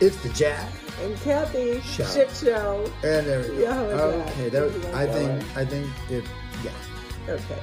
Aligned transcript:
It's 0.00 0.16
the 0.22 0.28
Jack. 0.30 0.70
And 1.02 1.16
Kathy, 1.20 1.80
Show. 1.82 2.04
shit 2.06 2.30
show. 2.30 2.90
And 3.04 3.26
there 3.26 3.40
we 3.40 3.48
go. 3.48 3.54
Yeah, 3.62 3.74
how 3.74 4.04
okay, 4.04 4.48
that, 4.48 4.72
Did 4.72 4.94
I 4.94 5.06
think? 5.06 5.56
I 5.56 5.64
think 5.64 5.86
it. 6.10 6.24
Yeah. 6.64 6.70
Okay. 7.28 7.58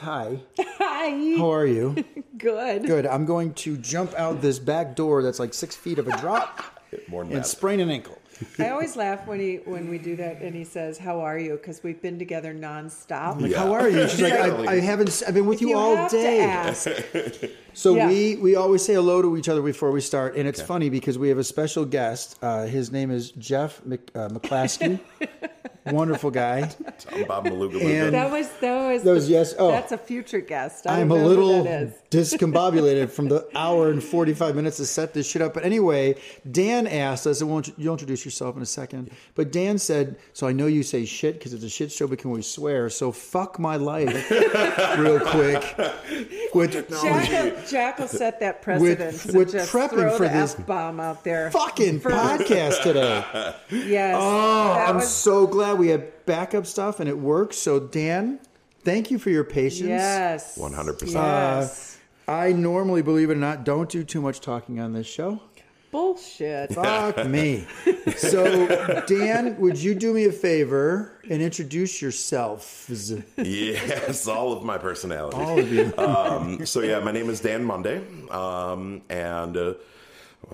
Hi. 0.00 0.40
Hi. 0.58 1.34
How 1.38 1.52
are 1.52 1.66
you? 1.66 1.94
Good. 2.38 2.86
Good. 2.86 3.06
I'm 3.06 3.26
going 3.26 3.52
to 3.54 3.76
jump 3.76 4.14
out 4.14 4.40
this 4.40 4.58
back 4.58 4.94
door 4.96 5.22
that's 5.22 5.38
like 5.38 5.52
six 5.52 5.74
feet 5.76 5.98
of 5.98 6.06
a 6.08 6.16
drop 6.18 6.80
More 7.08 7.24
than 7.24 7.32
and 7.32 7.42
that. 7.42 7.46
sprain 7.46 7.80
an 7.80 7.90
ankle. 7.90 8.16
I 8.58 8.70
always 8.70 8.94
laugh 8.96 9.26
when 9.26 9.40
he 9.40 9.56
when 9.64 9.90
we 9.90 9.98
do 9.98 10.14
that 10.16 10.40
and 10.40 10.54
he 10.54 10.62
says, 10.62 10.96
"How 10.96 11.20
are 11.22 11.36
you?" 11.36 11.56
Because 11.56 11.82
we've 11.82 12.00
been 12.00 12.20
together 12.20 12.54
nonstop. 12.54 13.40
Like, 13.40 13.50
Yeah. 13.50 13.58
how 13.58 13.72
are 13.72 13.88
you? 13.88 14.06
She's 14.08 14.20
like, 14.22 14.32
I, 14.34 14.74
I 14.74 14.80
haven't. 14.80 15.22
I've 15.26 15.34
been 15.34 15.46
with 15.46 15.60
you, 15.60 15.76
all 15.76 15.96
have 15.96 16.10
day. 16.12 17.50
To 17.68 17.72
ask. 17.72 17.78
So 17.82 17.94
Yeah. 17.94 18.08
we 18.08 18.36
we 18.36 18.56
always 18.56 18.84
say 18.84 18.94
hello 18.94 19.22
to 19.22 19.36
each 19.36 19.48
other 19.48 19.62
before 19.62 19.90
we 19.90 20.00
start, 20.00 20.36
and 20.36 20.48
it's 20.48 20.60
funny 20.60 20.90
because 20.90 21.18
we 21.18 21.28
have 21.28 21.38
a 21.38 21.44
special 21.44 21.84
guest. 21.84 22.36
Uh, 22.42 22.66
his 22.66 22.90
name 22.90 23.10
is 23.10 23.30
Jeff 23.32 23.80
Mc, 23.84 24.00
uh, 24.14 24.28
McClaskey. 24.28 24.98
Wonderful 25.86 26.30
guy. 26.30 26.70
I'm 27.12 27.24
Bob 27.24 27.46
Maluga. 27.46 27.80
And- 27.82 28.12
That 28.14 28.30
was 28.30 28.46
that 28.60 28.92
was 28.92 29.02
That 29.04 29.12
was 29.12 29.30
yes. 29.30 29.54
Oh, 29.58 29.68
That's 29.70 29.90
a 29.92 29.96
future 29.96 30.40
guest. 30.40 30.86
I 30.86 31.00
I'm 31.00 31.10
a 31.10 31.14
little 31.14 31.58
who 31.58 31.62
that 31.64 31.82
is. 31.84 31.92
discombobulated 32.10 33.08
from 33.10 33.28
the 33.28 33.48
hour 33.54 33.90
and 33.90 34.02
45 34.04 34.54
minutes 34.54 34.76
to 34.78 34.84
set 34.86 35.14
this 35.14 35.26
shit 35.30 35.40
up. 35.40 35.54
But 35.54 35.64
anyway, 35.64 36.16
Dan 36.50 36.86
asked 36.86 37.26
us, 37.26 37.40
and 37.40 37.48
won't 37.50 37.68
you, 37.68 37.74
you'll 37.78 37.94
introduce 37.94 38.22
yourself 38.26 38.54
in 38.56 38.60
a 38.62 38.66
second. 38.66 39.10
But 39.34 39.50
Dan 39.50 39.78
said, 39.78 40.16
So 40.34 40.46
I 40.46 40.52
know 40.52 40.66
you 40.66 40.82
say 40.82 41.06
shit 41.06 41.38
because 41.38 41.54
it's 41.54 41.64
a 41.64 41.70
shit 41.70 41.90
show, 41.90 42.06
but 42.06 42.18
can 42.18 42.32
we 42.32 42.42
swear? 42.42 42.90
So 42.90 43.10
fuck 43.10 43.58
my 43.58 43.76
life 43.76 44.30
real 44.98 45.20
quick. 45.20 45.62
With 46.54 46.72
Jack 47.02 47.30
will, 47.54 47.57
Jack 47.66 47.98
will 47.98 48.08
set 48.08 48.40
that 48.40 48.62
precedent. 48.62 48.98
with 48.98 49.34
and 49.36 49.50
just 49.50 49.72
prepping 49.72 49.88
throw 49.90 50.16
for 50.16 50.24
the 50.28 50.34
this 50.34 50.54
F-bomb 50.58 51.00
out 51.00 51.24
there. 51.24 51.50
fucking 51.50 52.00
For- 52.00 52.10
podcast 52.10 52.82
today. 52.82 53.24
Yes. 53.70 54.16
Oh, 54.18 54.72
I'm 54.72 54.96
was, 54.96 55.08
so 55.08 55.46
glad 55.46 55.78
we 55.78 55.88
have 55.88 56.26
backup 56.26 56.66
stuff 56.66 57.00
and 57.00 57.08
it 57.08 57.18
works. 57.18 57.56
So, 57.58 57.78
Dan, 57.80 58.40
thank 58.82 59.10
you 59.10 59.18
for 59.18 59.30
your 59.30 59.44
patience. 59.44 59.88
Yes. 59.88 60.58
100%. 60.58 61.12
Yes. 61.12 61.98
Uh, 62.26 62.32
I 62.32 62.52
normally, 62.52 63.02
believe 63.02 63.30
it 63.30 63.34
or 63.34 63.36
not, 63.36 63.64
don't 63.64 63.88
do 63.88 64.04
too 64.04 64.20
much 64.20 64.40
talking 64.40 64.80
on 64.80 64.92
this 64.92 65.06
show. 65.06 65.40
Bullshit. 65.90 66.74
Fuck 66.74 67.26
me. 67.26 67.66
So, 68.16 69.02
Dan, 69.06 69.58
would 69.58 69.78
you 69.78 69.94
do 69.94 70.12
me 70.12 70.26
a 70.26 70.32
favor 70.32 71.12
and 71.30 71.40
introduce 71.40 72.02
yourself? 72.02 72.86
Yes, 73.38 74.26
all 74.28 74.52
of 74.52 74.62
my 74.62 74.76
personalities. 74.76 75.38
All 75.40 75.58
of 75.58 75.72
you. 75.72 75.92
um, 75.96 76.66
so 76.66 76.80
yeah, 76.80 76.98
my 77.00 77.12
name 77.12 77.30
is 77.30 77.40
Dan 77.40 77.64
Monday, 77.64 78.02
um, 78.30 79.02
and 79.08 79.56
uh, 79.56 79.74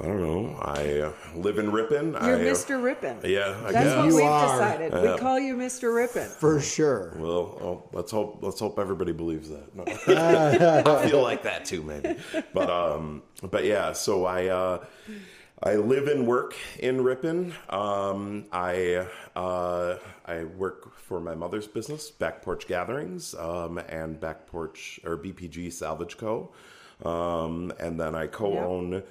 I 0.01 0.07
don't 0.07 0.21
know. 0.21 0.57
I 0.61 0.99
uh, 1.01 1.13
live 1.37 1.59
in 1.59 1.71
Ripon. 1.71 2.13
You're 2.13 2.21
I, 2.21 2.33
uh, 2.33 2.39
Mr. 2.39 2.83
Ripon. 2.83 3.19
Yeah, 3.23 3.57
I 3.65 3.71
That's 3.71 3.73
guess. 3.73 3.97
what 3.97 4.07
You 4.07 4.17
we've 4.17 4.25
are. 4.25 4.59
decided. 4.59 4.93
We 4.93 5.19
call 5.19 5.39
you 5.39 5.55
Mr. 5.57 5.95
Ripon 5.95 6.29
For 6.29 6.61
sure. 6.61 7.15
Well, 7.17 7.59
oh, 7.61 7.83
let's 7.93 8.11
hope 8.11 8.39
let's 8.41 8.59
hope 8.59 8.79
everybody 8.81 9.13
believes 9.13 9.51
that. 9.51 9.75
No. 9.75 9.85
I 10.99 11.09
feel 11.09 11.23
like 11.23 11.45
that 11.45 11.65
too, 11.65 11.83
maybe. 11.83 12.17
But 12.53 12.71
um, 12.71 13.23
but 13.43 13.65
yeah. 13.65 13.93
So 13.93 14.25
I 14.25 14.49
uh, 14.49 14.85
I 15.63 15.77
live 15.77 16.09
and 16.09 16.27
work 16.27 16.57
in 16.81 17.05
Ripon. 17.05 17.55
Um, 17.69 18.47
I 18.53 19.07
uh, 19.37 19.99
I 20.27 20.45
work 20.45 20.97
for 20.97 21.21
my 21.21 21.37
mother's 21.37 21.69
business, 21.69 22.11
Back 22.11 22.43
Porch 22.43 22.67
Gatherings, 22.67 23.35
um, 23.37 23.79
and 23.79 24.19
Back 24.19 24.47
Porch 24.47 24.99
or 25.05 25.17
BPG 25.17 25.73
Salvage 25.73 26.17
Co. 26.17 26.53
Um, 27.05 27.73
and 27.81 27.99
then 27.99 28.15
I 28.15 28.27
co-own 28.27 29.03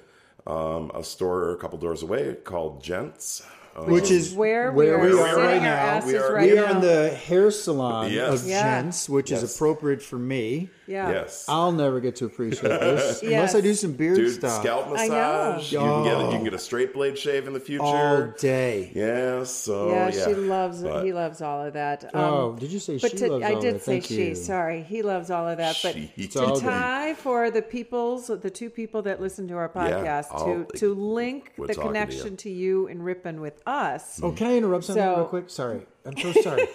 um, 0.46 0.90
a 0.94 1.02
store 1.02 1.52
a 1.52 1.56
couple 1.56 1.78
doors 1.78 2.02
away 2.02 2.34
called 2.44 2.82
Gents. 2.82 3.42
Um, 3.76 3.90
Which 3.90 4.08
is 4.12 4.32
Where, 4.32 4.70
where 4.70 5.00
we 5.00 5.08
we 5.12 5.18
are 5.18 5.22
are 5.22 5.30
sitting 5.30 5.44
right 5.44 5.54
our 5.56 5.60
now. 5.62 5.74
asses 5.74 6.12
We 6.12 6.16
are- 6.18 6.32
right 6.32 6.52
we 6.52 6.58
are 6.58 6.66
now. 6.66 6.74
in 6.76 6.80
the 6.80 7.08
hair 7.10 7.50
salon 7.50 8.12
Yes. 8.12 8.42
of 8.42 8.48
Yeah. 8.48 8.62
gents, 8.82 9.08
which 9.08 9.32
is 9.32 9.42
appropriate 9.56 10.00
for 10.00 10.16
me. 10.16 10.70
Yeah. 10.86 11.10
yes. 11.10 11.44
I'll 11.48 11.72
never 11.72 12.00
get 12.00 12.16
to 12.16 12.26
appreciate 12.26 12.68
this 12.68 13.22
unless 13.22 13.54
I 13.54 13.60
do 13.60 13.74
some 13.74 13.92
beard 13.92 14.16
Dude, 14.16 14.32
stuff 14.34 14.60
scalp 14.60 14.86
I 14.96 15.06
know. 15.08 15.54
massage. 15.56 15.72
You 15.72 15.78
can 15.78 16.04
get 16.04 16.20
you 16.24 16.30
can 16.30 16.44
get 16.44 16.54
a 16.54 16.58
straight 16.58 16.92
blade 16.92 17.16
shave 17.18 17.46
in 17.46 17.52
the 17.52 17.60
future. 17.60 17.82
all 17.84 18.26
day. 18.38 18.90
Yeah, 18.94 19.44
so 19.44 19.90
yeah, 19.90 20.10
yeah, 20.12 20.24
she 20.26 20.34
loves 20.34 20.82
But 20.82 21.04
he 21.04 21.12
loves 21.12 21.40
all 21.40 21.64
of 21.64 21.72
that. 21.74 22.10
Oh, 22.14 22.50
Um, 22.50 22.56
did 22.58 22.70
you 22.72 22.78
say 22.78 22.98
but 22.98 23.10
she 23.12 23.16
to, 23.18 23.32
loves 23.32 23.44
I 23.44 23.54
all 23.54 23.60
did 23.60 23.74
that? 23.76 23.82
say 23.82 23.92
Thank 24.00 24.04
she. 24.04 24.28
you. 24.28 24.34
Sorry, 24.34 24.82
he 24.82 25.02
loves 25.02 25.30
all 25.30 25.48
of 25.48 25.58
that. 25.58 25.78
But 25.82 25.94
She. 25.94 26.12
It's 26.16 26.36
all 26.36 26.46
to 26.56 26.60
good. 26.60 26.62
tie 26.70 27.14
for 27.14 27.50
the 27.50 27.62
people's, 27.62 28.26
the 28.28 28.50
two 28.50 28.70
people 28.70 29.02
that 29.02 29.20
listen 29.20 29.48
to 29.48 29.54
our 29.54 29.68
podcast, 29.68 30.26
I'll- 30.32 30.44
to 30.64 30.66
to 30.78 30.94
link 30.94 31.52
we're 31.56 31.66
the 31.68 31.74
talking 31.74 31.92
to 31.92 31.98
you. 31.98 32.04
connection 32.04 32.36
to 32.38 32.50
you 32.50 32.86
and 32.88 33.04
Ripon 33.04 33.40
with 33.40 33.60
us. 33.66 34.20
Oh, 34.22 34.32
can 34.32 34.48
I 34.48 34.56
interrupt 34.56 34.84
something 34.84 35.02
So- 35.04 35.16
real 35.16 35.24
quick? 35.26 35.50
Sorry. 35.50 35.86
I'm 36.06 36.16
so 36.18 36.32
sorry. 36.42 36.66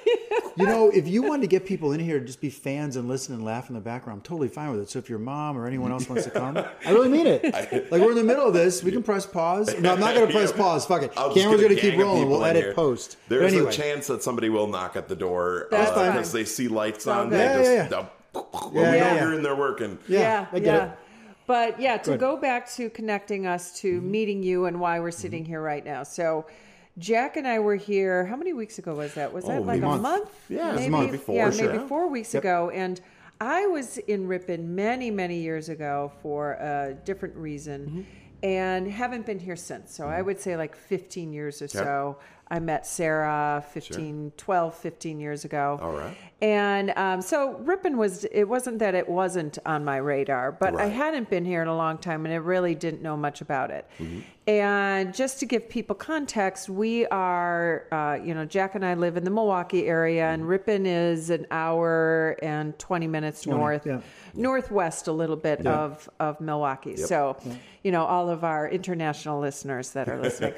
you 0.57 0.65
know, 0.65 0.89
if 0.89 1.07
you 1.07 1.21
wanted 1.21 1.41
to 1.41 1.47
get 1.47 1.65
people 1.65 1.91
in 1.91 1.99
here 1.99 2.19
to 2.19 2.25
just 2.25 2.41
be 2.41 2.49
fans 2.49 2.95
and 2.95 3.07
listen 3.07 3.35
and 3.35 3.45
laugh 3.45 3.69
in 3.69 3.75
the 3.75 3.81
background, 3.81 4.17
I'm 4.19 4.23
totally 4.23 4.47
fine 4.47 4.71
with 4.71 4.81
it. 4.81 4.89
So 4.89 4.97
if 4.97 5.07
your 5.09 5.19
mom 5.19 5.55
or 5.57 5.67
anyone 5.67 5.91
else 5.91 6.09
wants 6.09 6.23
to 6.25 6.31
come, 6.31 6.57
I 6.57 6.91
really 6.91 7.09
mean 7.09 7.27
it. 7.27 7.43
Like 7.91 8.01
we're 8.01 8.11
in 8.11 8.17
the 8.17 8.23
middle 8.23 8.47
of 8.47 8.53
this, 8.53 8.83
we 8.83 8.91
can 8.91 9.03
press 9.03 9.25
pause. 9.25 9.67
No, 9.79 9.93
I'm 9.93 9.99
not 9.99 10.15
going 10.15 10.25
to 10.27 10.33
press 10.33 10.51
pause. 10.63 10.85
Fuck 10.85 11.03
it. 11.03 11.13
I'll 11.15 11.33
Camera's 11.33 11.61
going 11.61 11.75
to 11.75 11.81
keep 11.81 11.97
rolling. 11.99 12.27
We'll 12.29 12.43
edit 12.43 12.63
here. 12.63 12.73
post. 12.73 13.17
But 13.27 13.39
There's 13.39 13.53
anyway, 13.53 13.69
a 13.69 13.73
chance 13.73 14.07
that 14.07 14.23
somebody 14.23 14.49
will 14.49 14.67
knock 14.67 14.95
at 14.95 15.07
the 15.07 15.15
door 15.15 15.67
That's 15.69 15.91
uh, 15.91 15.95
fine. 15.95 16.11
because 16.13 16.31
they 16.31 16.45
see 16.45 16.67
lights 16.67 17.05
all 17.07 17.21
on. 17.21 17.29
good. 17.29 17.39
They 17.39 17.43
Yeah, 17.45 17.57
just 17.57 17.71
yeah, 17.71 17.87
they'll- 17.87 18.11
Yeah, 18.33 18.71
we 18.71 18.79
yeah, 18.81 18.89
know 18.91 18.95
yeah. 18.97 19.21
you're 19.23 19.33
in 19.33 19.43
there 19.43 19.55
working. 19.55 19.97
Yeah, 20.07 20.47
I 20.51 20.59
get 20.59 20.83
it. 20.83 20.91
But 21.47 21.79
yeah, 21.81 21.97
to 21.97 22.11
Good. 22.11 22.19
go 22.19 22.37
back 22.37 22.69
to 22.73 22.89
connecting 22.91 23.47
us 23.47 23.79
to 23.81 23.97
Mm-hmm. 23.99 24.11
meeting 24.11 24.43
you 24.43 24.65
and 24.65 24.79
why 24.79 24.99
we're 24.99 25.09
sitting 25.11 25.45
here 25.45 25.61
right 25.61 25.83
now. 25.83 26.03
So 26.03 26.45
Jack 26.99 27.37
and 27.37 27.47
I 27.47 27.59
were 27.59 27.75
here. 27.75 28.25
How 28.25 28.35
many 28.35 28.53
weeks 28.53 28.77
ago 28.77 28.93
was 28.95 29.13
that? 29.15 29.33
Was 29.33 29.45
that 29.45 29.59
Oh, 29.59 29.61
like 29.61 29.81
a 29.81 29.85
month. 29.85 30.01
month? 30.01 30.29
Yeah, 30.49 30.67
was 30.73 30.75
a 30.75 30.79
maybe, 30.81 30.89
month 30.91 31.11
before, 31.11 31.35
Yeah, 31.35 31.49
sure. 31.49 31.71
maybe 31.73 31.87
four 31.87 32.07
weeks 32.09 32.35
ago. 32.35 32.69
And 32.71 32.99
I 33.41 33.65
was 33.67 33.97
in 33.99 34.27
Ripon 34.27 34.75
many, 34.75 35.09
many 35.09 35.39
years 35.39 35.69
ago 35.69 36.11
for 36.21 36.53
a 36.53 36.95
different 37.05 37.35
reason. 37.35 37.85
Mm-hmm. 37.85 38.01
And 38.41 38.89
haven't 38.91 39.25
been 39.25 39.39
here 39.39 39.55
since. 39.55 39.93
So 39.93 40.07
I 40.07 40.21
would 40.21 40.39
say 40.39 40.57
like 40.57 40.75
15 40.75 41.31
years 41.31 41.61
or 41.61 41.67
so. 41.67 42.17
I 42.51 42.57
met 42.57 42.87
Sarah 42.87 43.63
15, 43.73 44.33
12, 44.35 44.73
15 44.73 45.19
years 45.19 45.45
ago. 45.45 45.77
All 45.79 45.91
right. 45.91 46.17
And 46.41 46.91
um, 46.95 47.21
so 47.21 47.57
Ripon 47.59 47.95
was, 47.95 48.25
it 48.31 48.45
wasn't 48.45 48.79
that 48.79 48.95
it 48.95 49.07
wasn't 49.07 49.59
on 49.67 49.85
my 49.85 49.97
radar, 49.97 50.51
but 50.51 50.75
I 50.75 50.87
hadn't 50.87 51.29
been 51.29 51.45
here 51.45 51.61
in 51.61 51.67
a 51.67 51.77
long 51.77 51.99
time 51.99 52.25
and 52.25 52.33
I 52.33 52.37
really 52.37 52.73
didn't 52.73 53.03
know 53.03 53.15
much 53.15 53.41
about 53.41 53.69
it. 53.69 53.87
Mm-hmm. 53.99 54.21
And 54.47 55.13
just 55.13 55.39
to 55.41 55.45
give 55.45 55.69
people 55.69 55.95
context, 55.95 56.69
we 56.69 57.05
are, 57.07 57.85
uh, 57.91 58.17
you 58.23 58.33
know, 58.33 58.45
Jack 58.45 58.73
and 58.73 58.83
I 58.83 58.95
live 58.95 59.15
in 59.15 59.23
the 59.23 59.29
Milwaukee 59.29 59.85
area 59.85 60.25
and 60.25 60.39
Mm-hmm. 60.39 60.49
Ripon 60.49 60.85
is 60.85 61.29
an 61.29 61.45
hour 61.51 62.37
and 62.41 62.77
20 62.79 63.07
minutes 63.07 63.45
north, 63.45 63.85
yeah. 63.85 64.01
Northwest 64.33 65.07
a 65.07 65.11
little 65.11 65.35
bit 65.35 65.65
of, 65.65 66.09
of 66.19 66.39
Milwaukee. 66.39 66.97
So, 66.97 67.37
you 67.83 67.91
know, 67.91 68.05
all 68.05 68.29
of 68.29 68.43
our 68.43 68.69
international 68.69 69.39
listeners 69.39 69.91
that 69.91 70.09
are 70.09 70.19
listening. 70.19 70.53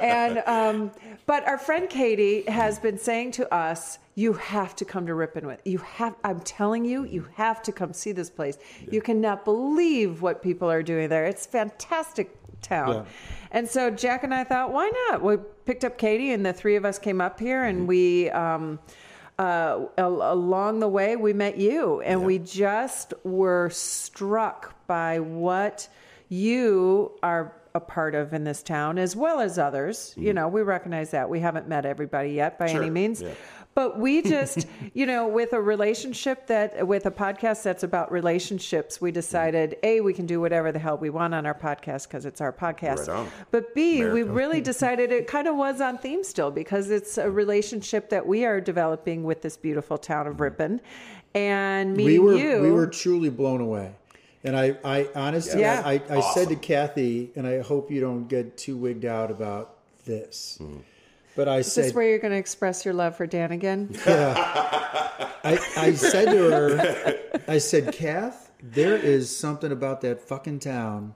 and, 0.00 0.42
um, 0.46 0.90
but 1.26 1.46
our 1.46 1.58
friend 1.58 1.88
Katie 1.88 2.42
has 2.48 2.78
been 2.78 2.98
saying 2.98 3.32
to 3.32 3.52
us, 3.54 3.98
you 4.14 4.32
have 4.34 4.76
to 4.76 4.84
come 4.84 5.06
to 5.06 5.14
Ripon 5.14 5.46
with 5.46 5.60
you 5.64 5.78
have 5.78 6.14
I'm 6.22 6.40
telling 6.40 6.84
you 6.84 7.04
you 7.04 7.26
have 7.34 7.62
to 7.64 7.72
come 7.72 7.92
see 7.92 8.12
this 8.12 8.30
place. 8.30 8.58
You 8.90 9.00
cannot 9.00 9.44
believe 9.44 10.22
what 10.22 10.42
people 10.42 10.70
are 10.70 10.82
doing 10.82 11.08
there. 11.08 11.26
It's 11.26 11.46
fantastic 11.46 12.36
town. 12.62 12.94
Yeah. 12.94 13.04
And 13.50 13.68
so 13.68 13.90
Jack 13.90 14.24
and 14.24 14.34
I 14.34 14.44
thought, 14.44 14.72
why 14.72 14.90
not? 15.10 15.22
We 15.22 15.36
picked 15.64 15.84
up 15.84 15.98
Katie 15.98 16.32
and 16.32 16.44
the 16.44 16.52
three 16.52 16.76
of 16.76 16.84
us 16.84 16.98
came 16.98 17.20
up 17.20 17.38
here 17.38 17.64
and 17.64 17.86
we 17.86 18.30
um 18.30 18.78
uh, 19.38 19.86
along 19.98 20.80
the 20.80 20.88
way, 20.88 21.16
we 21.16 21.32
met 21.32 21.56
you, 21.56 22.00
and 22.00 22.24
we 22.24 22.38
just 22.38 23.14
were 23.24 23.70
struck 23.70 24.74
by 24.86 25.18
what 25.20 25.88
you 26.28 27.12
are 27.22 27.52
a 27.74 27.80
part 27.80 28.14
of 28.14 28.32
in 28.32 28.44
this 28.44 28.62
town, 28.62 28.98
as 28.98 29.16
well 29.16 29.40
as 29.40 29.58
others. 29.58 30.14
You 30.16 30.32
know, 30.32 30.46
we 30.46 30.62
recognize 30.62 31.10
that. 31.10 31.28
We 31.28 31.40
haven't 31.40 31.66
met 31.66 31.84
everybody 31.84 32.30
yet 32.30 32.58
by 32.58 32.68
Sure, 32.68 32.80
any 32.80 32.90
means, 32.90 33.20
yeah. 33.20 33.32
But 33.74 33.98
we 33.98 34.22
just, 34.36 34.66
you 34.92 35.06
know, 35.06 35.26
with 35.28 35.52
a 35.52 35.60
relationship 35.60 36.46
that, 36.46 36.86
with 36.86 37.06
a 37.06 37.10
podcast 37.10 37.62
that's 37.62 37.82
about 37.82 38.12
relationships, 38.12 39.00
we 39.00 39.10
decided 39.10 39.76
a 39.82 40.00
we 40.00 40.12
can 40.12 40.26
do 40.26 40.40
whatever 40.40 40.72
the 40.72 40.78
hell 40.78 40.96
we 40.96 41.10
want 41.10 41.34
on 41.34 41.46
our 41.46 41.54
podcast 41.54 42.08
because 42.08 42.24
it's 42.24 42.40
our 42.40 42.52
podcast. 42.52 43.08
Right 43.08 43.16
on. 43.16 43.28
But 43.50 43.74
B, 43.74 44.04
we 44.04 44.22
really 44.22 44.60
decided 44.72 45.12
it 45.12 45.26
kind 45.26 45.48
of 45.48 45.56
was 45.56 45.80
on 45.80 45.98
theme 45.98 46.24
still 46.24 46.50
because 46.50 46.90
it's 46.90 47.18
a 47.18 47.30
relationship 47.30 48.10
that 48.10 48.26
we 48.26 48.44
are 48.44 48.60
developing 48.60 49.24
with 49.24 49.42
this 49.42 49.56
beautiful 49.56 49.98
town 49.98 50.26
of 50.26 50.40
Ripon. 50.40 50.80
And 51.34 51.96
we 51.96 52.04
meeting 52.04 52.24
were 52.24 52.34
you, 52.34 52.62
we 52.62 52.70
were 52.70 52.86
truly 52.86 53.28
blown 53.30 53.60
away. 53.60 53.94
And 54.44 54.56
I, 54.56 54.76
I 54.84 55.08
honestly, 55.14 55.60
Yeah. 55.62 55.82
I, 55.84 56.02
I 56.10 56.20
said 56.34 56.48
to 56.50 56.56
Kathy, 56.56 57.30
and 57.34 57.46
I 57.46 57.60
hope 57.62 57.90
you 57.90 58.00
don't 58.00 58.28
get 58.28 58.56
too 58.58 58.76
wigged 58.76 59.06
out 59.06 59.30
about 59.30 59.76
this, 60.04 60.58
Mm-hmm. 60.60 60.80
But 61.36 61.48
I 61.48 61.58
is 61.58 61.74
this 61.74 61.92
where 61.94 62.08
you're 62.08 62.18
going 62.18 62.32
to 62.32 62.38
express 62.38 62.84
your 62.84 62.94
love 62.94 63.16
for 63.16 63.26
Dan 63.26 63.52
again? 63.52 63.94
I, 64.06 65.58
I 65.76 65.92
said 65.92 66.26
to 66.30 66.50
her, 66.50 67.18
I 67.48 67.58
said, 67.58 67.92
Kath, 67.92 68.50
there 68.62 68.96
is 68.96 69.34
something 69.34 69.72
about 69.72 70.00
that 70.02 70.20
fucking 70.20 70.60
town 70.60 71.14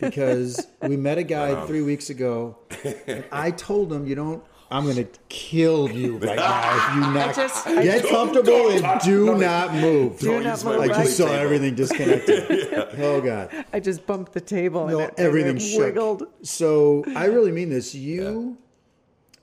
because 0.00 0.66
we 0.82 0.96
met 0.96 1.18
a 1.18 1.22
guy 1.22 1.64
three 1.66 1.82
weeks 1.82 2.10
ago. 2.10 2.58
And 3.06 3.24
I 3.30 3.50
told 3.52 3.92
him, 3.92 4.06
you 4.06 4.14
don't. 4.14 4.42
I'm 4.70 4.84
going 4.84 4.96
to 4.96 5.08
kill 5.30 5.90
you 5.90 6.18
right 6.18 6.36
now 6.36 6.76
if 6.90 6.94
you 6.94 7.00
not 7.00 7.34
just- 7.34 7.66
I 7.66 7.82
get 7.82 8.00
just- 8.02 8.12
comfortable 8.12 8.44
Don't 8.52 8.72
and 8.72 8.82
touch- 8.82 9.04
do 9.04 9.24
no, 9.24 9.36
not 9.38 9.72
move. 9.74 10.18
Do 10.18 10.40
not 10.42 10.62
move. 10.62 10.80
I 10.80 10.88
just 10.88 11.16
saw 11.16 11.24
table. 11.26 11.38
everything 11.38 11.74
disconnected. 11.74 12.68
Oh 12.98 13.20
god. 13.22 13.64
I 13.72 13.80
just 13.80 14.06
bumped 14.06 14.32
the 14.32 14.40
table 14.42 14.82
and 14.88 14.92
No, 14.92 15.00
it, 15.04 15.14
and 15.16 15.26
everything 15.26 15.56
it 15.56 15.60
shook. 15.60 15.80
wiggled. 15.80 16.24
So 16.42 17.02
I 17.16 17.26
really 17.26 17.50
mean 17.52 17.70
this. 17.70 17.94
You, 17.94 18.58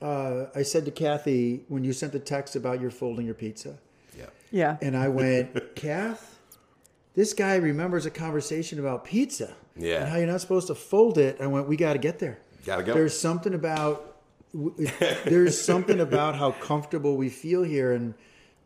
uh, 0.05 0.47
I 0.53 0.63
said 0.63 0.85
to 0.85 0.91
Kathy 0.91 1.63
when 1.67 1.83
you 1.83 1.93
sent 1.93 2.11
the 2.13 2.19
text 2.19 2.55
about 2.55 2.79
your 2.81 2.91
folding 2.91 3.25
your 3.25 3.35
pizza, 3.35 3.77
Yeah. 4.17 4.25
Yeah. 4.51 4.77
and 4.81 4.95
I 4.95 5.07
went, 5.09 5.75
Kath, 5.75 6.39
this 7.15 7.33
guy 7.33 7.55
remembers 7.55 8.05
a 8.05 8.11
conversation 8.11 8.79
about 8.79 9.05
pizza. 9.05 9.53
Yeah. 9.75 10.01
And 10.01 10.09
how 10.09 10.17
you're 10.17 10.27
not 10.27 10.41
supposed 10.41 10.67
to 10.67 10.75
fold 10.75 11.17
it. 11.17 11.37
I 11.41 11.47
went, 11.47 11.67
we 11.67 11.75
got 11.77 11.93
to 11.93 11.99
get 11.99 12.19
there. 12.19 12.37
Gotta 12.65 12.83
go. 12.83 12.93
There's 12.93 13.17
something 13.19 13.53
about 13.53 14.11
there's 15.25 15.59
something 15.61 15.99
about 15.99 16.35
how 16.35 16.51
comfortable 16.51 17.17
we 17.17 17.29
feel 17.29 17.61
here, 17.63 17.91
and 17.91 18.13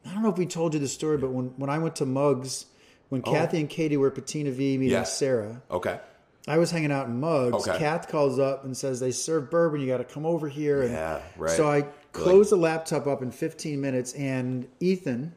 I 0.06 0.14
don't 0.14 0.22
know 0.24 0.30
if 0.30 0.38
we 0.38 0.46
told 0.46 0.74
you 0.74 0.80
the 0.80 0.88
story, 0.88 1.18
but 1.18 1.32
when 1.32 1.48
when 1.58 1.70
I 1.70 1.80
went 1.80 1.96
to 1.98 2.06
Mugs, 2.06 2.66
when 3.10 3.22
Kathy 3.24 3.60
and 3.60 3.68
Katie 3.70 3.98
were 3.98 4.08
at 4.08 4.16
Patina 4.16 4.52
V 4.52 4.78
meeting 4.78 4.92
Yes. 4.92 5.18
Sarah, 5.18 5.62
Okay. 5.72 6.00
I 6.50 6.58
was 6.58 6.72
hanging 6.72 6.92
out 6.92 7.08
in 7.08 7.20
Mugs. 7.20 7.68
Okay. 7.68 7.78
Kath 7.78 8.08
calls 8.10 8.40
up 8.40 8.64
and 8.66 8.76
says 8.76 9.00
they 9.00 9.12
serve 9.12 9.50
bourbon. 9.52 9.80
You 9.82 9.88
got 9.88 9.98
to 10.00 10.04
come 10.04 10.26
over 10.26 10.48
here. 10.50 10.82
And 10.82 10.92
Yeah, 10.92 11.22
right. 11.38 11.52
So 11.56 11.70
I 11.70 11.84
closed 12.12 12.52
the 12.52 12.56
laptop 12.58 13.06
up 13.08 13.22
in 13.22 13.30
15 13.32 13.80
minutes, 13.80 14.14
and 14.14 14.68
Ethan 14.80 15.34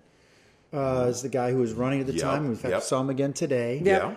uh, 0.72 1.06
is 1.08 1.20
the 1.22 1.28
guy 1.28 1.50
who 1.50 1.58
was 1.58 1.74
running 1.74 2.00
at 2.00 2.06
the 2.06 2.14
Yep, 2.14 2.22
time. 2.22 2.46
In 2.46 2.56
fact, 2.56 2.72
yep. 2.72 2.82
saw 2.82 3.00
him 3.00 3.10
again 3.10 3.32
today. 3.34 3.80
Yep. 3.84 4.02
Yeah. 4.02 4.14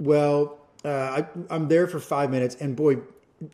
Well, 0.00 0.58
uh, 0.84 0.88
I, 0.88 1.26
I'm 1.50 1.68
there 1.68 1.86
for 1.86 2.00
five 2.00 2.30
minutes, 2.30 2.56
and 2.56 2.74
boy, 2.74 2.96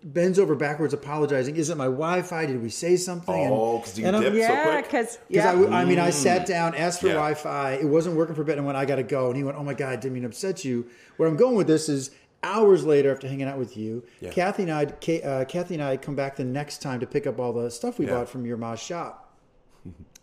bends 0.05 0.39
over 0.39 0.55
backwards 0.55 0.95
apologizing. 0.95 1.57
Is 1.57 1.71
it 1.71 1.77
my 1.77 1.87
Wi-Fi? 1.87 2.47
Did 2.47 2.63
we 2.63 2.71
say 2.71 2.97
something? 2.97 3.35
Oh, 3.51 3.79
because 3.79 3.99
you 3.99 4.07
and 4.07 4.15
I'm- 4.15 4.23
dipped 4.23 4.37
so 4.37 4.41
Yeah, 4.53 4.63
quick. 4.63 4.85
because 4.85 5.19
because 5.29 5.45
yeah. 5.69 5.77
I, 5.77 5.81
I 5.83 5.85
mean, 5.85 5.99
I 5.99 6.11
sat 6.11 6.47
down, 6.47 6.75
asked 6.75 7.01
for 7.01 7.09
Yeah. 7.09 7.15
Wi-Fi. 7.15 7.73
It 7.73 7.87
wasn't 7.89 8.15
working 8.17 8.35
for 8.37 8.43
a 8.43 8.45
bit, 8.45 8.57
and 8.57 8.65
went, 8.67 8.79
"I 8.79 8.85
got 8.85 8.97
to 8.97 9.03
go." 9.03 9.29
And 9.29 9.37
he 9.37 9.43
went, 9.43 9.59
"Oh 9.59 9.65
my 9.65 9.75
god, 9.75 9.93
I 9.93 9.97
didn't 9.97 10.13
mean 10.15 10.23
to 10.23 10.29
upset 10.29 10.65
you." 10.65 10.87
Where 11.17 11.29
I'm 11.29 11.37
going 11.37 11.57
with 11.57 11.67
this 11.67 11.89
is 11.89 12.11
hours 12.43 12.85
later, 12.85 13.11
after 13.13 13.29
hanging 13.29 13.47
out 13.49 13.59
with 13.59 13.77
you, 13.77 14.03
Yeah. 14.21 14.31
Kathy 14.31 14.63
and 14.65 14.73
I, 14.73 14.85
uh, 15.21 15.45
Kathy 15.45 15.75
and 15.75 15.83
I 15.83 15.97
come 15.97 16.15
back 16.15 16.37
the 16.37 16.45
next 16.45 16.81
time 16.83 17.01
to 17.01 17.07
pick 17.07 17.27
up 17.27 17.39
all 17.39 17.53
the 17.53 17.71
stuff 17.71 17.99
we 17.99 18.07
Yeah. 18.07 18.13
bought 18.15 18.29
from 18.29 18.47
your 18.47 18.57
mom's 18.57 18.81
shop, 18.81 19.33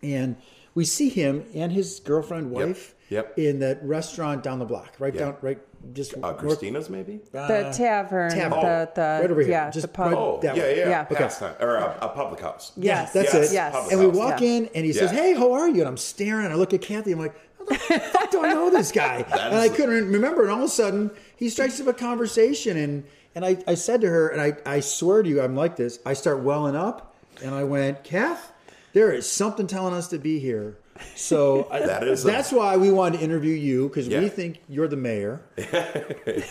and 0.02 0.36
we 0.74 0.84
see 0.84 1.08
him 1.08 1.44
and 1.54 1.72
his 1.72 2.00
girlfriend, 2.00 2.50
wife, 2.50 2.94
Yep. 3.08 3.38
in 3.38 3.60
that 3.60 3.84
restaurant 3.84 4.42
down 4.42 4.58
the 4.58 4.64
block, 4.64 4.94
right 4.98 5.14
Yeah. 5.14 5.20
down, 5.20 5.36
right, 5.40 5.58
just 5.92 6.14
Uh, 6.14 6.20
north- 6.20 6.38
Christina's 6.38 6.90
maybe. 6.90 7.20
the 7.32 7.70
tavern, 7.72 8.30
tavern. 8.30 8.60
the 8.60 8.90
the 8.94 9.18
Right 9.22 9.30
over 9.30 9.40
here. 9.42 9.50
yeah, 9.50 9.70
Just 9.70 9.82
the 9.82 9.88
pub. 9.88 10.06
right- 10.06 10.16
Oh, 10.16 10.40
yeah, 10.42 10.54
yeah, 10.54 10.64
Yeah. 10.70 10.88
yeah. 10.88 11.04
Pastime 11.04 11.54
or 11.60 11.76
a, 11.76 11.96
a 12.02 12.08
public 12.08 12.40
house. 12.40 12.72
Yes, 12.76 13.12
That's 13.12 13.32
Yes, 13.32 13.50
it. 13.50 13.54
yes. 13.54 13.72
public 13.72 13.92
And 13.92 14.00
we 14.00 14.06
walk 14.08 14.40
Yeah. 14.40 14.48
in, 14.48 14.70
and 14.74 14.84
he 14.84 14.92
says, 14.92 15.10
"Hey, 15.12 15.34
how 15.34 15.52
are 15.52 15.68
you?" 15.68 15.80
And 15.82 15.88
I'm 15.88 15.96
staring. 15.96 16.46
I 16.50 16.54
look 16.54 16.74
at 16.74 16.80
Kathy. 16.80 17.12
I'm 17.12 17.20
like, 17.20 17.34
"How 17.70 17.76
the 17.96 18.00
fuck 18.00 18.30
do 18.32 18.44
I 18.44 18.52
know 18.52 18.70
this 18.70 18.90
guy?" 18.90 19.24
and 19.32 19.54
I 19.56 19.68
couldn't 19.68 20.10
remember. 20.10 20.42
And 20.42 20.50
all 20.50 20.58
of 20.58 20.64
a 20.64 20.68
sudden, 20.68 21.10
he 21.36 21.48
strikes 21.48 21.80
up 21.80 21.86
a 21.86 21.92
conversation, 21.92 22.76
and 22.76 23.04
and 23.34 23.44
I, 23.44 23.58
I 23.66 23.74
said 23.74 24.00
to 24.00 24.08
her, 24.08 24.28
and 24.28 24.40
I, 24.40 24.56
I 24.64 24.80
swear 24.80 25.22
to 25.22 25.28
you, 25.28 25.42
I'm 25.42 25.54
like 25.54 25.76
this. 25.76 25.98
I 26.06 26.14
start 26.14 26.40
welling 26.40 26.74
up, 26.74 27.14
and 27.42 27.54
I 27.54 27.64
went, 27.64 28.02
"Kath, 28.02 28.52
there 28.94 29.12
is 29.12 29.30
something 29.30 29.66
telling 29.66 29.94
us 29.94 30.08
to 30.08 30.18
be 30.18 30.38
here." 30.38 30.78
So 31.14 31.68
I- 31.72 31.80
That 31.80 32.06
is 32.08 32.24
a- 32.24 32.28
that's 32.28 32.52
why 32.52 32.76
we 32.76 32.90
wanted 32.90 33.18
to 33.18 33.24
interview 33.24 33.54
you 33.54 33.88
because 33.88 34.08
we 34.08 34.28
think 34.28 34.60
you're 34.68 34.88
the 34.88 34.96
mayor. 34.96 35.40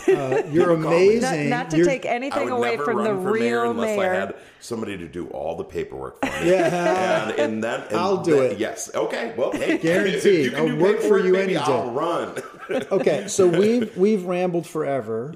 Uh, 0.08 0.42
you're 0.50 0.66
call 0.66 0.76
me. 0.76 1.18
Not, 1.18 1.32
amazing. 1.34 1.50
not 1.50 1.70
to 1.70 1.76
You're- 1.78 1.88
take 1.90 2.06
I 2.06 2.10
anything 2.10 2.44
would 2.44 2.52
away 2.52 2.70
never 2.72 2.84
from 2.84 2.96
run 2.98 3.04
the 3.16 3.22
for 3.22 3.34
mayor 3.34 3.62
real 3.62 3.70
unless 3.72 3.96
mayor. 3.98 4.12
I 4.12 4.14
had 4.14 4.34
somebody 4.60 4.96
to 4.98 5.06
do 5.08 5.26
all 5.28 5.56
the 5.56 5.64
paperwork 5.64 6.24
for 6.24 6.26
me. 6.42 6.50
Yeah. 6.50 7.28
and, 7.30 7.38
and 7.38 7.64
then 7.64 7.82
and 7.88 7.96
I'll 7.96 8.22
do 8.22 8.36
then- 8.36 8.52
it. 8.52 8.58
Yes. 8.58 8.90
Okay. 8.94 9.34
Well, 9.36 9.52
hey, 9.52 9.78
Guaranteed. 9.78 10.46
if 10.46 10.52
you 10.52 10.56
I'll 10.58 10.76
work 10.76 11.00
for 11.00 11.18
you 11.18 11.32
maybe 11.32 11.56
any 11.56 11.56
I'll 11.56 11.88
day. 11.88 11.92
run. 11.92 12.86
okay, 12.92 13.28
so 13.28 13.46
we've 13.46 13.96
we've 13.96 14.24
rambled 14.24 14.66
forever, 14.66 15.34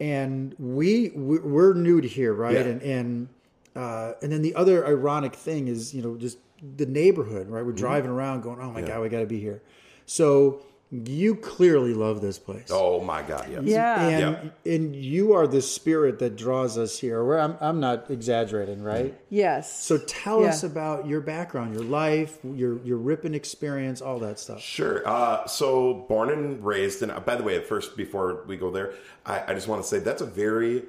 and 0.00 0.54
we 0.58 1.10
we- 1.14 1.38
we're 1.40 1.74
new 1.74 2.00
to 2.00 2.08
here, 2.08 2.32
right? 2.32 2.54
Yeah. 2.54 2.60
And 2.60 2.82
and 2.82 3.28
uh, 3.76 4.12
and 4.22 4.32
then 4.32 4.42
the 4.42 4.54
other 4.54 4.86
ironic 4.86 5.34
thing 5.34 5.68
is, 5.68 5.94
you 5.94 6.02
know, 6.02 6.16
just 6.16 6.38
the 6.76 6.86
neighborhood, 6.86 7.48
right? 7.48 7.60
Mm-hmm. 7.60 7.66
We're 7.66 7.72
driving 7.76 8.10
around, 8.10 8.42
going, 8.42 8.60
"Oh 8.60 8.70
my 8.70 8.82
god, 8.82 9.00
we 9.02 9.08
got 9.08 9.20
to 9.20 9.26
be 9.26 9.40
here." 9.40 9.62
So 10.06 10.62
you 10.94 11.36
clearly 11.36 11.94
love 11.94 12.20
this 12.20 12.38
place. 12.38 12.68
Oh 12.70 13.00
my 13.00 13.22
God. 13.22 13.48
Yes. 13.50 13.62
Yeah. 13.64 14.06
And 14.08 14.52
and 14.66 14.94
you 14.94 15.32
are 15.32 15.46
the 15.46 15.62
spirit 15.62 16.18
that 16.18 16.36
draws 16.36 16.76
us 16.76 16.98
here. 16.98 17.24
Where 17.24 17.40
I'm 17.40 17.56
I'm 17.62 17.80
not 17.80 18.10
exaggerating, 18.10 18.82
right? 18.82 19.18
yes. 19.30 19.82
So 19.82 19.96
tell 19.96 20.42
Yeah. 20.42 20.48
us 20.48 20.62
about 20.64 21.06
your 21.06 21.22
background, 21.22 21.72
your 21.72 21.84
life, 21.84 22.38
your 22.44 22.78
your 22.84 22.98
Ripon 22.98 23.34
experience, 23.34 24.02
all 24.02 24.18
that 24.18 24.38
stuff. 24.38 24.60
Sure. 24.60 25.02
Uh, 25.08 25.46
so 25.46 25.94
born 26.10 26.28
and 26.28 26.62
raised, 26.62 27.02
and 27.02 27.10
uh, 27.10 27.20
by 27.20 27.36
the 27.36 27.42
way, 27.42 27.56
at 27.56 27.66
first, 27.66 27.96
before 27.96 28.44
we 28.46 28.58
go 28.58 28.70
there, 28.70 28.92
I, 29.24 29.44
I 29.48 29.54
just 29.54 29.68
want 29.68 29.80
to 29.82 29.88
say 29.88 29.98
that's 29.98 30.20
a 30.20 30.26
very 30.26 30.82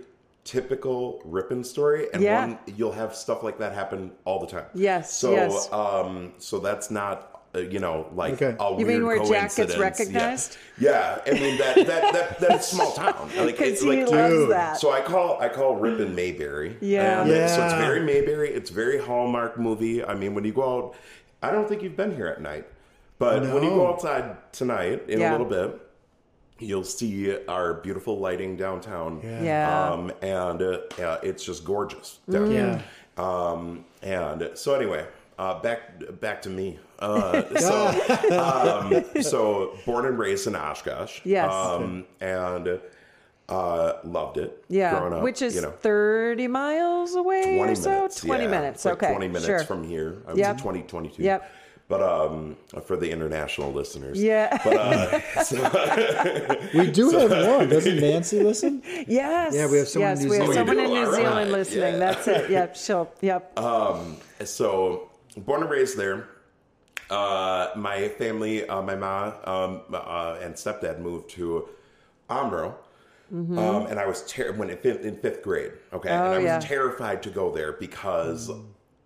typical 0.44 1.22
Ripon 1.26 1.64
story, 1.64 2.08
and 2.14 2.22
Yeah. 2.22 2.46
one 2.48 2.60
you'll 2.76 2.92
have 2.92 3.16
stuff 3.16 3.44
like 3.44 3.58
that 3.60 3.74
happen 3.74 4.12
all 4.26 4.40
the 4.40 4.48
time. 4.48 4.66
Yes, 4.74 5.14
So, 5.14 5.32
yes. 5.32 5.72
um, 5.72 6.34
so 6.38 6.60
that's 6.60 6.92
not. 6.92 7.30
Uh, 7.56 7.60
you 7.60 7.78
know, 7.78 8.08
like 8.16 8.34
Okay. 8.42 8.56
a 8.60 8.70
You 8.72 8.78
weird 8.78 8.88
mean 8.88 9.06
where 9.06 9.24
Jack 9.24 9.56
gets 9.56 9.78
recognized? 9.78 10.58
Yeah. 10.80 11.20
yeah, 11.28 11.32
I 11.32 11.40
mean 11.40 11.58
that 11.60 11.76
that 11.86 12.14
that 12.14 12.40
that's 12.40 12.68
small 12.68 12.92
town. 13.04 13.30
Like, 13.38 13.46
Because 13.46 13.74
it's 13.74 13.82
he 13.84 13.90
like 13.90 14.10
loves 14.10 14.34
dude. 14.34 14.50
that. 14.50 14.78
so 14.80 14.90
I 14.92 15.02
call 15.02 15.40
I 15.40 15.50
call 15.50 15.76
Ripon 15.76 16.16
Mayberry. 16.16 16.78
Yeah. 16.82 17.22
And 17.22 17.30
it- 17.30 17.50
So 17.52 17.64
it's 17.64 17.76
very 17.76 18.00
Mayberry. 18.02 18.50
It's 18.50 18.72
very 18.72 18.98
Hallmark 18.98 19.60
movie. 19.60 20.04
I 20.04 20.16
mean, 20.16 20.34
when 20.34 20.44
you 20.46 20.52
go 20.52 20.64
out, 20.88 20.96
I 21.44 21.52
don't 21.52 21.70
think 21.70 21.84
you've 21.84 21.96
been 21.96 22.16
here 22.16 22.26
at 22.26 22.42
night, 22.42 22.66
but 23.20 23.44
when 23.44 23.62
you 23.62 23.70
go 23.70 23.88
outside 23.88 24.36
tonight 24.52 25.04
in 25.08 25.20
Yeah. 25.20 25.30
a 25.30 25.32
little 25.34 25.46
bit, 25.46 25.80
you'll 26.60 26.84
see 26.84 27.38
our 27.48 27.76
beautiful 27.76 28.20
lighting 28.20 28.56
downtown. 28.56 29.20
Yeah. 29.24 29.90
Um, 29.92 30.12
and 30.22 30.62
uh, 30.62 30.80
uh, 31.00 31.20
it's 31.24 31.44
just 31.44 31.64
gorgeous. 31.66 32.20
Down 32.30 32.52
Yeah. 32.52 32.82
um, 33.18 33.86
and 34.02 34.52
so 34.56 34.74
anyway, 34.74 35.06
uh, 35.40 35.60
back 35.62 36.20
back 36.20 36.42
to 36.44 36.50
me. 36.50 36.80
Uh, 37.00 37.44
so, 37.60 37.88
um, 38.40 39.22
so 39.22 39.78
born 39.86 40.06
and 40.06 40.18
raised 40.18 40.48
in 40.48 40.56
Oshkosh. 40.56 41.22
Yes. 41.26 41.52
Um, 41.52 42.06
and 42.22 42.80
uh, 43.50 43.94
loved 44.04 44.38
it. 44.38 44.64
yeah, 44.70 44.98
growing 44.98 45.14
up, 45.14 45.22
which 45.24 45.42
is 45.42 45.56
you 45.56 45.62
know, 45.62 45.72
30 45.72 46.48
miles 46.48 47.16
away 47.16 47.58
20 47.58 47.72
or 47.72 47.76
so? 47.76 47.90
minutes. 47.90 48.22
20 48.22 48.44
yeah. 48.44 48.50
minutes. 48.50 48.86
Like 48.86 48.94
okay. 48.96 49.10
20 49.12 49.28
minutes 49.28 49.46
sure. 49.46 49.64
from 49.64 49.84
here. 49.84 50.22
I 50.28 50.32
was 50.32 50.40
Yep. 50.40 50.56
at 50.56 50.62
20, 50.62 50.82
22. 50.84 51.24
Yep. 51.24 51.52
But 51.94 52.02
um, 52.02 52.58
for 52.86 52.98
the 52.98 53.12
international 53.12 53.72
listeners. 53.72 54.22
Yeah. 54.22 54.58
But 54.64 54.78
uh, 54.78 55.44
so, 55.44 56.70
We 56.74 56.90
do 56.90 57.12
have 57.12 57.30
one. 57.60 57.70
Doesn't 57.70 58.00
Nancy 58.00 58.42
listen? 58.42 58.82
Yes. 59.08 59.54
Yeah, 59.54 59.70
we 59.70 59.78
have 59.78 59.88
someone 59.88 60.12
in 60.14 60.18
yes, 60.18 60.24
New 60.24 60.30
we 60.32 60.38
have 60.38 60.48
Zealand. 60.48 60.68
someone 60.70 60.80
Oh, 60.80 60.84
in 60.86 60.90
New? 60.90 61.06
Zealand 61.06 61.28
Alright, 61.28 61.48
listening. 61.50 61.94
yeah. 61.94 61.98
That's 62.00 62.28
it. 62.28 62.50
Yep. 62.50 62.76
She'll. 62.76 63.12
Yep. 63.22 63.60
so 64.46 65.12
born 65.38 65.62
and 65.62 65.70
raised 65.70 65.96
there. 65.98 66.30
Uh, 67.12 67.68
my 67.76 68.08
family, 68.10 68.68
uh, 68.68 68.82
my 68.82 68.96
mom 68.96 69.34
um, 69.44 69.82
uh, 69.94 70.40
and 70.42 70.56
stepdad 70.56 71.00
moved 71.00 71.30
to 71.32 71.68
Omro. 72.30 72.74
Um, 73.32 73.58
and 73.88 74.00
I 74.00 74.06
was 74.08 74.26
ter- 74.28 74.54
when 74.54 74.70
in 74.70 74.78
fifth, 74.78 75.04
in 75.06 75.16
fifth 75.18 75.42
grade, 75.44 75.72
okay, 75.92 76.10
and 76.10 76.22
I 76.24 76.38
was 76.38 76.44
yeah. 76.46 76.60
terrified 76.60 77.24
to 77.24 77.32
go 77.32 77.52
there 77.52 77.74
because 77.74 78.52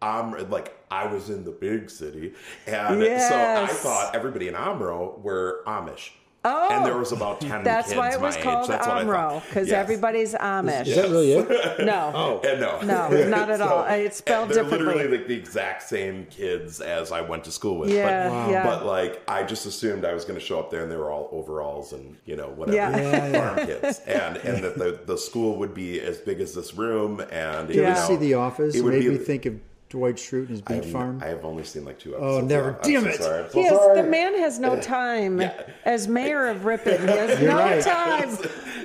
I'm 0.01 0.49
like 0.49 0.76
I 0.89 1.05
was 1.07 1.29
in 1.29 1.43
the 1.43 1.51
big 1.51 1.89
city, 1.89 2.33
and 2.65 3.01
so 3.21 3.35
I 3.63 3.67
thought 3.67 4.15
everybody 4.15 4.47
in 4.47 4.53
Omro 4.53 5.19
were 5.21 5.61
Amish. 5.67 6.11
Oh, 6.45 6.69
and 6.71 6.85
there 6.85 6.97
was 6.97 7.11
about 7.11 7.41
ten. 7.47 7.61
That's 7.65 7.87
kids 7.89 7.97
why 7.97 8.11
it 8.13 8.21
was 8.21 8.37
my 8.37 8.41
called 8.41 8.63
age. 8.65 8.69
That's 8.69 8.87
Omro 8.87 9.43
because 9.49 9.67
Yes. 9.67 9.75
everybody's 9.77 10.33
Amish. 10.33 10.87
Is 10.87 10.95
that 10.95 11.09
really 11.09 11.33
it? 11.33 11.79
No. 11.85 12.39
And 12.41 12.61
no, 12.61 12.79
No, 12.81 13.27
not 13.27 13.49
at 13.49 13.57
So- 13.59 13.67
all. 13.67 13.85
It's 13.87 14.17
spelled 14.17 14.47
and 14.47 14.55
they're 14.55 14.63
differently. 14.63 14.93
literally 14.93 15.17
like 15.17 15.27
the 15.27 15.33
exact 15.35 15.83
same 15.83 16.25
kids 16.27 16.79
as 16.79 17.11
I 17.11 17.19
went 17.19 17.43
to 17.45 17.51
school 17.51 17.79
with. 17.79 17.89
Yeah, 17.89 18.29
but, 18.29 18.31
Wow. 18.31 18.49
yeah. 18.51 18.63
but 18.65 18.85
like 18.85 19.21
I 19.27 19.43
just 19.43 19.65
assumed 19.65 20.05
I 20.05 20.13
was 20.13 20.23
going 20.23 20.39
to 20.39 20.45
show 20.45 20.57
up 20.59 20.71
there 20.71 20.83
and 20.83 20.91
they 20.91 20.95
were 20.95 21.11
all 21.11 21.27
overalls 21.33 21.91
and 21.91 22.15
you 22.23 22.37
know 22.37 22.47
whatever 22.49 22.77
Yeah. 22.77 22.95
Yeah, 22.97 23.27
yeah. 23.27 23.55
farm 23.55 23.67
kids, 23.67 23.99
and 24.05 24.37
and 24.37 24.63
that 24.63 24.77
the 24.77 25.01
the 25.05 25.17
school 25.17 25.57
would 25.57 25.73
be 25.73 25.99
as 25.99 26.19
big 26.19 26.39
as 26.39 26.53
this 26.53 26.75
room. 26.75 27.19
And 27.29 27.67
Did 27.67 27.75
you 27.75 27.81
Yeah. 27.81 27.89
ever 27.97 28.01
see 28.07 28.15
The 28.15 28.35
Office? 28.35 28.73
It 28.73 28.79
It 28.79 28.85
made 28.85 29.01
be- 29.01 29.09
me 29.09 29.17
think 29.17 29.45
of 29.47 29.55
Dwight 29.89 30.15
Schrute 30.15 30.39
and 30.39 30.49
his 30.49 30.61
I 30.67 30.73
beet 30.73 30.83
have, 30.83 30.91
farm. 30.91 31.21
I 31.23 31.27
have 31.27 31.45
only 31.45 31.63
seen 31.63 31.85
like 31.85 31.97
two 31.97 32.15
episodes. 32.15 32.37
Oh, 32.43 32.45
never. 32.45 32.75
I'm 32.75 32.81
Damn 32.81 33.03
so 33.03 33.09
it. 33.09 33.21
Sorry. 33.21 33.43
I'm 33.43 33.49
so 33.51 33.57
He 33.59 33.65
has, 33.67 33.77
sorry. 33.77 34.01
the 34.01 34.07
man 34.09 34.37
has 34.39 34.59
no 34.59 34.81
time 34.81 35.39
Yeah. 35.39 35.61
as 35.85 36.07
mayor 36.09 36.47
of 36.47 36.65
Ripon. 36.65 36.99
He 36.99 37.07
has 37.07 37.39
You're 37.41 37.51
no 37.51 37.57
right. 37.57 37.81
time 37.81 38.37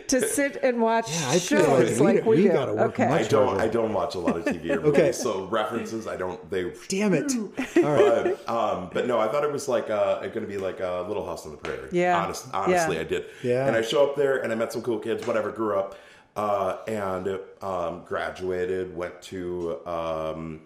to 0.07 0.21
sit 0.21 0.59
and 0.63 0.81
watch 0.81 1.11
Yeah, 1.11 1.31
I 1.31 1.39
feel 1.41 1.59
like 1.61 1.87
shows 1.89 2.01
we- 2.01 2.07
like 2.07 2.25
we, 2.25 2.37
we 2.37 2.43
do. 2.45 2.53
gotta 2.53 2.73
work 2.75 2.93
okay. 2.93 3.07
I 3.07 3.23
don't. 3.25 3.47
harder. 3.49 3.63
I 3.63 3.69
don't 3.69 3.93
watch 3.93 4.15
a 4.15 4.19
lot 4.21 4.37
of 4.37 4.45
TV 4.45 4.71
or 4.71 4.77
movies, 4.83 5.01
Okay. 5.01 5.13
so 5.13 5.47
references 5.47 6.07
I 6.07 6.17
don't. 6.17 6.49
They. 6.51 6.73
Damn 6.89 7.15
it! 7.15 7.33
All 7.79 7.83
right. 7.83 8.37
But, 8.47 8.49
um, 8.49 8.91
but 8.93 9.07
no, 9.09 9.19
I 9.19 9.27
thought 9.27 9.43
it 9.43 9.51
was 9.51 9.67
like 9.69 9.91
uh, 9.91 10.21
going 10.21 10.43
to 10.43 10.47
be 10.47 10.59
like 10.59 10.79
a 10.79 11.05
Little 11.09 11.27
House 11.27 11.47
on 11.47 11.51
the 11.53 11.59
Prairie. 11.59 11.89
Yeah. 11.91 12.23
Honest, 12.23 12.47
honestly, 12.55 12.95
Yeah. 12.97 13.01
I 13.01 13.05
did. 13.05 13.25
Yeah. 13.43 13.67
And 13.67 13.75
I 13.77 13.83
show 13.83 14.05
up 14.09 14.15
there, 14.15 14.39
and 14.43 14.53
I 14.53 14.55
met 14.55 14.73
some 14.73 14.83
cool 14.83 15.01
kids. 15.01 15.27
Whatever, 15.27 15.51
grew 15.51 15.77
up, 15.77 15.97
uh, 16.37 16.77
and 16.87 17.41
um, 17.61 18.05
graduated. 18.05 18.95
Went 18.97 19.21
to 19.23 19.85
um, 19.87 20.61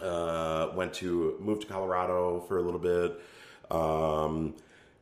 uh, 0.00 0.68
went 0.74 0.92
to 0.94 1.36
moved 1.40 1.62
to 1.62 1.66
Colorado 1.68 2.40
for 2.48 2.58
a 2.58 2.62
little 2.62 2.80
bit. 2.80 3.20
Um, 3.70 4.54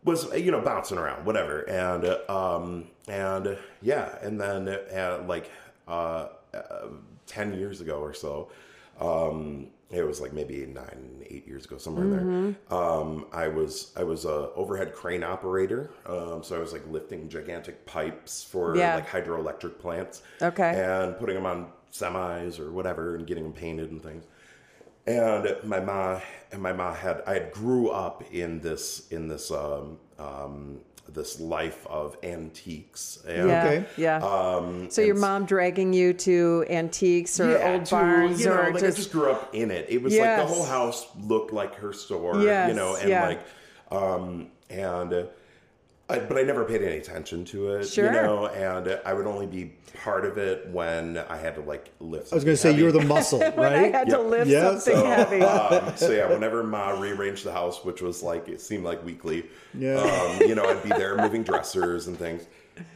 was 0.04 0.32
you 0.36 0.50
know 0.52 0.60
bouncing 0.60 0.98
around, 0.98 1.24
whatever, 1.26 1.60
and 1.62 2.04
um, 2.30 2.84
and 3.08 3.58
yeah, 3.82 4.16
and 4.22 4.40
then 4.40 4.68
uh, 4.68 5.24
like 5.26 5.50
uh, 5.88 6.28
uh, 6.54 6.88
ten 7.26 7.54
years 7.58 7.80
ago 7.80 7.98
or 8.00 8.14
so, 8.14 8.48
um, 9.00 9.66
it 9.90 10.04
was 10.06 10.20
like 10.20 10.32
maybe 10.32 10.64
nine, 10.66 11.24
eight 11.28 11.46
years 11.46 11.64
ago, 11.64 11.76
somewhere 11.78 12.04
in 12.04 12.10
there. 12.70 12.78
Um, 12.78 13.26
I 13.32 13.48
was 13.48 13.92
I 13.96 14.04
was 14.04 14.24
a 14.24 14.50
overhead 14.54 14.92
crane 14.94 15.24
operator, 15.24 15.90
um, 16.06 16.42
so 16.44 16.54
I 16.56 16.58
was 16.60 16.72
like 16.72 16.86
lifting 16.88 17.28
gigantic 17.28 17.84
pipes 17.86 18.44
for 18.44 18.76
Yeah. 18.76 18.94
like 18.96 19.08
hydroelectric 19.08 19.78
plants, 19.78 20.22
Okay. 20.40 20.70
and 20.70 21.16
putting 21.18 21.34
them 21.34 21.46
on 21.46 21.66
semis 21.92 22.60
or 22.60 22.70
whatever, 22.70 23.16
and 23.16 23.26
getting 23.26 23.42
them 23.44 23.52
painted 23.52 23.90
and 23.90 24.02
things 24.02 24.24
and 25.06 25.56
my 25.64 25.80
ma 25.80 26.20
and 26.52 26.62
my 26.62 26.72
ma 26.72 26.92
had 26.94 27.22
I 27.26 27.34
had 27.34 27.52
grew 27.52 27.88
up 27.90 28.22
in 28.32 28.60
this 28.60 29.08
in 29.10 29.28
this 29.28 29.50
um, 29.50 29.98
um, 30.18 30.80
this 31.08 31.38
life 31.40 31.86
of 31.86 32.16
antiques 32.24 33.18
and 33.28 33.48
Yeah, 33.48 33.64
Okay. 33.64 33.86
yeah. 33.96 34.16
um, 34.18 34.90
so 34.90 35.02
your 35.02 35.14
mom 35.14 35.46
dragging 35.46 35.92
you 35.92 36.12
to 36.14 36.64
antiques 36.68 37.38
or 37.38 37.52
yeah, 37.52 37.72
old 37.74 37.84
to, 37.86 37.90
barns 37.94 38.40
you 38.40 38.46
know, 38.46 38.52
or 38.60 38.72
like 38.72 38.82
I 38.82 38.90
just 38.90 39.12
grew 39.12 39.30
up 39.30 39.54
in 39.54 39.70
it. 39.70 39.86
It 39.88 40.02
was 40.02 40.16
like 40.16 40.36
the 40.36 40.46
whole 40.46 40.64
house 40.64 41.06
looked 41.20 41.52
like 41.52 41.76
her 41.76 41.92
store, 41.92 42.42
Yes, 42.42 42.68
you 42.70 42.74
know, 42.74 42.96
and 42.96 43.08
yeah. 43.08 43.26
like 43.26 43.40
um 43.92 44.48
and 44.68 45.12
uh, 45.12 45.22
I, 46.08 46.20
but 46.20 46.38
I 46.38 46.42
never 46.42 46.64
paid 46.64 46.82
any 46.82 46.98
attention 46.98 47.44
to 47.46 47.70
it, 47.70 47.88
Sure. 47.88 48.04
you 48.06 48.12
know, 48.12 48.46
and 48.46 48.86
uh, 48.86 48.98
I 49.04 49.12
would 49.12 49.26
only 49.26 49.46
be 49.46 49.72
part 50.04 50.24
of 50.24 50.38
it 50.38 50.68
when 50.68 51.18
I 51.18 51.36
had 51.36 51.56
to 51.56 51.62
like 51.62 51.90
lift. 51.98 52.32
I 52.32 52.36
was 52.36 52.44
going 52.44 52.54
to 52.56 52.60
say 52.62 52.70
you're 52.72 52.92
the 52.92 53.00
muscle, 53.04 53.40
when 53.40 53.56
right? 53.56 53.92
I 53.94 53.98
had 53.98 54.08
to 54.10 54.20
lift 54.20 54.48
Yeah, 54.48 54.78
something 54.78 54.94
so, 54.96 55.04
heavy. 55.04 55.42
um, 55.42 55.96
so 55.96 56.12
yeah, 56.12 56.28
whenever 56.28 56.62
Ma 56.62 56.90
rearranged 56.90 57.42
the 57.44 57.50
house, 57.52 57.84
which 57.84 58.02
was 58.02 58.22
like 58.22 58.48
it 58.48 58.60
seemed 58.60 58.84
like 58.84 59.04
weekly, 59.04 59.46
Yeah. 59.76 59.96
um, 59.96 60.48
you 60.48 60.54
know, 60.54 60.64
I'd 60.68 60.82
be 60.84 60.90
there 60.90 61.16
moving 61.20 61.42
dressers 61.42 62.06
and 62.06 62.16
things, 62.16 62.46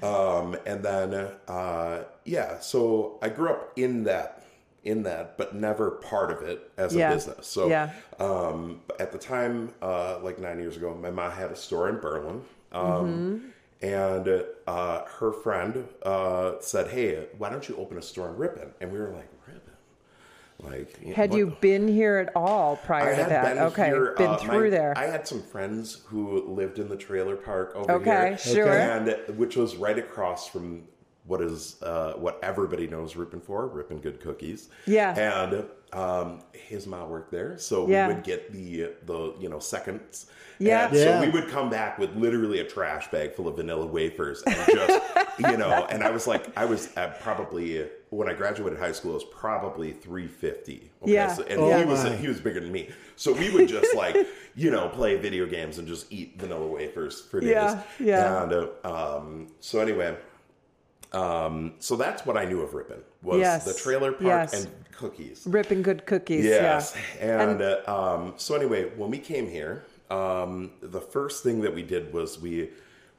um, 0.04 0.56
and 0.64 0.80
then 0.82 1.30
uh, 1.48 2.04
yeah, 2.24 2.60
so 2.60 3.18
I 3.22 3.28
grew 3.28 3.50
up 3.50 3.72
in 3.76 4.04
that 4.04 4.44
in 4.84 5.02
that, 5.02 5.36
but 5.36 5.54
never 5.54 5.90
part 5.90 6.30
of 6.30 6.42
it 6.42 6.70
as 6.78 6.94
Yeah. 6.94 7.10
a 7.10 7.14
business. 7.14 7.46
So 7.48 7.68
Yeah. 7.68 7.90
um, 8.20 8.80
at 9.00 9.10
the 9.12 9.18
time, 9.18 9.74
uh, 9.82 10.18
like 10.22 10.38
nine 10.38 10.58
years 10.60 10.76
ago, 10.76 10.94
my 10.94 11.10
mom 11.10 11.32
had 11.32 11.50
a 11.50 11.56
store 11.56 11.88
in 11.90 11.98
Berlin. 11.98 12.42
Um, 12.72 13.52
And 13.82 14.44
uh, 14.66 15.04
her 15.18 15.32
friend 15.32 15.88
uh, 16.02 16.52
said, 16.60 16.88
"Hey, 16.88 17.26
why 17.38 17.48
don't 17.48 17.66
you 17.66 17.76
open 17.76 17.96
a 17.96 18.02
store 18.02 18.28
in 18.28 18.36
Ripon?" 18.36 18.72
And 18.80 18.92
we 18.92 18.98
were 18.98 19.08
like, 19.10 19.30
"Ripon." 19.46 19.72
Like, 20.70 21.02
Had 21.14 21.32
you 21.32 21.56
been 21.62 21.88
here 21.88 22.18
at 22.18 22.36
all 22.36 22.76
prior 22.76 23.16
to 23.16 23.22
that? 23.30 23.54
been 23.54 23.62
okay, 23.68 23.86
here, 23.86 24.14
been 24.18 24.26
uh, 24.32 24.36
through 24.36 24.64
my- 24.64 24.70
there. 24.70 24.92
I 24.98 25.06
had 25.06 25.26
some 25.26 25.42
friends 25.42 26.02
who 26.08 26.42
lived 26.46 26.78
in 26.78 26.88
the 26.90 26.96
trailer 26.96 27.36
park 27.36 27.74
over 27.74 27.92
Okay, 27.92 28.36
here. 28.42 28.54
sure. 28.66 28.72
And 28.72 29.16
which 29.38 29.56
was 29.56 29.76
right 29.76 29.98
across 29.98 30.46
from 30.46 30.82
what 31.26 31.40
is 31.42 31.76
uh, 31.82 32.14
what 32.14 32.38
everybody 32.42 32.86
knows 32.86 33.16
Ripon 33.16 33.40
for, 33.40 33.66
Ripon 33.66 33.98
Good 33.98 34.20
Cookies. 34.20 34.68
Yeah. 34.86 35.14
And 35.16 35.64
um, 35.92 36.40
his 36.52 36.86
mom 36.86 37.10
worked 37.10 37.30
there, 37.30 37.58
so 37.58 37.88
Yeah. 37.88 38.08
we 38.08 38.14
would 38.14 38.24
get 38.24 38.52
the 38.52 38.90
the 39.06 39.34
you 39.38 39.48
know 39.48 39.58
seconds. 39.58 40.26
Yeah. 40.58 40.88
And 40.88 40.96
so 40.96 41.20
we 41.20 41.30
would 41.30 41.48
come 41.48 41.70
back 41.70 41.98
with 41.98 42.14
literally 42.16 42.60
a 42.60 42.64
trash 42.64 43.10
bag 43.10 43.34
full 43.34 43.48
of 43.48 43.56
vanilla 43.56 43.86
wafers 43.86 44.42
and 44.42 44.54
just 44.70 45.02
you 45.38 45.56
know. 45.56 45.86
And 45.88 46.04
I 46.04 46.10
was 46.10 46.26
like, 46.26 46.56
I 46.56 46.64
was 46.66 46.94
at 46.96 47.20
probably 47.20 47.86
when 48.10 48.28
I 48.28 48.34
graduated 48.34 48.78
high 48.78 48.92
school, 48.92 49.12
it 49.12 49.14
was 49.14 49.24
probably 49.24 49.92
three 49.92 50.26
fifty. 50.28 50.90
Okay? 51.02 51.12
Yeah. 51.14 51.32
So, 51.32 51.44
and 51.44 51.60
Oh 51.60 51.78
he 51.78 51.84
was 51.84 52.02
he 52.20 52.28
was 52.28 52.40
bigger 52.40 52.60
than 52.60 52.72
me. 52.72 52.90
So 53.16 53.32
we 53.32 53.50
would 53.50 53.68
just 53.68 53.94
like, 53.96 54.16
you 54.54 54.70
know, 54.70 54.88
play 54.88 55.16
video 55.16 55.46
games 55.46 55.78
and 55.78 55.88
just 55.88 56.12
eat 56.12 56.34
vanilla 56.38 56.66
wafers 56.66 57.20
for 57.20 57.40
days. 57.40 57.50
Yeah, 57.50 57.82
yeah. 57.98 58.42
And 58.42 58.52
uh, 58.52 59.16
um, 59.18 59.46
so 59.60 59.80
anyway, 59.80 60.16
um, 61.12 61.74
so 61.78 61.96
that's 61.96 62.24
what 62.24 62.36
I 62.36 62.44
knew 62.44 62.60
of 62.60 62.74
Ripon 62.74 63.02
was 63.22 63.38
Yes, 63.40 63.64
the 63.64 63.74
trailer 63.74 64.12
park 64.12 64.22
yes. 64.24 64.52
and 64.64 64.72
cookies. 64.92 65.42
Ripon 65.46 65.82
good 65.82 66.06
cookies. 66.06 66.44
Yes. 66.44 66.96
Yeah. 67.18 67.42
And, 67.50 67.60
uh, 67.62 67.80
um, 67.86 68.34
so 68.36 68.54
anyway, 68.54 68.90
when 68.96 69.10
we 69.10 69.18
came 69.18 69.48
here, 69.48 69.84
um, 70.10 70.70
the 70.82 71.00
first 71.00 71.42
thing 71.42 71.60
that 71.62 71.74
we 71.74 71.82
did 71.82 72.12
was 72.12 72.38
we 72.40 72.70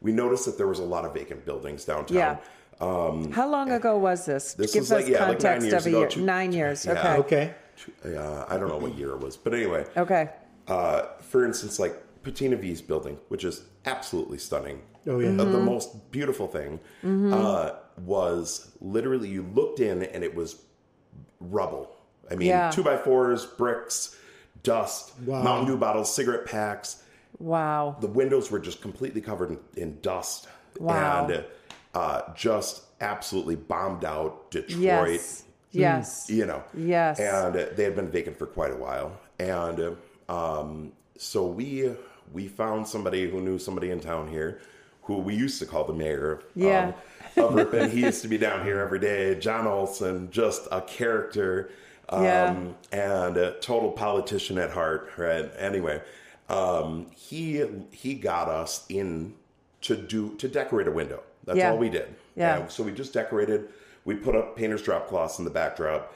we 0.02 0.12
noticed 0.12 0.46
that 0.46 0.58
there 0.58 0.68
was 0.68 0.80
a 0.80 0.84
lot 0.84 1.06
of 1.06 1.14
vacant 1.14 1.46
buildings 1.46 1.86
downtown. 1.86 2.18
Yeah. 2.18 2.38
How 2.80 3.48
long 3.48 3.72
ago 3.72 3.98
was 3.98 4.26
this? 4.26 4.54
This 4.56 4.74
Give 4.74 4.82
was 4.82 4.92
like- 4.92 5.04
us 5.06 5.10
yeah, 5.12 5.28
like 5.28 5.40
nine 5.42 5.52
context 5.60 5.68
years 5.68 5.74
of 5.74 5.86
a 5.86 5.90
ago, 5.90 6.00
year. 6.00 6.08
two- 6.10 6.22
Nine 6.22 6.52
years. 6.54 6.86
Yeah. 6.86 7.18
Okay. 7.20 7.54
Okay. 8.04 8.18
Uh, 8.18 8.46
I 8.50 8.58
don't 8.58 8.68
know 8.70 8.78
what 8.78 8.96
year 8.96 9.12
it 9.12 9.20
was, 9.20 9.38
but 9.38 9.54
anyway. 9.54 9.86
Okay. 9.96 10.30
Uh, 10.68 11.04
for 11.20 11.46
instance, 11.46 11.78
like 11.80 11.96
Patina 12.24 12.56
V's 12.56 12.82
building, 12.82 13.18
which 13.30 13.44
is 13.44 13.64
absolutely 13.86 14.38
stunning. 14.40 14.82
Oh, 15.08 15.20
yeah. 15.20 15.30
Uh, 15.30 15.36
the 15.38 15.44
Mm-hmm. 15.46 15.66
most 15.66 16.12
beautiful 16.12 16.48
thing 16.48 16.80
uh, 17.34 17.72
was 18.06 18.72
literally 18.82 19.30
you 19.30 19.44
looked 19.54 19.80
in 19.80 20.04
and 20.04 20.24
it 20.24 20.34
was 20.36 20.62
rubble. 21.40 21.96
I 22.30 22.36
mean, 22.36 22.48
Yeah. 22.50 22.70
two 22.72 22.84
by 22.84 22.98
fours, 22.98 23.46
bricks, 23.46 24.16
dust, 24.64 25.14
Wow. 25.26 25.42
Mountain 25.44 25.68
Dew 25.68 25.78
bottles, 25.78 26.14
cigarette 26.14 26.46
packs. 26.46 27.04
Wow. 27.40 27.98
The 28.00 28.08
windows 28.08 28.52
were 28.52 28.60
just 28.60 28.82
completely 28.82 29.22
covered 29.22 29.50
in, 29.52 29.60
in 29.76 30.00
dust. 30.02 30.48
Wow. 30.80 31.26
And 31.28 31.46
uh, 31.94 32.22
just 32.36 32.84
absolutely 33.02 33.56
bombed 33.56 34.06
out 34.06 34.52
Detroit 34.52 34.80
Yes. 35.10 35.44
Yes. 35.72 36.26
you 36.30 36.46
know. 36.46 36.64
Yes. 36.76 37.20
And 37.20 37.56
uh, 37.56 37.66
they 37.76 37.84
had 37.86 37.96
been 37.96 38.10
vacant 38.10 38.38
for 38.38 38.46
quite 38.46 38.72
a 38.72 38.76
while, 38.78 39.12
and 39.40 39.96
uh, 40.30 40.32
um, 40.60 40.92
so 41.18 41.46
we 41.46 41.92
we 42.32 42.48
found 42.48 42.88
somebody 42.88 43.30
who 43.30 43.42
knew 43.42 43.58
somebody 43.58 43.90
in 43.92 44.00
town 44.00 44.28
here, 44.30 44.62
who 45.04 45.18
we 45.18 45.36
used 45.36 45.60
to 45.60 45.66
call 45.66 45.84
the 45.86 45.94
mayor. 45.94 46.32
of- 46.34 46.44
Yeah. 46.56 46.92
of 47.38 47.54
Ripon. 47.56 47.90
He 47.90 48.02
used 48.02 48.22
to 48.24 48.28
be 48.28 48.38
down 48.38 48.66
here 48.66 48.80
every 48.80 49.00
day. 49.00 49.36
John 49.36 49.66
Olson, 49.68 50.30
just 50.32 50.68
a 50.72 50.82
character. 50.82 51.70
Um, 52.10 52.24
Yeah. 52.24 52.56
and 52.92 53.38
a 53.38 53.54
total 53.62 53.92
politician 53.92 54.58
at 54.58 54.72
heart, 54.72 55.10
right? 55.18 55.50
Anyway, 55.58 56.02
um, 56.50 57.08
he 57.16 57.64
he 57.92 58.16
got 58.16 58.50
us 58.50 58.86
in 58.90 59.34
to 59.82 59.96
do 59.96 60.36
to 60.36 60.48
decorate 60.50 60.88
a 60.88 60.92
window. 60.92 61.22
That's 61.46 61.58
Yeah. 61.58 61.72
all 61.72 61.78
we 61.78 61.90
did. 61.90 62.14
Yeah. 62.36 62.60
And 62.60 62.72
so 62.72 62.84
we 62.84 62.92
just 62.92 63.14
decorated. 63.14 63.70
We 64.04 64.16
put 64.16 64.36
up 64.36 64.58
painter's 64.58 64.82
drop 64.82 65.08
cloths 65.08 65.40
in 65.40 65.46
the 65.46 65.52
backdrop, 65.52 66.14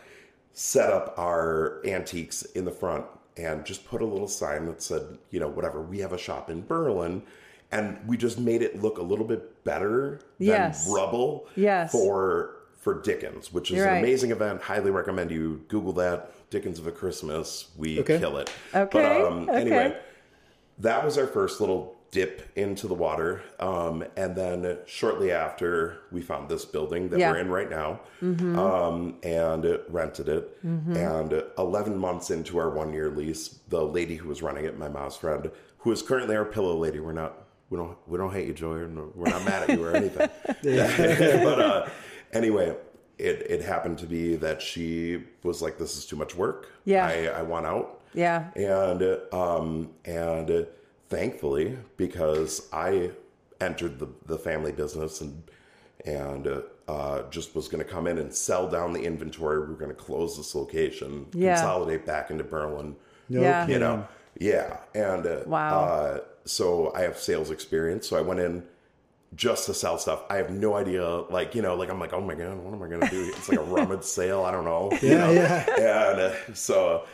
set 0.53 0.91
up 0.91 1.13
our 1.17 1.79
antiques 1.85 2.41
in 2.41 2.65
the 2.65 2.71
front, 2.71 3.05
and 3.37 3.63
just 3.65 3.87
put 3.87 4.01
a 4.01 4.05
little 4.05 4.27
sign 4.27 4.65
that 4.65 4.81
said, 4.83 5.17
you 5.29 5.39
know, 5.39 5.47
whatever. 5.47 5.81
We 5.81 5.99
have 5.99 6.11
a 6.13 6.17
shop 6.17 6.49
in 6.49 6.65
Berlin, 6.65 7.23
and 7.71 7.97
we 8.07 8.17
just 8.17 8.39
made 8.39 8.61
it 8.61 8.81
look 8.81 8.97
a 8.97 9.01
little 9.01 9.25
bit 9.25 9.63
better 9.63 10.19
than 10.39 10.47
Yes. 10.47 10.87
rubble. 10.93 11.47
Yes. 11.55 11.91
For 11.91 12.51
for 12.77 13.01
Dickens, 13.01 13.51
which 13.51 13.71
is 13.71 13.77
You're 13.77 13.87
an 13.87 13.93
right. 13.93 14.03
amazing 14.03 14.29
event. 14.29 14.61
Highly 14.61 14.91
recommend 14.91 15.31
you 15.31 15.61
Google 15.69 15.91
that. 15.93 16.31
Dickens 16.51 16.77
of 16.77 16.85
a 16.85 16.91
Christmas. 16.91 17.71
We 17.75 17.99
Okay. 18.01 18.19
kill 18.19 18.37
it. 18.37 18.51
Okay, 18.75 18.87
But 18.91 19.21
um, 19.25 19.49
okay. 19.49 19.59
anyway, 19.61 19.97
that 20.77 21.03
was 21.03 21.17
our 21.17 21.25
first 21.25 21.59
little 21.59 21.95
dip 22.11 22.43
into 22.55 22.87
the 22.87 22.93
water. 22.93 23.41
Um, 23.59 24.03
and 24.15 24.35
then 24.35 24.77
shortly 24.85 25.31
after, 25.31 25.97
we 26.11 26.21
found 26.21 26.47
this 26.47 26.63
building 26.63 27.09
that 27.09 27.19
Yeah. 27.19 27.31
we're 27.31 27.39
in 27.39 27.49
right 27.49 27.69
now 27.71 28.01
Mm-hmm. 28.21 28.57
um, 28.59 29.15
and 29.23 29.65
uh, 29.65 29.77
rented 29.89 30.29
it. 30.29 30.55
And 30.63 31.33
uh, 31.33 31.41
11 31.57 31.97
months 31.97 32.29
into 32.29 32.59
our 32.59 32.69
one 32.69 32.93
year 32.93 33.09
lease, 33.09 33.47
the 33.69 33.83
lady 33.83 34.15
who 34.17 34.29
was 34.29 34.43
running 34.43 34.65
it, 34.65 34.77
my 34.77 34.87
mom's 34.89 35.15
friend, 35.15 35.49
who 35.79 35.91
is 35.91 36.03
currently 36.03 36.35
our 36.35 36.45
pillow 36.45 36.75
lady, 36.77 36.99
we're 36.99 37.13
not. 37.13 37.44
We 37.69 37.77
don't. 37.77 37.97
We 38.07 38.17
don't 38.17 38.31
hate 38.31 38.47
you, 38.47 38.53
Joy. 38.53 38.85
We're 39.15 39.29
not 39.29 39.43
mad 39.43 39.69
at 39.69 39.77
you 39.77 39.83
or 39.83 39.95
anything. 39.95 40.29
but 41.43 41.59
uh, 41.59 41.89
anyway, 42.33 42.75
it 43.17 43.45
it 43.49 43.61
happened 43.61 43.97
to 43.99 44.05
be 44.05 44.35
that 44.35 44.61
she 44.61 45.23
was 45.43 45.61
like, 45.61 45.77
"This 45.77 45.97
is 45.97 46.05
too 46.05 46.15
much 46.15 46.35
work. 46.35 46.71
Yeah. 46.85 47.07
I, 47.07 47.39
I 47.39 47.41
want 47.41 47.65
out." 47.65 48.01
Yeah. 48.13 48.51
and 48.55 49.19
um, 49.33 49.89
and 50.05 50.67
thankfully, 51.09 51.77
because 51.97 52.67
I 52.71 53.11
entered 53.61 53.99
the, 53.99 54.07
the 54.25 54.37
family 54.37 54.71
business 54.71 55.21
and 55.21 55.43
and 56.05 56.47
uh, 56.47 56.61
uh, 56.87 57.29
just 57.31 57.55
was 57.55 57.67
going 57.67 57.83
to 57.83 57.89
come 57.89 58.05
in 58.05 58.17
and 58.19 58.33
sell 58.33 58.69
down 58.69 58.93
the 58.93 59.01
inventory, 59.01 59.59
we 59.61 59.65
were 59.67 59.73
going 59.73 59.89
to 59.89 59.95
close 59.95 60.37
this 60.37 60.53
location, 60.53 61.25
Yeah. 61.33 61.55
consolidate 61.55 62.05
back 62.05 62.29
into 62.29 62.43
Berlin. 62.43 62.95
No 63.27 63.41
Yeah. 63.41 63.67
You 63.67 63.79
know, 63.79 64.07
yeah, 64.39 64.77
and 64.93 65.25
uh, 65.25 65.39
Wow. 65.47 66.21
So 66.45 66.93
I 66.93 67.01
have 67.01 67.17
sales 67.17 67.51
experience, 67.51 68.07
so 68.07 68.17
I 68.17 68.21
went 68.21 68.39
in 68.39 68.63
just 69.35 69.65
to 69.65 69.73
sell 69.73 69.97
stuff. 69.97 70.23
I 70.29 70.37
have 70.37 70.49
no 70.49 70.75
idea. 70.75 71.05
Like, 71.05 71.55
you 71.55 71.61
know, 71.61 71.75
like 71.75 71.89
I'm 71.89 71.99
like, 71.99 72.13
oh 72.13 72.21
my 72.21 72.35
God, 72.35 72.57
what 72.57 72.73
am 72.73 72.81
I 72.81 72.87
going 72.87 73.01
to 73.01 73.09
do? 73.09 73.33
It's 73.35 73.49
like 73.49 73.59
a 73.59 73.63
rummage 73.63 74.03
sale. 74.17 74.43
I 74.43 74.51
don't 74.51 74.65
know. 74.65 74.89
Yeah, 75.01 75.17
know? 75.17 75.31
yeah. 75.31 76.11
And 76.11 76.19
uh, 76.19 76.53
so, 76.53 77.05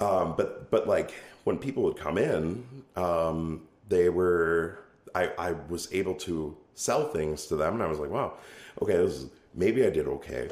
um, 0.00 0.34
but, 0.36 0.70
but 0.70 0.88
like 0.88 1.14
when 1.44 1.58
people 1.58 1.82
would 1.84 1.96
come 1.96 2.18
in, 2.18 2.64
um, 2.96 3.62
they 3.88 4.08
were, 4.08 4.80
I, 5.14 5.30
I 5.38 5.52
was 5.68 5.92
able 5.92 6.14
to 6.14 6.56
sell 6.74 7.08
things 7.08 7.46
to 7.46 7.56
them 7.56 7.74
and 7.74 7.82
I 7.82 7.86
was 7.86 7.98
like, 7.98 8.10
wow, 8.10 8.34
okay, 8.82 8.96
this 8.96 9.12
is, 9.12 9.30
maybe 9.54 9.86
I 9.86 9.90
did 9.90 10.06
okay. 10.06 10.50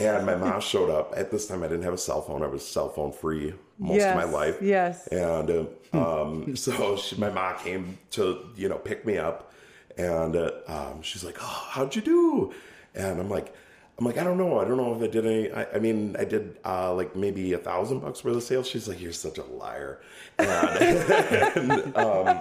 And 0.00 0.26
my 0.26 0.36
mom 0.36 0.60
showed 0.72 0.90
up 0.90 1.12
at 1.16 1.30
this 1.30 1.46
time. 1.46 1.62
I 1.62 1.68
didn't 1.68 1.84
have 1.84 1.94
a 1.94 1.98
cell 1.98 2.20
phone. 2.22 2.42
I 2.42 2.46
was 2.46 2.66
cell 2.66 2.88
phone 2.88 3.12
free 3.12 3.54
most 3.78 4.02
of 4.04 4.16
my 4.16 4.24
life. 4.24 4.58
yes. 4.60 5.06
And 5.08 5.50
uh, 5.50 5.64
um, 5.92 6.56
so 6.56 6.96
she, 6.96 7.16
my 7.16 7.30
mom 7.30 7.58
came 7.58 7.98
to 8.12 8.46
you 8.56 8.68
know 8.68 8.78
pick 8.78 9.04
me 9.06 9.18
up, 9.18 9.52
and 9.96 10.36
uh, 10.36 10.50
um, 10.66 11.02
she's 11.02 11.24
like, 11.24 11.36
"Oh, 11.40 11.66
how'd 11.70 11.94
you 11.96 12.02
do?" 12.02 12.54
And 12.94 13.20
I'm 13.20 13.28
like, 13.30 13.54
"I'm 13.98 14.04
like, 14.04 14.18
I 14.18 14.24
don't 14.24 14.38
know. 14.38 14.58
I 14.58 14.64
don't 14.64 14.76
know 14.76 14.94
if 14.94 15.02
I 15.02 15.06
did 15.06 15.26
any. 15.26 15.50
I, 15.52 15.66
I 15.74 15.78
mean, 15.78 16.16
I 16.18 16.24
did 16.24 16.58
uh, 16.64 16.94
like 16.94 17.16
maybe 17.16 17.52
a 17.52 17.58
thousand 17.58 18.00
bucks 18.00 18.22
worth 18.24 18.36
of 18.36 18.42
sales." 18.42 18.68
She's 18.68 18.88
like, 18.88 19.00
"You're 19.00 19.12
such 19.12 19.38
a 19.38 19.44
liar." 19.44 20.00
And, 20.38 20.50
and, 21.56 21.96
um, 21.96 22.40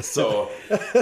so, 0.00 0.50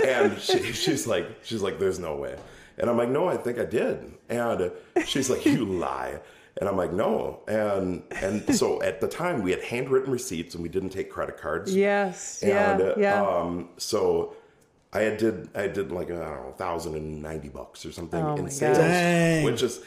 and 0.04 0.38
she, 0.40 0.72
she's 0.72 1.06
like, 1.06 1.26
she's 1.42 1.62
like, 1.62 1.78
"There's 1.78 1.98
no 1.98 2.16
way." 2.16 2.36
And 2.78 2.88
I'm 2.88 2.96
like, 2.96 3.08
"No, 3.08 3.28
I 3.28 3.36
think 3.36 3.58
I 3.58 3.64
did." 3.64 4.14
And 4.28 4.72
she's 5.06 5.28
like, 5.28 5.44
"You 5.44 5.64
lie." 5.64 6.20
And 6.60 6.68
I'm 6.68 6.76
like, 6.76 6.92
no. 6.92 7.40
And 7.46 8.02
and 8.10 8.54
so 8.54 8.82
at 8.82 9.00
the 9.00 9.08
time 9.08 9.42
we 9.42 9.50
had 9.50 9.62
handwritten 9.62 10.12
receipts 10.12 10.54
and 10.54 10.62
we 10.62 10.68
didn't 10.68 10.90
take 10.90 11.10
credit 11.10 11.38
cards. 11.38 11.74
Yes. 11.74 12.42
And 12.42 12.80
yeah. 12.80 12.94
yeah. 12.98 13.22
um 13.22 13.70
so 13.76 14.34
I 14.92 15.02
had 15.02 15.18
did 15.18 15.48
I 15.56 15.68
did 15.68 15.92
like 15.92 16.10
I 16.10 16.14
don't 16.14 16.46
know, 16.46 16.54
thousand 16.56 16.96
and 16.96 17.22
ninety 17.22 17.48
bucks 17.48 17.86
or 17.86 17.92
something 17.92 18.22
Oh 18.22 18.36
in 18.36 18.50
sales. 18.50 18.78
Dang. 18.78 19.44
Which 19.44 19.62
is 19.62 19.80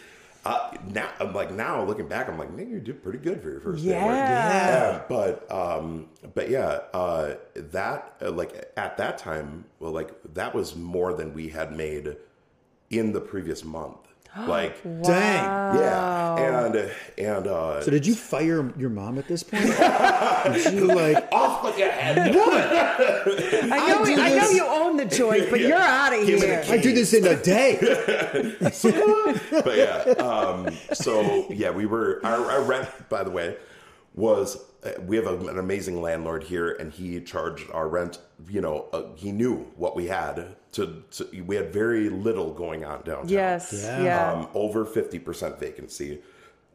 uh, 0.44 0.76
now 0.88 1.12
I'm 1.20 1.34
like 1.34 1.52
now 1.52 1.84
looking 1.84 2.08
back, 2.08 2.28
I'm 2.28 2.40
like, 2.40 2.52
nigga, 2.56 2.72
you 2.72 2.80
did 2.80 3.04
pretty 3.04 3.20
good 3.20 3.44
for 3.44 3.52
your 3.52 3.60
first 3.60 3.84
day. 3.84 3.92
Yeah. 3.92 4.06
Yeah, 4.06 5.02
but 5.08 5.52
um, 5.52 6.08
but 6.34 6.50
yeah, 6.50 6.80
uh, 6.94 7.36
that 7.54 8.16
uh, 8.22 8.32
like 8.32 8.72
at 8.76 8.98
that 8.98 9.18
time, 9.20 9.66
well, 9.80 9.92
like 9.92 10.12
that 10.34 10.56
was 10.56 10.76
more 10.76 11.14
than 11.14 11.34
we 11.34 11.50
had 11.50 11.76
made 11.76 12.16
in 12.92 13.14
the 13.14 13.22
previous 13.22 13.64
month. 13.64 13.98
Like, 14.48 14.82
Dang. 14.84 15.76
yeah, 15.76 16.38
and 16.38 16.92
and 17.18 17.48
uh, 17.48 17.82
So 17.82 17.92
did 17.92 18.06
you 18.06 18.16
fire 18.16 18.72
your 18.78 18.90
mom 18.90 19.18
at 19.18 19.28
this 19.28 19.44
point? 19.44 19.64
did 20.54 20.74
you 20.74 20.86
like? 20.86 21.28
off 21.34 21.66
with 21.66 21.78
your 21.78 21.90
head. 21.90 22.18
I 22.18 22.30
know. 22.30 24.06
do 24.06 24.22
I, 24.22 24.34
know 24.34 24.50
you 24.52 24.66
own 24.66 24.96
the 24.96 25.04
joint, 25.04 25.50
but 25.50 25.60
you're 25.68 25.76
out 25.76 26.14
of 26.14 26.26
Give 26.26 26.40
here. 26.40 26.64
I 26.70 26.78
do 26.78 26.94
this 26.94 27.14
in 27.14 27.28
a 27.28 27.36
day. 27.44 27.78
but 28.62 29.78
yeah, 29.78 30.14
um, 30.24 30.70
so 30.94 31.46
yeah, 31.50 31.72
we 31.72 31.86
were 31.86 32.22
our, 32.24 32.52
our 32.52 32.64
rent, 32.64 32.88
by 33.10 33.26
the 33.26 33.32
way, 33.32 33.58
was 34.16 34.64
we 35.06 35.16
have 35.16 35.28
a, 35.28 35.38
an 35.48 35.60
amazing 35.60 36.02
landlord 36.02 36.44
here, 36.44 36.72
and 36.80 36.92
he 36.92 37.20
charged 37.22 37.70
our 37.72 37.88
rent. 37.88 38.20
You 38.50 38.62
know, 38.62 38.88
uh, 38.94 39.04
he 39.16 39.32
knew 39.32 39.58
what 39.76 39.96
we 39.96 40.08
had 40.08 40.56
to, 40.74 41.04
to. 41.12 41.44
We 41.46 41.56
had 41.56 41.72
very 41.72 42.10
little 42.10 42.52
going 42.54 42.84
on 42.84 43.04
downtown. 43.04 43.30
Yes. 43.30 43.72
Yeah. 43.74 44.04
Yeah. 44.04 44.32
um, 44.34 44.48
over 44.54 44.86
fifty 44.86 45.20
percent 45.20 45.60
vacancy. 45.60 46.22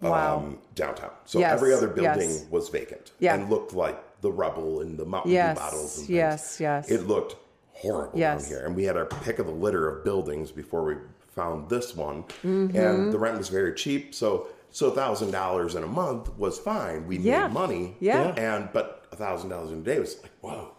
Wow. 0.02 0.36
Um, 0.38 0.58
downtown, 0.74 1.10
so 1.24 1.38
Yes, 1.38 1.54
every 1.54 1.72
other 1.72 1.88
building 1.88 2.28
yes. 2.28 2.44
was 2.50 2.68
vacant 2.68 3.12
Yeah. 3.18 3.34
and 3.34 3.48
looked 3.48 3.72
like 3.72 3.98
the 4.20 4.30
rubble 4.30 4.82
and 4.82 4.98
the 4.98 5.06
Mountain 5.06 5.32
Yes, 5.32 5.58
bottles. 5.58 5.96
And 5.96 6.06
things. 6.06 6.10
yes, 6.10 6.60
yes. 6.60 6.90
It 6.90 7.06
looked 7.06 7.36
horrible 7.72 8.12
Yes. 8.18 8.42
down 8.42 8.48
here, 8.50 8.66
and 8.66 8.76
we 8.76 8.84
had 8.84 8.98
our 8.98 9.06
pick 9.06 9.38
of 9.38 9.46
the 9.46 9.52
litter 9.52 9.88
of 9.88 10.04
buildings 10.04 10.52
before 10.52 10.84
we 10.84 10.96
found 11.34 11.70
this 11.70 11.96
one, 11.96 12.24
Mm-hmm. 12.44 12.76
and 12.76 13.10
the 13.10 13.18
rent 13.18 13.38
was 13.38 13.48
very 13.48 13.72
cheap. 13.74 14.14
So, 14.14 14.48
so 14.70 14.90
thousand 14.90 15.30
dollars 15.30 15.74
in 15.74 15.82
a 15.82 15.86
month 15.86 16.30
was 16.38 16.58
fine. 16.58 17.06
We 17.06 17.18
Yeah. 17.18 17.46
made 17.46 17.52
money, 17.54 17.96
Yeah. 18.00 18.34
and 18.36 18.68
but 18.72 19.06
a 19.12 19.16
thousand 19.16 19.50
dollars 19.50 19.70
in 19.72 19.78
a 19.78 19.82
day 19.82 19.98
was 19.98 20.20
like 20.22 20.32
whoa, 20.40 20.70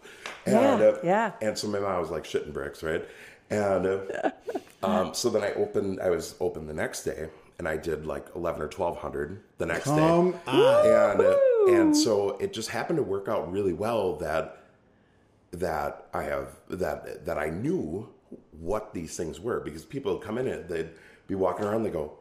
Yeah, 0.45 0.73
and, 0.73 0.81
uh, 0.83 0.97
yeah. 1.03 1.31
And 1.41 1.57
so 1.57 1.67
my 1.67 1.79
mom 1.79 1.99
was 1.99 2.09
like 2.11 2.23
shitting 2.23 2.53
bricks, 2.53 2.83
right? 2.83 3.05
And 3.49 3.85
uh, 3.87 4.31
um, 4.83 5.13
so 5.13 5.29
then 5.29 5.43
I 5.43 5.53
opened. 5.53 5.99
I 6.01 6.09
was 6.09 6.35
open 6.39 6.67
the 6.67 6.73
next 6.73 7.03
day, 7.03 7.29
and 7.59 7.67
I 7.67 7.77
did 7.77 8.05
like 8.05 8.27
eleven 8.35 8.61
or 8.61 8.67
twelve 8.67 8.97
hundred 8.97 9.41
the 9.57 9.65
next 9.65 9.85
Come 9.85 9.95
day. 9.97 10.03
on. 10.03 10.33
And 10.47 11.21
uh, 11.21 11.37
and 11.69 11.95
so 11.97 12.37
it 12.39 12.51
just 12.53 12.69
happened 12.69 12.97
to 12.97 13.03
work 13.03 13.27
out 13.29 13.51
really 13.51 13.73
well 13.73 14.17
that 14.17 14.57
that 15.51 16.07
I 16.13 16.23
have 16.23 16.49
that 16.69 17.25
that 17.25 17.37
I 17.37 17.49
knew 17.49 18.09
what 18.59 18.93
these 18.93 19.15
things 19.15 19.39
were 19.39 19.59
because 19.61 19.85
people 19.85 20.13
would 20.13 20.21
come 20.23 20.37
in 20.37 20.47
and 20.47 20.67
they'd 20.69 20.89
be 21.27 21.35
walking 21.35 21.65
around. 21.65 21.83
They 21.83 21.89
go, 21.89 22.13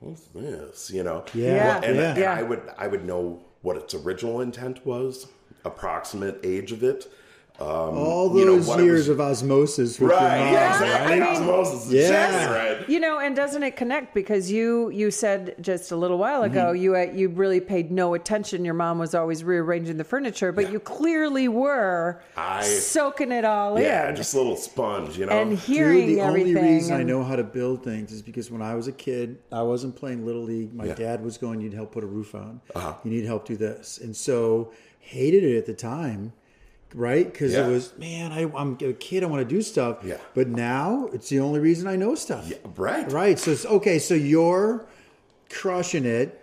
"What's 0.00 0.26
this?" 0.34 0.90
You 0.90 1.02
know? 1.02 1.24
Yeah, 1.34 1.80
and, 1.82 1.96
yeah. 1.96 2.14
and. 2.14 2.24
I 2.24 2.42
would 2.42 2.62
I 2.78 2.86
would 2.86 3.04
know 3.04 3.42
what 3.62 3.76
its 3.76 3.94
original 3.94 4.40
intent 4.40 4.84
was, 4.86 5.26
approximate 5.64 6.40
age 6.44 6.72
of 6.72 6.82
it. 6.82 7.10
Um, 7.58 7.66
All 7.68 8.38
you 8.38 8.44
know, 8.44 8.56
those 8.56 8.66
what 8.68 8.80
years 8.84 9.08
was- 9.08 9.08
of 9.08 9.20
osmosis 9.20 9.98
with 9.98 10.10
Right, 10.10 10.20
your 10.36 10.44
mom, 10.44 10.52
yeah, 10.52 10.52
Yeah, 10.52 10.72
exactly. 10.74 11.12
I 11.14 11.18
mean- 11.18 11.22
Osmosis, 11.22 11.90
Yeah. 11.92 12.00
exactly 12.02 12.54
right. 12.54 12.88
You 12.90 13.00
know, 13.00 13.18
and 13.18 13.34
doesn't 13.34 13.62
it 13.62 13.76
connect? 13.76 14.12
Because 14.14 14.52
you 14.52 14.90
you 14.90 15.10
said 15.10 15.54
just 15.62 15.90
a 15.90 15.96
little 15.96 16.18
while 16.18 16.42
ago 16.42 16.66
Mm-hmm. 16.66 16.82
you 16.82 16.96
uh, 16.96 17.06
you 17.14 17.28
really 17.30 17.60
paid 17.60 17.90
no 17.90 18.12
attention. 18.12 18.62
Your 18.64 18.74
mom 18.74 18.98
was 18.98 19.14
always 19.14 19.42
rearranging 19.42 19.96
the 19.96 20.04
furniture, 20.04 20.52
but 20.52 20.70
you 20.70 20.78
clearly 20.78 21.48
were 21.48 22.20
I- 22.36 22.62
soaking 22.62 23.32
it 23.32 23.46
all 23.46 23.80
Yeah, 23.80 24.02
in 24.02 24.08
Yeah, 24.10 24.12
just 24.12 24.34
a 24.34 24.36
little 24.36 24.56
sponge, 24.56 25.16
you 25.16 25.24
know. 25.24 25.32
and 25.32 25.50
Dude, 25.50 25.58
hearing 25.60 26.06
the 26.08 26.20
everything. 26.20 26.56
only 26.58 26.70
reason 26.74 26.94
I 26.96 27.04
know 27.04 27.22
how 27.24 27.36
to 27.36 27.44
build 27.44 27.82
things 27.82 28.12
is 28.12 28.20
because 28.20 28.50
when 28.50 28.60
I 28.60 28.74
was 28.74 28.86
a 28.86 28.92
kid, 28.92 29.38
I 29.50 29.62
wasn't 29.62 29.96
playing 29.96 30.26
little 30.26 30.42
league. 30.42 30.74
My 30.74 30.84
Yeah. 30.86 30.94
dad 30.94 31.24
was 31.24 31.38
going, 31.38 31.60
"You 31.62 31.70
need 31.70 31.74
help 31.74 31.92
put 31.92 32.04
a 32.04 32.06
roof 32.06 32.34
on. 32.34 32.60
Uh-huh. 32.74 32.92
You 33.02 33.10
need 33.10 33.24
help 33.24 33.46
do 33.46 33.56
this," 33.56 33.98
and 34.02 34.14
so 34.14 34.70
hated 35.00 35.42
it 35.42 35.56
at 35.56 35.64
the 35.66 35.72
time, 35.72 36.32
right? 36.94 37.30
Because 37.30 37.52
Yeah. 37.52 37.66
it 37.66 37.70
was, 37.70 37.92
man, 37.98 38.32
I, 38.32 38.50
I'm 38.56 38.76
a 38.80 38.92
kid. 38.92 39.22
I 39.22 39.26
want 39.26 39.46
to 39.46 39.54
do 39.54 39.62
stuff. 39.62 39.98
Yeah. 40.04 40.16
But 40.34 40.48
now 40.48 41.08
it's 41.12 41.28
the 41.28 41.40
only 41.40 41.60
reason 41.60 41.86
I 41.88 41.96
know 41.96 42.14
stuff. 42.14 42.48
Yeah, 42.48 42.56
right. 42.76 43.10
Right. 43.10 43.38
So 43.38 43.50
it's 43.52 43.66
okay. 43.66 43.98
So 43.98 44.14
you're 44.14 44.86
crushing 45.50 46.04
it. 46.04 46.42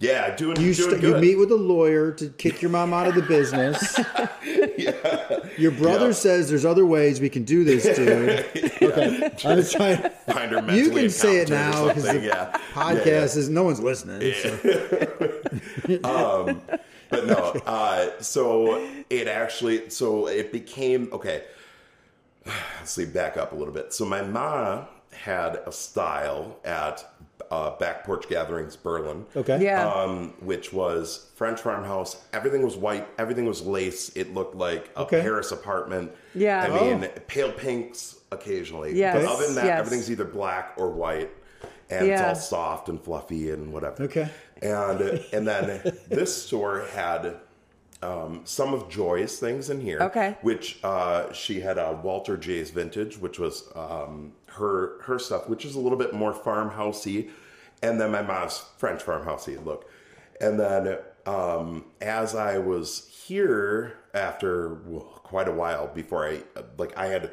Yeah, 0.00 0.36
doing 0.36 0.60
You 0.60 0.72
doing 0.74 0.90
st- 0.90 1.02
you 1.02 1.16
meet 1.18 1.34
with 1.34 1.50
a 1.50 1.56
lawyer 1.56 2.12
to 2.12 2.28
kick 2.28 2.62
your 2.62 2.70
mom 2.70 2.94
out 2.94 3.08
of 3.08 3.16
the 3.16 3.22
business. 3.22 3.98
yeah. 4.78 4.92
Your 5.56 5.72
brother 5.72 6.06
Yeah. 6.06 6.12
says 6.12 6.48
there's 6.48 6.64
other 6.64 6.86
ways 6.86 7.20
we 7.20 7.28
can 7.28 7.42
do 7.42 7.64
this, 7.64 7.82
dude. 7.96 8.46
Okay, 8.80 9.30
I 9.44 9.54
was 9.56 9.72
trying. 9.72 9.98
Find 10.32 10.52
her 10.52 10.72
You 10.74 10.90
can 10.92 11.10
say 11.10 11.38
it 11.38 11.50
now 11.50 11.88
because 11.88 12.04
the 12.04 12.20
yeah. 12.20 12.56
podcast 12.72 13.36
is 13.36 13.48
no 13.48 13.64
one's 13.64 13.80
listening. 13.80 14.32
so- 14.34 16.00
um, 16.04 16.62
but 17.10 17.26
no 17.26 17.36
uh, 17.66 18.10
so 18.20 18.86
it 19.10 19.26
actually 19.28 19.88
so 19.90 20.26
it 20.28 20.52
became 20.52 21.08
okay 21.12 21.44
let's 22.46 22.90
see 22.92 23.04
back 23.04 23.36
up 23.36 23.52
a 23.52 23.54
little 23.54 23.74
bit 23.74 23.92
so 23.92 24.04
my 24.04 24.22
ma 24.22 24.84
had 25.12 25.56
a 25.66 25.72
style 25.72 26.58
at 26.64 27.04
uh, 27.50 27.70
back 27.78 28.04
porch 28.04 28.28
gatherings 28.28 28.76
berlin 28.76 29.24
Okay. 29.34 29.62
Yeah. 29.62 29.90
um, 29.92 30.34
which 30.40 30.72
was 30.72 31.30
french 31.34 31.60
farmhouse 31.60 32.22
everything 32.32 32.62
was 32.62 32.76
white 32.76 33.06
everything 33.18 33.46
was 33.46 33.62
lace 33.62 34.10
it 34.16 34.34
looked 34.34 34.54
like 34.54 34.90
a 34.96 35.00
Okay. 35.00 35.20
paris 35.22 35.50
apartment 35.50 36.12
Yeah. 36.34 36.62
i 36.62 36.68
mean 36.80 37.04
Oh. 37.04 37.20
pale 37.26 37.52
pinks 37.52 38.16
occasionally 38.30 38.94
Yes, 38.94 39.14
but 39.16 39.24
other 39.32 39.46
than 39.46 39.54
that 39.56 39.64
yes. 39.64 39.78
everything's 39.80 40.10
either 40.10 40.24
black 40.26 40.74
or 40.76 40.90
white 40.90 41.30
and 41.90 42.06
Yeah. 42.06 42.30
it's 42.32 42.40
all 42.52 42.60
soft 42.60 42.88
and 42.90 43.02
fluffy 43.02 43.50
and 43.50 43.72
whatever 43.72 44.02
Okay. 44.04 44.28
And 44.62 45.00
and 45.32 45.46
then 45.46 45.80
this 46.08 46.44
store 46.44 46.86
had 46.92 47.36
um, 48.02 48.42
some 48.44 48.74
of 48.74 48.88
Joy's 48.88 49.38
things 49.38 49.70
in 49.70 49.80
here. 49.80 50.00
Okay. 50.00 50.36
Which 50.42 50.78
uh, 50.84 51.32
she 51.32 51.60
had 51.60 51.78
a 51.78 51.98
Walter 52.02 52.36
J's 52.36 52.70
vintage, 52.70 53.18
which 53.18 53.38
was 53.38 53.68
um, 53.74 54.32
her 54.46 55.02
her 55.02 55.18
stuff, 55.18 55.48
which 55.48 55.64
is 55.64 55.74
a 55.74 55.80
little 55.80 55.98
bit 55.98 56.12
more 56.12 56.32
farmhousey, 56.32 57.30
and 57.82 58.00
then 58.00 58.10
my 58.10 58.22
mom's 58.22 58.64
French 58.76 59.02
farmhousey 59.02 59.62
look. 59.64 59.90
And 60.40 60.58
then 60.60 60.98
um, 61.26 61.84
as 62.00 62.34
I 62.34 62.58
was 62.58 63.08
here 63.26 63.94
after 64.14 64.74
well, 64.86 65.20
quite 65.22 65.48
a 65.48 65.52
while 65.52 65.88
before 65.88 66.26
I 66.26 66.42
like 66.78 66.96
I 66.96 67.06
had 67.06 67.32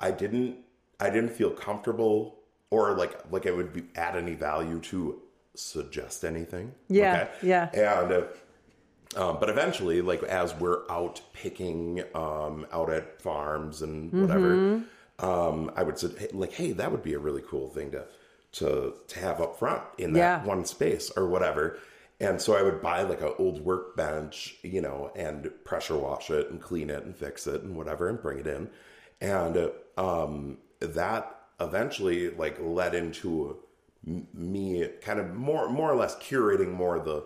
I 0.00 0.10
didn't 0.10 0.56
I 1.00 1.10
didn't 1.10 1.30
feel 1.30 1.50
comfortable 1.50 2.38
or 2.70 2.94
like 2.96 3.18
like 3.30 3.46
it 3.46 3.56
would 3.56 3.72
be 3.72 3.84
add 3.94 4.16
any 4.16 4.34
value 4.34 4.80
to 4.80 5.22
suggest 5.54 6.24
anything. 6.24 6.72
Yeah, 6.88 7.28
yeah. 7.42 7.70
And 7.72 8.12
uh, 8.12 8.22
um, 9.14 9.38
but 9.40 9.48
eventually, 9.50 10.00
like 10.00 10.22
as 10.22 10.54
we're 10.54 10.90
out 10.90 11.20
picking 11.32 12.02
um, 12.14 12.66
out 12.72 12.90
at 12.90 13.20
farms 13.20 13.82
and 13.82 14.12
whatever, 14.12 14.56
Mm-hmm. 14.56 15.24
um, 15.24 15.70
I 15.76 15.82
would 15.82 15.98
say 15.98 16.08
like, 16.32 16.52
"Hey, 16.52 16.72
that 16.72 16.90
would 16.90 17.02
be 17.02 17.14
a 17.14 17.18
really 17.18 17.42
cool 17.46 17.68
thing 17.68 17.90
to 17.92 18.04
to 18.52 18.94
to 19.08 19.18
have 19.18 19.40
up 19.40 19.58
front 19.58 19.82
in 19.98 20.12
that 20.14 20.18
Yeah. 20.18 20.44
one 20.44 20.64
space 20.64 21.10
or 21.16 21.28
whatever." 21.28 21.78
And 22.20 22.40
so 22.40 22.54
I 22.56 22.62
would 22.62 22.80
buy 22.80 23.02
like 23.02 23.20
an 23.20 23.32
old 23.38 23.64
workbench, 23.64 24.56
you 24.62 24.80
know, 24.80 25.10
and 25.16 25.50
pressure 25.64 25.96
wash 25.96 26.30
it 26.30 26.50
and 26.50 26.60
clean 26.60 26.88
it 26.88 27.02
and 27.04 27.16
fix 27.16 27.46
it 27.48 27.62
and 27.62 27.74
whatever 27.76 28.08
and 28.08 28.22
bring 28.22 28.38
it 28.38 28.46
in. 28.46 28.70
And 29.20 29.70
um, 29.98 30.58
that 30.78 31.36
eventually 31.60 32.30
like 32.30 32.58
led 32.60 32.94
into 32.94 33.56
me 34.04 34.88
kind 35.00 35.20
of 35.20 35.34
more 35.34 35.68
more 35.68 35.90
or 35.90 35.94
less 35.96 36.16
curating 36.16 36.72
more 36.72 36.98
the 36.98 37.24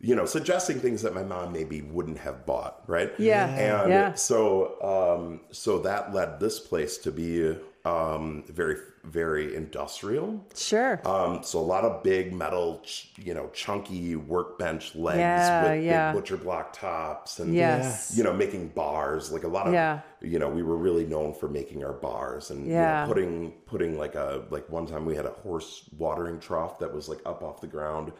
you 0.00 0.14
know 0.14 0.26
suggesting 0.26 0.78
things 0.78 1.02
that 1.02 1.14
my 1.14 1.22
mom 1.22 1.52
maybe 1.52 1.82
wouldn't 1.82 2.18
have 2.18 2.44
bought 2.46 2.82
right 2.86 3.12
Yeah, 3.18 3.46
and 3.46 3.90
yeah. 3.90 4.14
so 4.14 4.80
um 4.82 5.40
so 5.50 5.78
that 5.80 6.12
led 6.14 6.38
this 6.38 6.60
place 6.60 6.98
to 6.98 7.10
be 7.12 7.56
um 7.84 8.44
very 8.48 8.76
very 9.04 9.54
industrial 9.54 10.44
Sure. 10.54 11.00
um, 11.08 11.42
so 11.42 11.58
a 11.58 11.62
lot 11.62 11.84
of 11.84 12.02
big 12.02 12.34
metal, 12.34 12.82
ch- 12.84 13.10
you 13.16 13.32
know, 13.32 13.48
chunky 13.54 14.16
workbench 14.16 14.94
legs 14.94 15.18
Yeah, 15.18 15.72
with 15.74 15.84
yeah. 15.84 16.12
big 16.12 16.20
butcher 16.20 16.36
block 16.36 16.72
tops, 16.74 17.38
and 17.38 17.54
Yes. 17.54 18.12
you 18.16 18.22
know, 18.24 18.34
making 18.34 18.68
bars. 18.68 19.32
Like 19.32 19.44
a 19.44 19.48
lot 19.48 19.66
of, 19.68 19.72
Yeah. 19.72 20.00
you 20.20 20.38
know, 20.38 20.48
we 20.50 20.62
were 20.62 20.76
really 20.76 21.06
known 21.06 21.32
for 21.32 21.48
making 21.48 21.84
our 21.84 21.94
bars 21.94 22.50
and 22.50 22.66
you 22.66 22.74
know, 22.74 23.04
putting 23.06 23.52
putting 23.64 23.96
like 23.96 24.14
a 24.14 24.42
like 24.50 24.68
one 24.68 24.84
time 24.86 25.06
we 25.06 25.14
had 25.16 25.24
a 25.24 25.30
horse 25.30 25.88
watering 25.96 26.38
trough 26.38 26.78
that 26.80 26.92
was 26.92 27.08
like 27.08 27.20
up 27.24 27.42
off 27.42 27.60
the 27.62 27.66
ground 27.68 28.12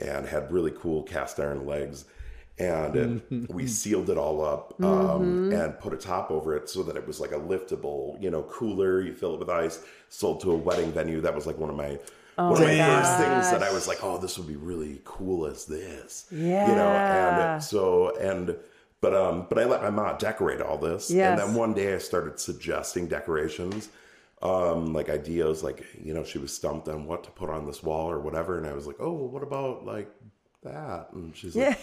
and 0.00 0.24
had 0.26 0.50
really 0.50 0.70
cool 0.70 1.02
cast 1.02 1.38
iron 1.38 1.66
legs. 1.66 2.06
And 2.60 3.22
it- 3.30 3.50
we 3.52 3.66
sealed 3.66 4.10
it 4.10 4.18
all 4.18 4.44
up 4.44 4.74
um, 4.82 4.86
Mm-hmm. 4.88 5.52
and 5.52 5.78
put 5.78 5.92
a 5.92 5.96
top 5.96 6.30
over 6.30 6.54
it 6.56 6.68
so 6.68 6.82
that 6.82 6.96
it 6.96 7.06
was 7.06 7.18
like 7.20 7.32
a 7.32 7.38
liftable, 7.38 8.20
you 8.22 8.30
know, 8.30 8.42
cooler. 8.44 9.00
You 9.00 9.14
fill 9.14 9.34
it 9.34 9.38
with 9.40 9.48
ice. 9.48 9.82
Sold 10.08 10.40
to 10.42 10.50
a 10.52 10.56
wedding 10.56 10.92
venue. 10.92 11.20
That 11.20 11.34
was 11.34 11.46
like 11.46 11.58
one 11.58 11.70
of 11.70 11.76
my 11.76 11.98
one 12.36 12.52
of 12.52 12.68
my 12.68 12.78
first 12.78 13.18
things 13.18 13.50
that 13.50 13.62
I 13.62 13.72
was 13.72 13.86
like, 13.86 13.98
oh, 14.02 14.16
this 14.18 14.38
would 14.38 14.46
be 14.48 14.56
really 14.56 15.00
cool 15.04 15.46
as 15.46 15.66
this. 15.66 16.26
yeah. 16.30 16.68
You 16.68 16.74
know, 16.74 16.88
and 16.88 17.62
so 17.62 18.16
and 18.18 18.56
but 19.02 19.14
um 19.14 19.46
but 19.48 19.58
I 19.58 19.64
let 19.64 19.82
my 19.82 19.90
mom 19.90 20.16
decorate 20.18 20.60
all 20.60 20.78
this. 20.78 21.10
Yes. 21.10 21.38
And 21.38 21.48
then 21.50 21.54
one 21.56 21.72
day 21.74 21.94
I 21.94 21.98
started 21.98 22.38
suggesting 22.40 23.06
decorations. 23.08 23.88
Um, 24.42 24.94
like 24.94 25.10
ideas, 25.10 25.62
like 25.62 25.84
you 26.02 26.14
know, 26.14 26.24
she 26.24 26.38
was 26.38 26.50
stumped 26.54 26.88
on 26.88 27.04
what 27.06 27.24
to 27.24 27.30
put 27.30 27.50
on 27.50 27.66
this 27.66 27.82
wall 27.82 28.10
or 28.10 28.18
whatever, 28.20 28.56
and 28.56 28.66
I 28.66 28.72
was 28.72 28.86
like, 28.86 28.96
"Oh, 28.98 29.12
what 29.12 29.42
about 29.42 29.84
like 29.84 30.08
that?" 30.62 31.08
And 31.12 31.36
she's 31.36 31.54
like, 31.54 31.78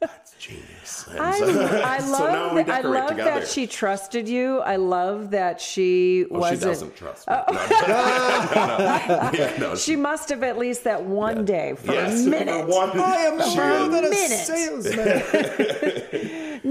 "That's 0.00 0.34
genius." 0.38 0.68
And 1.12 1.20
I, 1.20 1.38
so- 1.38 1.82
I 1.84 1.98
so 1.98 2.10
love, 2.12 2.32
now 2.32 2.54
we 2.54 2.62
that, 2.62 2.70
I 2.72 2.76
decorate 2.82 3.00
love 3.00 3.08
together. 3.10 3.40
that 3.40 3.48
she 3.48 3.66
trusted 3.66 4.28
you. 4.28 4.60
I 4.60 4.76
love 4.76 5.30
that 5.32 5.60
she 5.60 6.24
oh, 6.24 6.28
Well, 6.38 6.40
wasn't. 6.42 6.60
doesn't 6.62 6.96
trust 6.96 7.28
me. 7.28 7.34
Oh. 7.36 7.52
No, 7.52 8.56
no, 8.56 8.78
no. 8.78 9.30
Yeah, 9.38 9.56
no, 9.58 9.74
She 9.74 9.96
must 9.96 10.28
have 10.30 10.42
at 10.42 10.58
least 10.58 10.84
that 10.84 11.02
one 11.04 11.44
day 11.44 11.74
for 11.76 11.92
yes, 11.92 12.24
a 12.24 12.28
minute. 12.30 12.66
one- 12.66 12.98
I 12.98 13.16
am 13.16 13.40
she 13.50 13.56
more 13.56 13.88
than 13.88 14.04
a 14.06 14.10
minute. 14.10 14.46
salesman. 14.46 15.22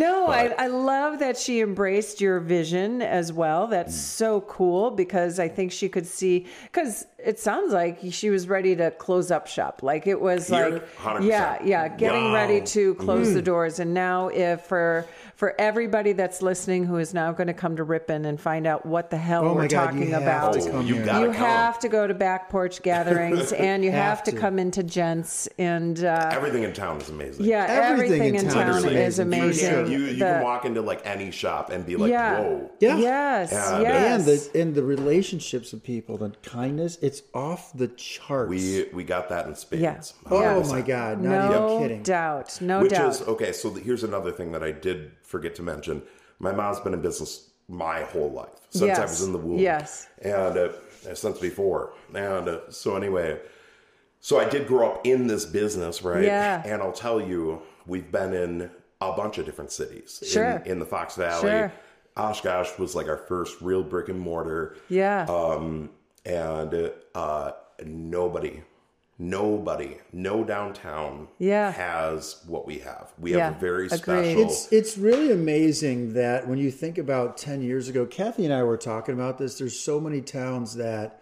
No, 0.02 0.28
I, 0.28 0.44
I 0.58 0.68
love 0.68 1.20
that 1.20 1.38
she 1.38 1.62
embraced 1.62 2.20
your 2.20 2.40
vision 2.40 3.02
as 3.02 3.32
well. 3.32 3.68
That's 3.68 3.94
Mm. 3.96 4.00
so 4.22 4.42
cool 4.42 4.92
because 4.92 5.40
I 5.40 5.48
think 5.48 5.72
she 5.72 5.88
could 5.90 6.08
see, 6.08 6.48
because 6.64 7.06
it 7.32 7.38
sounds 7.40 7.72
like 7.72 8.00
she 8.10 8.30
was 8.30 8.48
ready 8.48 8.76
to 8.78 8.90
close 8.92 9.30
up 9.32 9.46
shop. 9.48 9.84
Like 9.84 10.08
it 10.08 10.20
was 10.20 10.48
Here? 10.48 10.70
like, 10.72 10.96
100%. 10.98 11.26
yeah, 11.28 11.58
yeah, 11.64 11.88
getting 11.88 12.26
Wow. 12.26 12.34
ready 12.34 12.62
to 12.76 12.96
close 12.96 13.28
Mm. 13.30 13.34
the 13.36 13.42
doors. 13.44 13.80
And 13.80 13.94
now, 13.94 14.30
if 14.30 14.62
for 14.62 15.06
for 15.42 15.56
everybody 15.60 16.12
that's 16.14 16.44
listening 16.44 16.86
who 16.86 16.98
is 16.98 17.16
now 17.16 17.32
going 17.32 17.48
to 17.48 17.54
come 17.54 17.76
to 17.76 17.84
Ripon 17.84 18.26
and 18.26 18.40
find 18.40 18.68
out 18.68 18.86
what 18.86 19.10
the 19.10 19.18
hell 19.18 19.44
Oh 19.44 19.56
we're 19.56 19.68
God, 19.68 19.86
talking 19.88 20.10
you 20.12 20.16
about, 20.16 20.56
Oh, 20.56 20.82
you 20.82 20.98
you 20.98 21.04
come. 21.04 21.34
have 21.34 21.80
to 21.80 21.90
go 21.90 22.06
to 22.06 22.14
back 22.14 22.48
porch 22.52 22.80
gatherings 22.84 23.52
and 23.52 23.84
you 23.84 23.90
have, 23.90 24.18
Have 24.18 24.24
to 24.26 24.32
to. 24.34 24.38
come 24.38 24.60
into 24.60 24.84
gents 24.84 25.50
and 25.58 26.06
uh, 26.06 26.30
Everything 26.32 26.62
in 26.62 26.74
town 26.74 27.02
is 27.02 27.10
amazing. 27.10 27.44
yeah, 27.46 27.66
Everything 27.68 28.22
everything, 28.22 28.36
in 28.36 28.46
in 28.46 28.54
town 28.54 28.84
town 28.84 28.94
is 28.94 29.18
You- 29.18 29.24
amazing. 29.24 29.92
You, 29.92 29.98
you, 30.02 30.14
The- 30.14 30.26
can 30.26 30.44
walk 30.44 30.64
into 30.66 30.84
like 30.84 31.02
any 31.06 31.32
shop 31.32 31.72
and 31.72 31.88
be 31.88 31.96
like, 31.96 32.12
yeah. 32.12 32.40
whoa. 32.40 32.70
Yeah. 32.80 32.98
Yes. 32.98 33.52
And- 33.52 33.82
yes. 33.82 34.14
and 34.14 34.26
the 34.54 34.62
and 34.62 34.76
the 34.76 34.84
relationships 34.84 35.74
of 35.74 35.82
people, 35.84 36.18
the 36.18 36.30
kindness, 36.44 37.00
it's 37.02 37.24
off 37.34 37.74
the 37.74 37.88
charts. 37.88 38.48
We 38.52 38.86
we 38.94 39.04
got 39.04 39.30
that 39.30 39.48
in 39.48 39.56
spades. 39.56 39.82
Yeah. 39.82 40.02
oh 40.30 40.36
100%. 40.62 40.70
my 40.70 40.82
god, 40.82 41.20
not 41.20 41.50
no 41.50 41.68
even 41.78 41.82
kidding. 41.88 42.04
doubt. 42.04 42.62
No 42.62 42.88
doubt. 42.88 43.08
Which 43.08 43.16
is 43.16 43.28
okay. 43.28 43.52
So 43.54 43.72
the, 43.72 43.80
here's 43.80 44.04
another 44.04 44.32
thing 44.32 44.52
that 44.52 44.62
I 44.62 44.72
did 44.72 45.10
forget 45.32 45.56
to 45.56 45.64
mention. 45.64 46.04
My 46.40 46.52
mom's 46.52 46.80
been 46.80 46.94
in 46.94 47.02
business 47.02 47.50
my 47.68 48.02
whole 48.04 48.32
life 48.32 48.50
since 48.70 48.98
I 49.00 49.04
was 49.04 49.22
in 49.24 49.32
the 49.32 49.38
womb. 49.38 49.60
Yes. 49.60 50.08
and 50.22 50.58
uh, 50.58 50.70
since 51.16 51.40
before. 51.40 51.94
And 52.14 52.48
uh, 52.50 52.70
so 52.70 52.96
anyway, 52.96 53.40
so 54.20 54.40
I 54.40 54.46
did 54.50 54.68
grow 54.68 54.92
up 54.92 55.08
in 55.08 55.28
this 55.28 55.46
business, 55.46 56.04
right? 56.04 56.24
Yeah. 56.24 56.62
And 56.66 56.82
I'll 56.82 56.92
tell 56.92 57.22
you, 57.22 57.62
we've 57.88 58.12
been 58.12 58.34
in 58.34 58.70
a 59.00 59.14
bunch 59.14 59.38
of 59.38 59.46
different 59.46 59.72
cities. 59.72 60.20
in- 60.22 60.28
Sure. 60.28 60.62
In, 60.66 60.80
the 60.80 60.86
Fox 60.86 61.16
Valley. 61.16 61.42
Sure. 61.50 61.74
Oshkosh 62.18 62.78
was 62.78 62.94
like 62.94 63.08
our 63.08 63.18
first 63.18 63.62
real 63.62 63.84
brick 63.84 64.10
and 64.10 64.20
mortar. 64.20 64.76
yeah. 64.90 65.26
Um, 65.30 65.90
and 66.26 66.92
uh, 67.16 67.52
nobody, 67.86 68.62
nobody, 69.22 69.98
no 70.12 70.44
downtown 70.44 71.28
Yeah. 71.38 71.72
has 71.72 72.44
what 72.48 72.66
we 72.66 72.80
have. 72.80 73.14
We 73.20 73.34
Yeah, 73.34 73.46
have 73.46 73.58
a 73.58 73.60
very 73.60 73.86
agreed. 73.86 74.00
special. 74.00 74.42
It's 74.42 74.72
it's 74.72 74.98
really 74.98 75.32
amazing 75.32 76.14
that 76.14 76.48
when 76.48 76.58
you 76.58 76.72
think 76.72 76.98
about 76.98 77.38
ten 77.38 77.62
years 77.62 77.88
ago, 77.88 78.06
Kathy 78.06 78.46
and 78.46 78.54
I 78.54 78.64
were 78.64 78.78
talking 78.78 79.14
about 79.14 79.38
this. 79.38 79.60
There's 79.60 79.80
so 79.80 80.00
many 80.00 80.22
towns 80.22 80.76
that 80.76 81.22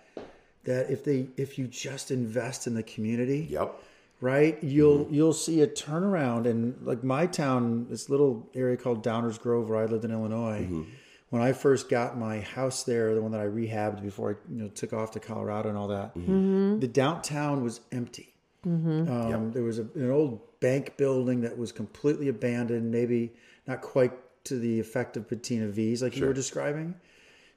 that 0.63 0.89
if 0.89 1.03
they 1.03 1.27
if 1.35 1.59
you 1.59 1.67
just 1.67 2.09
invest 2.09 2.67
in 2.67 2.73
the 2.73 2.83
community, 2.83 3.47
yep. 3.49 3.75
right, 4.21 4.57
you'll 4.63 4.99
mm-hmm. 4.99 5.13
you'll 5.13 5.33
see 5.33 5.61
a 5.61 5.67
turnaround. 5.67 6.45
And 6.45 6.77
like 6.81 7.03
my 7.03 7.25
town, 7.25 7.87
this 7.89 8.09
little 8.09 8.49
area 8.55 8.77
called 8.77 9.03
Downers 9.03 9.37
Grove, 9.39 9.69
where 9.69 9.79
I 9.79 9.85
lived 9.85 10.05
in 10.05 10.11
Illinois. 10.11 10.61
Mm-hmm. 10.61 10.83
When 11.29 11.41
I 11.43 11.51
first 11.53 11.89
got 11.89 12.17
my 12.17 12.39
house 12.41 12.83
there, 12.83 13.13
the 13.13 13.21
one 13.21 13.31
that 13.33 13.41
I 13.41 13.45
rehabbed 13.45 14.01
before 14.01 14.31
I 14.31 14.51
you 14.53 14.63
know 14.63 14.67
took 14.69 14.93
off 14.93 15.11
to 15.11 15.19
Colorado 15.19 15.69
and 15.69 15.77
all 15.77 15.89
that, 15.89 16.13
the 16.15 16.87
downtown 16.87 17.63
was 17.63 17.81
empty. 17.91 18.33
Um, 18.65 19.51
There 19.53 19.63
was 19.63 19.79
a, 19.79 19.83
an 19.95 20.09
old 20.11 20.41
bank 20.59 20.97
building 20.97 21.41
that 21.41 21.57
was 21.57 21.71
completely 21.71 22.27
abandoned, 22.27 22.91
maybe 22.91 23.33
not 23.67 23.81
quite 23.81 24.11
to 24.45 24.57
the 24.59 24.79
effect 24.79 25.17
of 25.17 25.27
Patina 25.27 25.67
V's 25.67 26.01
like 26.01 26.17
you 26.17 26.25
were 26.25 26.33
describing. 26.33 26.95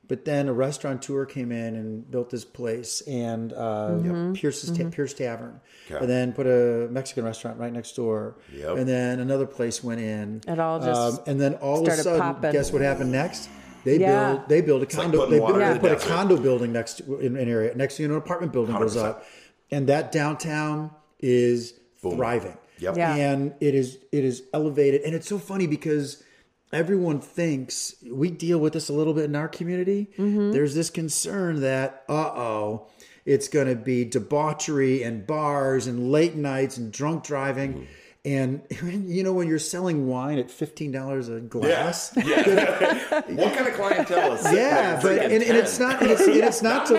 But 0.08 0.24
then 0.24 0.48
a 0.48 0.52
restaurateur 0.52 1.24
came 1.26 1.52
in 1.52 1.76
and 1.76 2.10
built 2.10 2.28
this 2.28 2.44
place 2.44 3.00
and 3.02 3.52
uh, 3.52 4.32
Pierce's 4.34 4.76
Ta- 4.76 4.90
Pierce 4.90 5.14
Tavern, 5.14 5.60
Okay. 5.86 6.00
and 6.00 6.08
then 6.10 6.32
put 6.32 6.46
a 6.46 6.88
Mexican 6.90 7.24
restaurant 7.24 7.58
right 7.58 7.72
next 7.72 7.94
door. 7.96 8.36
Yep. 8.52 8.76
And 8.78 8.88
then 8.88 9.20
another 9.20 9.46
place 9.46 9.82
went 9.82 10.00
in. 10.00 10.42
It 10.46 10.58
all 10.58 10.80
just 10.80 11.20
um, 11.20 11.24
and 11.26 11.40
then 11.40 11.54
all 11.54 11.80
of 11.86 11.88
a 11.88 11.96
sudden, 11.96 12.20
popping. 12.20 12.52
guess 12.52 12.72
what 12.72 12.82
happened 12.82 13.12
next? 13.12 13.48
They 13.84 13.98
Yeah. 13.98 14.34
build 14.34 14.48
they 14.48 14.60
build 14.60 14.80
a 14.82 14.84
like 14.84 14.90
condo. 14.90 15.18
putting 15.18 15.32
they 15.32 15.38
build, 15.38 15.60
they 15.60 15.74
the 15.74 15.80
put 15.80 15.92
a 15.92 15.96
condo 15.96 16.36
building 16.36 16.72
next 16.72 16.94
to, 16.98 17.18
in 17.18 17.36
an 17.36 17.48
area 17.48 17.74
next 17.74 17.96
to 17.96 18.02
you 18.02 18.08
know, 18.08 18.14
an 18.14 18.20
apartment 18.22 18.52
building 18.52 18.76
goes 18.76 18.96
100%. 18.96 19.04
up, 19.04 19.24
and 19.70 19.88
that 19.88 20.12
downtown 20.12 20.90
is 21.20 21.74
thriving. 22.00 22.56
Yep. 22.78 22.96
Yeah. 22.96 23.14
And 23.14 23.54
it 23.60 23.74
is 23.74 23.98
it 24.12 24.24
is 24.24 24.42
elevated, 24.52 25.02
and 25.02 25.14
it's 25.14 25.28
so 25.28 25.38
funny 25.38 25.66
because 25.66 26.22
everyone 26.72 27.20
thinks 27.20 27.94
we 28.10 28.30
deal 28.30 28.58
with 28.58 28.72
this 28.72 28.88
a 28.88 28.92
little 28.92 29.14
bit 29.14 29.24
in 29.24 29.36
our 29.36 29.48
community. 29.48 30.10
Mm-hmm. 30.18 30.52
There's 30.52 30.74
this 30.74 30.90
concern 30.90 31.60
that 31.60 32.02
uh 32.08 32.30
oh, 32.34 32.86
it's 33.24 33.46
going 33.46 33.68
to 33.68 33.76
be 33.76 34.04
debauchery 34.04 35.02
and 35.04 35.26
bars 35.26 35.86
and 35.86 36.10
late 36.10 36.34
nights 36.34 36.76
and 36.76 36.92
drunk 36.92 37.22
driving. 37.24 37.74
Mm-hmm. 37.74 37.84
And 38.24 38.62
you 39.08 39.24
know 39.24 39.32
when 39.32 39.48
you're 39.48 39.58
selling 39.58 40.06
wine 40.06 40.38
at 40.38 40.48
fifteen 40.48 40.92
dollars 40.92 41.28
a 41.28 41.40
glass, 41.40 42.12
yeah. 42.16 43.20
what 43.26 43.52
kind 43.52 43.66
of 43.66 43.74
clientele 43.74 44.34
is 44.34 44.44
that? 44.44 44.54
yeah, 44.54 45.00
but 45.02 45.18
and, 45.18 45.42
and 45.42 45.56
it's 45.56 45.80
not 45.80 46.00
and 46.00 46.08
it's, 46.12 46.20
and 46.20 46.36
it's 46.36 46.62
not, 46.62 46.88
Not 46.88 46.96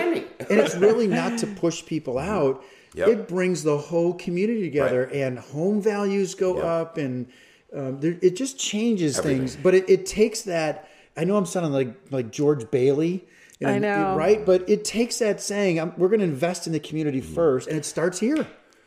and 0.50 0.60
it's 0.60 0.74
really 0.74 1.06
not 1.06 1.38
to 1.38 1.46
push 1.46 1.82
people 1.86 2.18
out. 2.18 2.62
Yep. 2.94 3.08
It 3.08 3.28
brings 3.28 3.62
the 3.62 3.78
whole 3.78 4.12
community 4.14 4.60
together, 4.62 5.04
and 5.14 5.38
home 5.38 5.80
values 5.80 6.34
go 6.34 6.56
Yep. 6.56 6.64
up, 6.64 6.98
and 6.98 7.26
um, 7.74 8.00
there, 8.00 8.16
it 8.20 8.36
just 8.36 8.58
changes 8.58 9.18
Everything. 9.18 9.38
things. 9.40 9.56
But 9.56 9.74
it, 9.74 9.88
it 9.88 10.04
takes 10.04 10.42
that. 10.42 10.88
I 11.16 11.24
know 11.24 11.36
I'm 11.38 11.46
sounding 11.46 11.72
like 11.72 11.88
like 12.10 12.30
George 12.32 12.70
Bailey. 12.70 13.24
you 13.60 13.66
I 13.66 13.78
know. 13.78 14.14
right? 14.14 14.44
But 14.44 14.68
it 14.68 14.84
takes 14.84 15.18
that 15.20 15.40
saying, 15.40 15.80
um, 15.80 15.94
we're 15.96 16.08
going 16.08 16.20
to 16.20 16.26
invest 16.26 16.66
in 16.66 16.74
the 16.74 16.80
community 16.80 17.22
Mm. 17.22 17.34
first, 17.34 17.66
and 17.66 17.78
it 17.78 17.86
starts 17.86 18.20
here. 18.20 18.46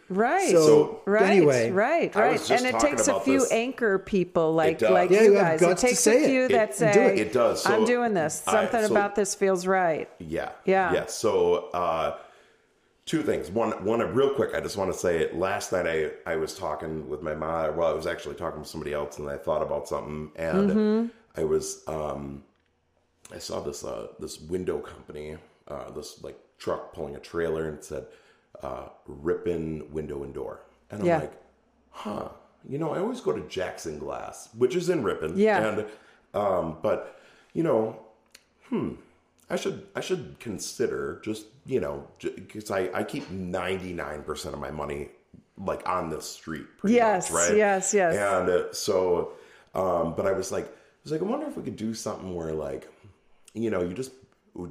Right. 0.09 0.49
So, 0.49 1.01
right. 1.05 1.23
anyway, 1.23 1.71
right. 1.71 2.13
Right. 2.15 2.49
And 2.51 2.65
it 2.65 2.79
takes 2.79 3.07
a 3.07 3.19
few 3.19 3.39
this. 3.39 3.51
anchor 3.51 3.99
people 3.99 4.53
like 4.53 4.81
like 4.81 5.09
Yeah, 5.09 5.21
you 5.23 5.31
you 5.33 5.37
guys. 5.37 5.61
it 5.61 5.77
takes 5.77 6.07
a 6.07 6.25
few 6.25 6.45
It- 6.45 6.51
that 6.51 6.71
do 6.71 6.77
say, 6.77 7.13
it. 7.13 7.19
It 7.19 7.33
does. 7.33 7.63
So 7.63 7.73
I'm 7.73 7.85
doing 7.85 8.13
this. 8.13 8.43
I- 8.47 8.51
Something 8.63 8.85
so- 8.87 8.91
about 8.93 9.15
this 9.15 9.35
feels 9.35 9.67
right. 9.67 10.09
Yeah. 10.19 10.51
Yeah. 10.65 10.93
Yeah. 10.93 11.05
So 11.07 11.69
uh 11.73 12.17
two 13.05 13.23
things. 13.23 13.49
One 13.49 13.71
one 13.85 13.99
real 14.13 14.33
quick, 14.33 14.53
I 14.53 14.59
just 14.59 14.77
want 14.77 14.91
to 14.91 14.97
say 14.97 15.31
last 15.33 15.71
night 15.71 15.87
I 15.87 16.11
I 16.31 16.35
was 16.35 16.55
talking 16.55 17.07
with 17.09 17.21
my 17.21 17.33
mom 17.35 17.75
well, 17.77 17.87
I 17.89 17.93
was 17.93 18.07
actually 18.07 18.35
talking 18.35 18.59
with 18.59 18.69
somebody 18.69 18.93
else 18.93 19.17
and 19.19 19.29
I 19.29 19.37
thought 19.37 19.61
about 19.61 19.87
something 19.87 20.31
and 20.35 20.69
Mm-hmm. 20.69 21.41
I 21.41 21.43
was 21.43 21.83
um 21.87 22.43
I 23.33 23.39
saw 23.39 23.59
this 23.61 23.83
uh 23.83 24.07
this 24.19 24.39
window 24.39 24.79
company, 24.79 25.37
uh 25.67 25.91
this 25.91 26.23
like 26.23 26.37
truck 26.57 26.93
pulling 26.93 27.15
a 27.15 27.19
trailer 27.19 27.67
and 27.67 27.77
it 27.77 27.83
said 27.85 28.07
uh 28.63 28.89
Ripon 29.07 29.91
window 29.91 30.23
and 30.23 30.33
door. 30.33 30.61
And 30.91 31.01
I'm 31.01 31.07
Yeah. 31.07 31.19
like, 31.19 31.33
huh. 31.91 32.29
You 32.67 32.77
know, 32.77 32.91
I 32.93 32.99
always 32.99 33.21
go 33.21 33.31
to 33.31 33.41
Jackson 33.47 33.97
Glass, 33.99 34.49
which 34.57 34.75
is 34.75 34.89
in 34.89 35.03
Ripon. 35.03 35.37
Yeah. 35.37 35.65
And 35.65 35.85
um, 36.33 36.77
but 36.81 37.19
you 37.53 37.63
know, 37.63 37.99
hmm, 38.69 38.93
I 39.49 39.55
should 39.55 39.87
I 39.95 40.01
should 40.01 40.35
consider 40.39 41.21
just 41.23 41.45
you 41.65 41.79
know 41.79 42.07
because 42.19 42.69
I 42.71 42.89
I 42.93 43.03
keep 43.03 43.29
ninety 43.31 43.93
nine 43.93 44.23
percent 44.23 44.53
of 44.53 44.59
my 44.59 44.71
money 44.71 45.09
like 45.57 45.87
on 45.87 46.09
the 46.09 46.21
street. 46.21 46.65
pretty 46.77 46.95
Yes, 46.95 47.31
much, 47.31 47.49
right? 47.49 47.57
yes, 47.57 47.93
yes. 47.93 48.15
And 48.15 48.49
uh, 48.49 48.73
so, 48.73 49.31
um, 49.73 50.13
but 50.15 50.25
I 50.27 50.33
was 50.33 50.51
like, 50.51 50.65
I 50.65 50.69
was 51.03 51.11
like, 51.11 51.21
I 51.21 51.25
wonder 51.25 51.47
if 51.47 51.57
we 51.57 51.63
could 51.63 51.77
do 51.77 51.93
something 51.95 52.35
where 52.35 52.53
like, 52.53 52.87
you 53.53 53.71
know, 53.71 53.81
you 53.81 53.93
just 53.93 54.11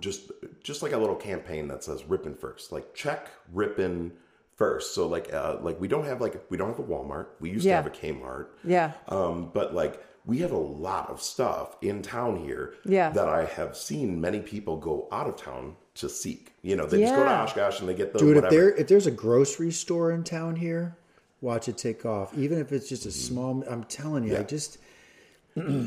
just 0.00 0.32
just 0.62 0.82
like 0.82 0.92
a 0.92 0.98
little 0.98 1.14
campaign 1.16 1.68
that 1.68 1.84
says 1.84 2.04
Ripon 2.04 2.34
first, 2.34 2.72
like 2.72 2.94
check 2.94 3.30
Ripon 3.52 4.12
first. 4.54 4.94
So 4.94 5.06
like 5.06 5.32
uh, 5.32 5.58
like 5.60 5.80
we 5.80 5.86
don't 5.88 6.04
have 6.06 6.20
like 6.20 6.42
we 6.50 6.56
don't 6.56 6.68
have 6.68 6.78
a 6.78 6.82
Walmart. 6.82 7.26
We 7.40 7.50
used 7.50 7.64
Yeah. 7.64 7.80
to 7.80 7.82
have 7.82 7.92
a 7.92 7.96
Kmart. 7.96 8.46
Yeah. 8.64 8.92
Um, 9.08 9.50
but 9.54 9.74
like 9.74 10.02
we 10.24 10.38
have 10.38 10.50
a 10.52 10.58
lot 10.58 11.08
of 11.10 11.22
stuff 11.22 11.76
in 11.82 12.02
town 12.02 12.36
here 12.44 12.74
Yeah. 12.84 13.10
that 13.10 13.28
I 13.28 13.44
have 13.44 13.76
seen 13.76 14.20
many 14.20 14.40
people 14.40 14.76
go 14.76 15.06
out 15.12 15.28
of 15.28 15.36
town 15.36 15.76
to 15.94 16.08
seek. 16.08 16.52
You 16.62 16.74
know, 16.74 16.84
they 16.84 17.00
just 17.00 17.14
go 17.14 17.22
to 17.22 17.30
Yeah. 17.30 17.42
Oshkosh 17.44 17.78
and 17.80 17.88
they 17.88 17.94
get 17.94 18.12
the 18.12 18.18
Dude, 18.18 18.38
if 18.38 18.50
there 18.50 18.70
if 18.74 18.88
there's 18.88 19.06
a 19.06 19.10
grocery 19.12 19.70
store 19.70 20.10
in 20.10 20.24
town 20.24 20.56
here, 20.56 20.96
watch 21.40 21.68
it 21.68 21.78
take 21.78 22.04
off. 22.04 22.36
Even 22.36 22.58
if 22.58 22.72
it's 22.72 22.88
just 22.88 23.06
a 23.06 23.10
small. 23.12 23.62
I'm 23.70 23.84
telling 23.84 24.24
you, 24.24 24.36
I 24.36 24.42
just 24.42 24.78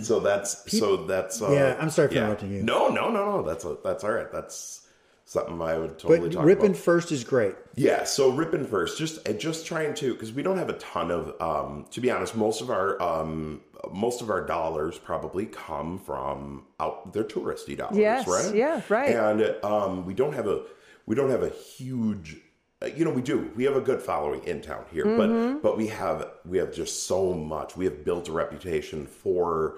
So 0.01 0.19
that's 0.19 0.71
so 0.79 1.05
that's 1.05 1.41
uh, 1.41 1.51
Yeah, 1.51 1.77
I'm 1.79 1.89
sorry 1.89 2.07
for 2.09 2.15
interrupting 2.15 2.51
you. 2.51 2.63
No, 2.63 2.87
no, 2.89 3.09
no, 3.09 3.37
no. 3.37 3.43
That's 3.43 3.65
a, 3.65 3.77
that's 3.83 4.03
all 4.03 4.11
right. 4.11 4.31
That's 4.31 4.87
something 5.25 5.61
I 5.61 5.77
would 5.77 5.99
totally 5.99 6.21
but 6.29 6.31
talk 6.31 6.45
Ripon 6.45 6.65
about. 6.67 6.77
first 6.77 7.11
is 7.11 7.23
great. 7.23 7.55
Yeah, 7.75 8.03
so 8.03 8.31
Ripon 8.31 8.65
first, 8.65 8.97
just 8.97 9.19
just 9.37 9.65
trying 9.67 9.93
to 9.95 10.13
because 10.13 10.33
we 10.33 10.41
don't 10.41 10.57
have 10.57 10.69
a 10.69 10.73
ton 10.79 11.11
of. 11.11 11.39
Um, 11.39 11.85
to 11.91 12.01
be 12.01 12.09
honest, 12.09 12.35
most 12.35 12.61
of 12.61 12.69
our 12.71 12.99
um, 13.01 13.61
most 13.91 14.21
of 14.21 14.29
our 14.31 14.43
dollars 14.45 14.97
probably 14.97 15.45
come 15.45 15.99
from 15.99 16.63
out. 16.79 17.13
They're 17.13 17.23
touristy 17.23 17.77
dollars, 17.77 17.97
Yes, 17.97 18.27
right? 18.27 18.55
yeah, 18.55 18.81
right. 18.89 19.15
And 19.15 19.55
um, 19.63 20.05
we 20.05 20.13
don't 20.15 20.33
have 20.33 20.47
a 20.47 20.63
we 21.05 21.15
don't 21.15 21.29
have 21.29 21.43
a 21.43 21.49
huge. 21.49 22.37
Uh, 22.81 22.87
You 22.87 23.05
know, 23.05 23.11
we 23.11 23.21
do. 23.21 23.51
We 23.55 23.63
have 23.65 23.75
a 23.75 23.81
good 23.81 24.01
following 24.01 24.43
in 24.43 24.61
town 24.61 24.85
here, 24.91 25.05
Mm-hmm. 25.05 25.53
but 25.53 25.61
but 25.61 25.77
we 25.77 25.87
have 25.87 26.27
we 26.45 26.57
have 26.57 26.73
just 26.73 27.03
so 27.07 27.33
much. 27.33 27.75
We 27.77 27.85
have 27.85 28.03
built 28.05 28.29
a 28.29 28.31
reputation 28.31 29.05
for 29.05 29.77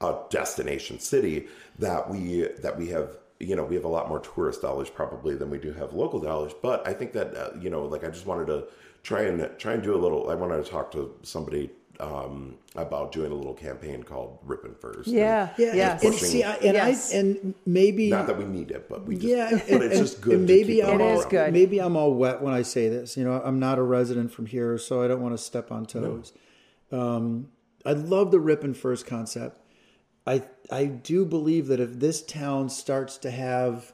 a 0.00 0.14
destination 0.30 0.98
city 1.00 1.48
that 1.78 2.08
we 2.08 2.42
that 2.62 2.76
we 2.78 2.88
have 2.88 3.16
you 3.40 3.56
know 3.56 3.64
we 3.64 3.74
have 3.74 3.84
a 3.84 3.88
lot 3.88 4.08
more 4.08 4.20
tourist 4.20 4.62
dollars 4.62 4.88
probably 4.88 5.34
than 5.34 5.50
we 5.50 5.58
do 5.58 5.72
have 5.72 5.92
local 5.92 6.20
dollars 6.20 6.52
but 6.62 6.86
i 6.86 6.92
think 6.92 7.12
that 7.12 7.34
uh, 7.36 7.50
you 7.60 7.68
know 7.68 7.84
like 7.84 8.04
i 8.04 8.08
just 8.08 8.24
wanted 8.26 8.46
to 8.46 8.64
try 9.02 9.22
and 9.22 9.50
try 9.58 9.72
and 9.72 9.82
do 9.82 9.92
a 9.94 9.98
little 9.98 10.30
i 10.30 10.34
wanted 10.36 10.64
to 10.64 10.70
talk 10.70 10.90
to 10.92 11.12
somebody 11.22 11.68
um, 12.00 12.56
about 12.76 13.10
doing 13.12 13.32
a 13.32 13.34
little 13.34 13.54
campaign 13.54 14.02
called 14.02 14.38
Ripon 14.44 14.74
first 14.80 15.08
Yeah. 15.08 15.50
Yeah, 15.58 15.74
Yes. 15.74 16.02
and, 16.04 16.12
and 16.12 16.20
see, 16.22 16.42
I, 16.44 16.54
and 16.54 16.74
Yes. 16.74 17.12
I 17.12 17.16
and 17.18 17.54
maybe 17.66 18.08
not 18.10 18.26
that 18.28 18.38
we 18.38 18.44
need 18.44 18.70
it 18.70 18.88
but 18.88 19.04
we 19.04 19.16
just 19.16 19.26
yeah, 19.26 19.48
and, 19.50 19.80
but 19.80 19.82
it's 19.82 19.98
just 19.98 20.20
good 20.20 20.38
and 20.38 20.48
to 20.48 20.54
maybe 20.54 20.76
keep 20.76 20.84
I'm 20.84 21.00
It 21.00 21.04
all, 21.04 21.18
is 21.20 21.26
good. 21.26 21.52
Maybe 21.52 21.80
I'm 21.80 21.96
all 21.96 22.14
wet 22.14 22.40
when 22.42 22.54
I 22.54 22.62
say 22.62 22.88
this. 22.88 23.16
You 23.16 23.24
know, 23.24 23.40
I'm 23.44 23.58
not 23.58 23.78
a 23.78 23.82
resident 23.82 24.32
from 24.32 24.46
here, 24.46 24.78
so 24.78 25.02
I 25.02 25.08
don't 25.08 25.20
want 25.20 25.34
to 25.36 25.42
step 25.42 25.72
on 25.72 25.86
toes. 25.86 26.32
Um, 26.92 27.48
I 27.84 27.92
love 27.92 28.30
the 28.30 28.40
Ripon 28.40 28.74
first 28.74 29.06
concept. 29.06 29.60
I 30.26 30.42
I 30.70 30.84
do 30.86 31.24
believe 31.24 31.66
that 31.68 31.80
if 31.80 31.98
this 31.98 32.22
town 32.22 32.68
starts 32.68 33.16
to 33.18 33.30
have 33.30 33.92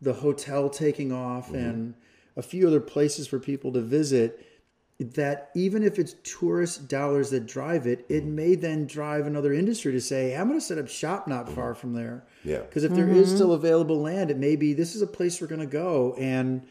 the 0.00 0.14
hotel 0.14 0.68
taking 0.70 1.12
off 1.12 1.46
Mm-hmm. 1.48 1.56
and 1.56 1.94
a 2.34 2.42
few 2.42 2.66
other 2.66 2.80
places 2.80 3.26
for 3.26 3.38
people 3.38 3.72
to 3.72 3.80
visit, 3.82 4.40
that 5.02 5.50
even 5.54 5.82
if 5.82 5.98
it's 5.98 6.14
tourist 6.24 6.88
dollars 6.88 7.30
that 7.30 7.46
drive 7.46 7.86
it, 7.86 8.04
it 8.08 8.22
Mm-hmm. 8.24 8.34
may 8.34 8.54
then 8.54 8.86
drive 8.86 9.26
another 9.26 9.52
industry 9.52 9.92
to 9.92 10.00
say, 10.00 10.36
"I'm 10.36 10.48
going 10.48 10.58
to 10.58 10.64
set 10.64 10.78
up 10.78 10.88
shop 10.88 11.26
not 11.28 11.48
far 11.48 11.74
from 11.74 11.92
there." 11.94 12.24
Mm-hmm. 12.40 12.48
Yeah. 12.50 12.58
Because 12.58 12.84
if 12.84 12.92
there 12.94 13.08
is 13.08 13.32
still 13.32 13.52
available 13.52 14.00
land, 14.00 14.30
it 14.30 14.38
may 14.38 14.56
be 14.56 14.72
this 14.72 14.94
is 14.94 15.02
a 15.02 15.06
place 15.06 15.40
we're 15.40 15.46
going 15.46 15.60
to 15.60 15.66
go, 15.66 16.14
and 16.18 16.66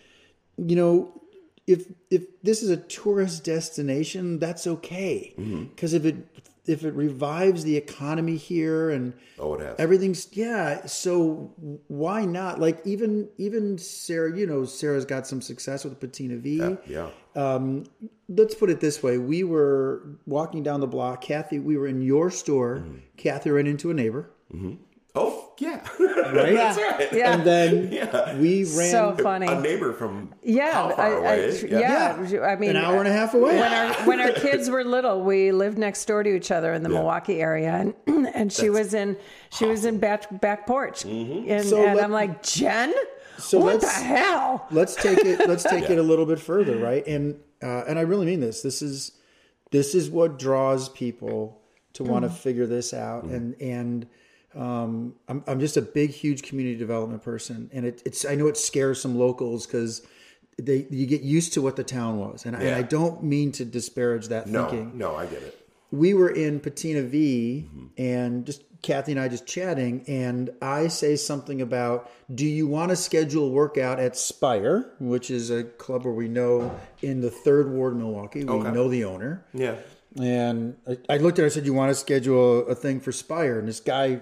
you 0.58 0.76
know, 0.76 1.22
if 1.68 1.86
if 2.10 2.24
this 2.42 2.62
is 2.64 2.70
a 2.70 2.78
tourist 2.78 3.44
destination, 3.44 4.40
that's 4.40 4.68
okay. 4.68 5.34
Mm-hmm. 5.38 5.64
Because 5.66 5.94
if 5.94 6.06
it 6.06 6.41
if 6.66 6.84
it 6.84 6.94
revives 6.94 7.64
the 7.64 7.76
economy 7.76 8.38
here 8.38 8.90
and 8.90 9.14
oh 9.40 9.56
it 9.56 9.62
has. 9.62 9.76
everything's 9.80 10.28
yeah 10.32 10.86
so 10.86 11.54
why 11.88 12.26
not? 12.26 12.60
Like 12.60 12.80
even 12.86 13.30
even 13.38 13.78
sarah 13.78 14.38
you 14.38 14.46
know 14.46 14.66
sarah's 14.66 15.06
got 15.06 15.26
some 15.28 15.42
success 15.42 15.84
with 15.84 16.00
patina 16.00 16.38
v. 16.38 16.78
Yeah 16.86 17.10
um 17.36 17.86
let's 18.28 18.56
put 18.56 18.70
it 18.70 18.80
this 18.80 19.02
way. 19.02 19.18
We 19.18 19.44
were 19.44 20.04
walking 20.26 20.64
down 20.64 20.80
the 20.80 20.88
block 20.88 21.22
kathy 21.22 21.60
we 21.60 21.78
were 21.78 21.88
in 21.88 22.02
your 22.02 22.30
store. 22.30 22.78
Mm-hmm. 22.78 22.98
kathy 23.18 23.50
ran 23.50 23.68
into 23.68 23.90
a 23.90 23.94
neighbor 23.94 24.30
oh 25.16 25.54
yeah 25.60 25.86
right 26.00 26.54
Yeah. 26.54 26.76
right. 26.78 27.14
Yeah. 27.14 27.34
and 27.34 27.44
then 27.44 27.92
Yeah. 27.92 28.38
we 28.38 28.64
ran 28.64 28.92
so 28.92 29.16
funny. 29.22 29.48
a 29.48 29.60
neighbor 29.60 29.94
from 29.94 30.34
Yeah, 30.42 30.72
how 30.74 30.90
far 30.96 31.06
I, 31.06 31.36
away? 31.36 31.60
I, 31.62 31.66
yeah. 31.66 32.42
I 32.44 32.56
mean, 32.56 32.72
an 32.72 32.78
hour 32.78 32.98
and 33.00 33.08
a 33.08 33.12
half 33.12 33.34
away 33.34 33.60
When 33.60 33.74
our 33.74 33.94
when 34.08 34.20
our 34.22 34.32
kids 34.32 34.70
were 34.70 34.84
little, 34.84 35.22
we 35.22 35.52
lived 35.52 35.78
next 35.78 36.06
door 36.06 36.24
to 36.24 36.30
each 36.34 36.52
other 36.52 36.74
in 36.74 36.84
the 36.84 36.90
Yeah. 36.90 36.96
Milwaukee 37.00 37.42
area, 37.42 37.72
and 37.74 37.94
and 38.34 38.52
she 38.54 38.70
was 38.70 38.94
in 38.94 39.18
she 39.52 39.66
was 39.66 39.86
in 39.86 39.98
back 40.00 40.40
back 40.42 40.66
porch, 40.66 41.04
mm-hmm. 41.04 41.52
and, 41.52 41.66
So 41.66 41.86
and 41.86 41.96
let- 41.96 42.04
I'm 42.06 42.12
like 42.12 42.42
Jen, 42.44 42.94
So 43.38 43.60
what 43.60 43.82
the 43.82 43.88
let's- 43.88 44.02
hell? 44.02 44.68
let's 44.72 44.96
take 44.96 45.20
it 45.20 45.48
let's 45.48 45.64
take 45.64 45.90
it 45.90 45.98
a 45.98 46.04
little 46.04 46.26
bit 46.26 46.40
further 46.40 46.78
right 46.78 47.06
and 47.06 47.36
uh, 47.62 47.84
and 47.88 48.00
i 48.00 48.02
really 48.02 48.26
mean 48.26 48.40
this 48.40 48.62
this 48.62 48.82
is 48.82 49.12
this 49.72 49.94
is 49.96 50.10
what 50.10 50.38
draws 50.40 50.90
people 50.90 51.62
to 51.94 52.04
want 52.04 52.24
to 52.24 52.30
mm. 52.30 52.36
figure 52.36 52.66
this 52.66 52.94
out 52.94 53.26
mm. 53.26 53.34
and 53.34 53.62
and 53.62 54.08
um, 54.56 55.16
I'm, 55.28 55.44
I'm 55.48 55.60
just 55.60 55.78
a 55.78 55.82
big 55.82 56.10
huge 56.12 56.44
community 56.44 56.78
development 56.78 57.24
person 57.24 57.70
and 57.74 57.86
it, 57.86 58.02
it's 58.06 58.26
i 58.26 58.36
know 58.36 58.48
it 58.48 58.58
scares 58.58 59.02
some 59.02 59.18
locals 59.18 59.66
because 59.66 60.06
they 60.58 60.86
you 60.90 61.06
get 61.06 61.22
used 61.22 61.54
to 61.54 61.62
what 61.62 61.76
the 61.76 61.84
town 61.84 62.20
was 62.20 62.46
and, 62.46 62.56
I, 62.56 62.62
and 62.62 62.76
i 62.76 62.82
don't 62.82 63.24
mean 63.24 63.52
to 63.54 63.66
disparage 63.66 64.28
that 64.28 64.48
no 64.48 64.68
thinking 64.68 64.98
no 64.98 65.16
i 65.16 65.26
get 65.26 65.42
it 65.42 65.58
we 65.94 66.14
were 66.14 66.30
in 66.30 66.62
Patina 66.62 67.02
V 67.02 67.68
and 67.98 68.46
just 68.46 68.64
Kathy 68.82 69.12
and 69.12 69.20
I 69.20 69.28
just 69.28 69.46
chatting, 69.46 70.06
and 70.08 70.50
I 70.62 70.88
say 70.88 71.18
something 71.18 71.62
about, 71.62 72.10
do 72.34 72.46
you 72.46 72.66
want 72.66 72.92
to 72.92 72.96
schedule 72.96 73.48
a 73.48 73.50
workout 73.50 74.00
at 74.00 74.16
Spire, 74.16 74.90
which 75.00 75.30
is 75.30 75.52
a 75.52 75.66
club 75.66 76.06
where 76.06 76.14
we 76.14 76.30
know 76.30 76.74
in 77.02 77.20
the 77.20 77.30
third 77.30 77.70
ward 77.70 77.92
of 77.92 78.00
Milwaukee, 78.00 78.46
we 78.46 78.52
Okay. 78.54 78.72
know 78.72 78.88
the 78.88 79.04
owner. 79.04 79.46
yeah 79.54 79.76
And 80.18 80.78
I, 80.88 80.98
I 81.10 81.18
looked 81.18 81.38
at 81.40 81.42
her, 81.42 81.48
I 81.48 81.50
said, 81.50 81.66
you 81.66 81.74
want 81.74 81.90
to 81.90 81.96
schedule 81.96 82.66
a 82.68 82.74
thing 82.74 83.02
for 83.02 83.12
Spire? 83.12 83.60
And 83.60 83.68
this 83.68 83.82
guy 83.82 84.22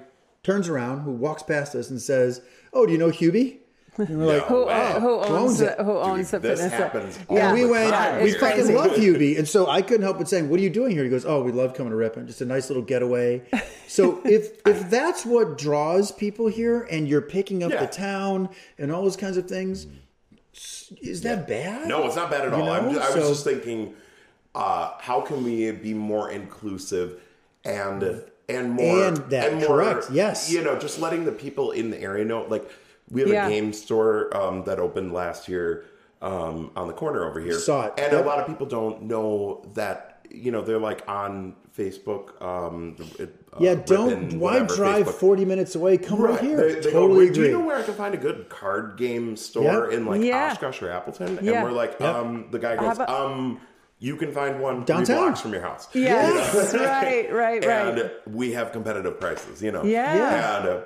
turns 0.49 0.67
around, 0.67 1.01
who 1.01 1.11
walks 1.11 1.43
past 1.43 1.75
us 1.75 1.89
and 1.91 2.01
says, 2.01 2.41
oh, 2.73 2.85
do 2.87 2.91
you 2.91 2.97
know 2.97 3.09
Hubie? 3.09 3.57
And 3.97 4.17
we're 4.17 4.25
like, 4.37 4.43
Who, 4.43 4.65
wow. 4.65 4.95
uh, 4.95 4.99
who 5.01 5.09
owns 5.19 5.29
owns 5.29 5.61
it? 5.61 5.77
who 5.77 5.91
owns 5.91 6.31
the 6.31 6.39
this 6.39 6.59
fitness? 6.61 6.73
happens 6.79 7.19
all 7.27 7.35
Yeah. 7.37 7.49
And 7.49 7.53
we 7.59 7.65
went, 7.65 7.91
time 7.93 8.23
we 8.23 8.29
It's 8.31 8.39
fucking 8.39 8.55
crazy. 8.63 8.73
love 8.73 8.91
Hubie. 9.03 9.37
And 9.37 9.45
so 9.47 9.67
I 9.67 9.81
couldn't 9.81 10.03
help 10.03 10.17
but 10.19 10.29
saying, 10.29 10.49
what 10.49 10.57
are 10.59 10.63
you 10.63 10.69
doing 10.69 10.91
here? 10.91 11.03
He 11.03 11.09
goes, 11.09 11.25
oh, 11.25 11.43
we 11.43 11.51
love 11.51 11.73
coming 11.75 11.91
to 11.91 11.97
Ripon. 11.97 12.25
Just 12.25 12.39
a 12.41 12.45
nice 12.45 12.69
little 12.69 12.81
getaway. 12.83 13.41
So 13.87 14.21
if 14.25 14.65
if 14.65 14.89
that's 14.89 15.25
what 15.25 15.57
draws 15.57 16.11
people 16.13 16.47
here 16.47 16.87
and 16.89 17.07
you're 17.09 17.21
picking 17.21 17.61
up 17.61 17.71
Yeah. 17.71 17.81
the 17.81 17.87
town 17.87 18.49
and 18.77 18.91
all 18.91 19.03
those 19.03 19.17
kinds 19.17 19.35
of 19.37 19.47
things, 19.49 19.85
is 21.01 21.21
that 21.23 21.47
bad? 21.47 21.87
No, 21.87 22.07
it's 22.07 22.15
not 22.15 22.31
bad 22.31 22.47
at 22.47 22.57
You 22.57 22.63
all. 22.63 22.69
I'm 22.71 22.85
know? 22.87 22.93
just, 22.93 23.11
I 23.11 23.15
was 23.15 23.23
So- 23.25 23.29
just 23.33 23.43
thinking, 23.43 23.93
uh, 24.55 24.93
how 24.99 25.19
can 25.21 25.43
we 25.43 25.69
be 25.71 25.93
more 25.93 26.31
inclusive 26.31 27.19
and 27.65 28.23
and 28.49 28.71
more 28.71 29.03
And 29.05 29.17
that, 29.29 29.63
correct, 29.65 30.07
yes. 30.11 30.51
You 30.51 30.63
know, 30.63 30.77
just 30.77 30.99
letting 30.99 31.25
the 31.25 31.31
people 31.31 31.71
in 31.71 31.89
the 31.89 32.01
area 32.01 32.25
know. 32.25 32.45
Like 32.47 32.69
we 33.09 33.21
have 33.21 33.29
Yeah. 33.29 33.47
a 33.47 33.49
game 33.49 33.73
store 33.73 34.35
um, 34.35 34.63
that 34.65 34.79
opened 34.79 35.13
last 35.13 35.47
year 35.47 35.85
um, 36.21 36.71
on 36.75 36.87
the 36.87 36.93
corner 36.93 37.25
over 37.25 37.39
here. 37.39 37.57
Saw 37.59 37.85
it. 37.87 37.93
and 37.97 38.11
Yep. 38.11 38.25
a 38.25 38.27
lot 38.27 38.39
of 38.39 38.47
people 38.47 38.65
don't 38.65 39.03
know 39.03 39.63
that. 39.75 40.05
You 40.31 40.51
know, 40.51 40.61
they're 40.61 40.77
like 40.77 41.01
on 41.07 41.55
Facebook. 41.75 42.39
Um, 42.39 42.95
uh, 43.19 43.25
Yeah, 43.59 43.73
don't. 43.75 44.09
Ripon, 44.25 44.39
why 44.39 44.53
whatever, 44.59 44.75
drive 44.75 45.07
Facebook. 45.07 45.13
40 45.13 45.45
minutes 45.45 45.73
away? 45.75 45.97
Come 45.97 46.21
right, 46.21 46.39
here. 46.39 46.57
They, 46.57 46.73
they 46.75 46.81
go, 46.81 46.91
totally 46.91 47.25
"Wait, 47.27 47.33
Do 47.33 47.41
you 47.45 47.51
know 47.53 47.61
where 47.61 47.77
I 47.77 47.81
can 47.81 47.95
find 47.95 48.13
a 48.13 48.17
good 48.17 48.47
card 48.47 48.95
game 48.97 49.35
store 49.35 49.87
Yeah. 49.89 49.97
in 49.97 50.05
like 50.05 50.21
Yeah. 50.21 50.51
Oshkosh 50.51 50.83
or 50.83 50.91
Appleton? 50.91 51.39
And 51.39 51.47
Yeah. 51.47 51.63
we're 51.63 51.71
like, 51.71 51.99
um, 51.99 52.45
the 52.51 52.59
guy 52.59 52.75
goes, 52.75 52.97
about- 52.97 53.09
um, 53.09 53.59
you 53.99 54.15
can 54.15 54.31
find 54.31 54.61
one 54.61 54.85
Downtown. 54.85 55.17
blocks 55.17 55.41
from 55.41 55.53
your 55.53 55.61
house. 55.61 55.87
Yes, 55.93 56.73
right, 56.73 57.31
right, 57.31 57.65
right. 57.65 57.99
And 57.99 58.11
we 58.25 58.53
have 58.53 58.71
competitive 58.71 59.19
prices, 59.19 59.61
you 59.61 59.71
know. 59.71 59.83
Yeah. 59.83 60.15
Yeah. 60.15 60.57
And 60.57 60.67
uh, 60.69 60.81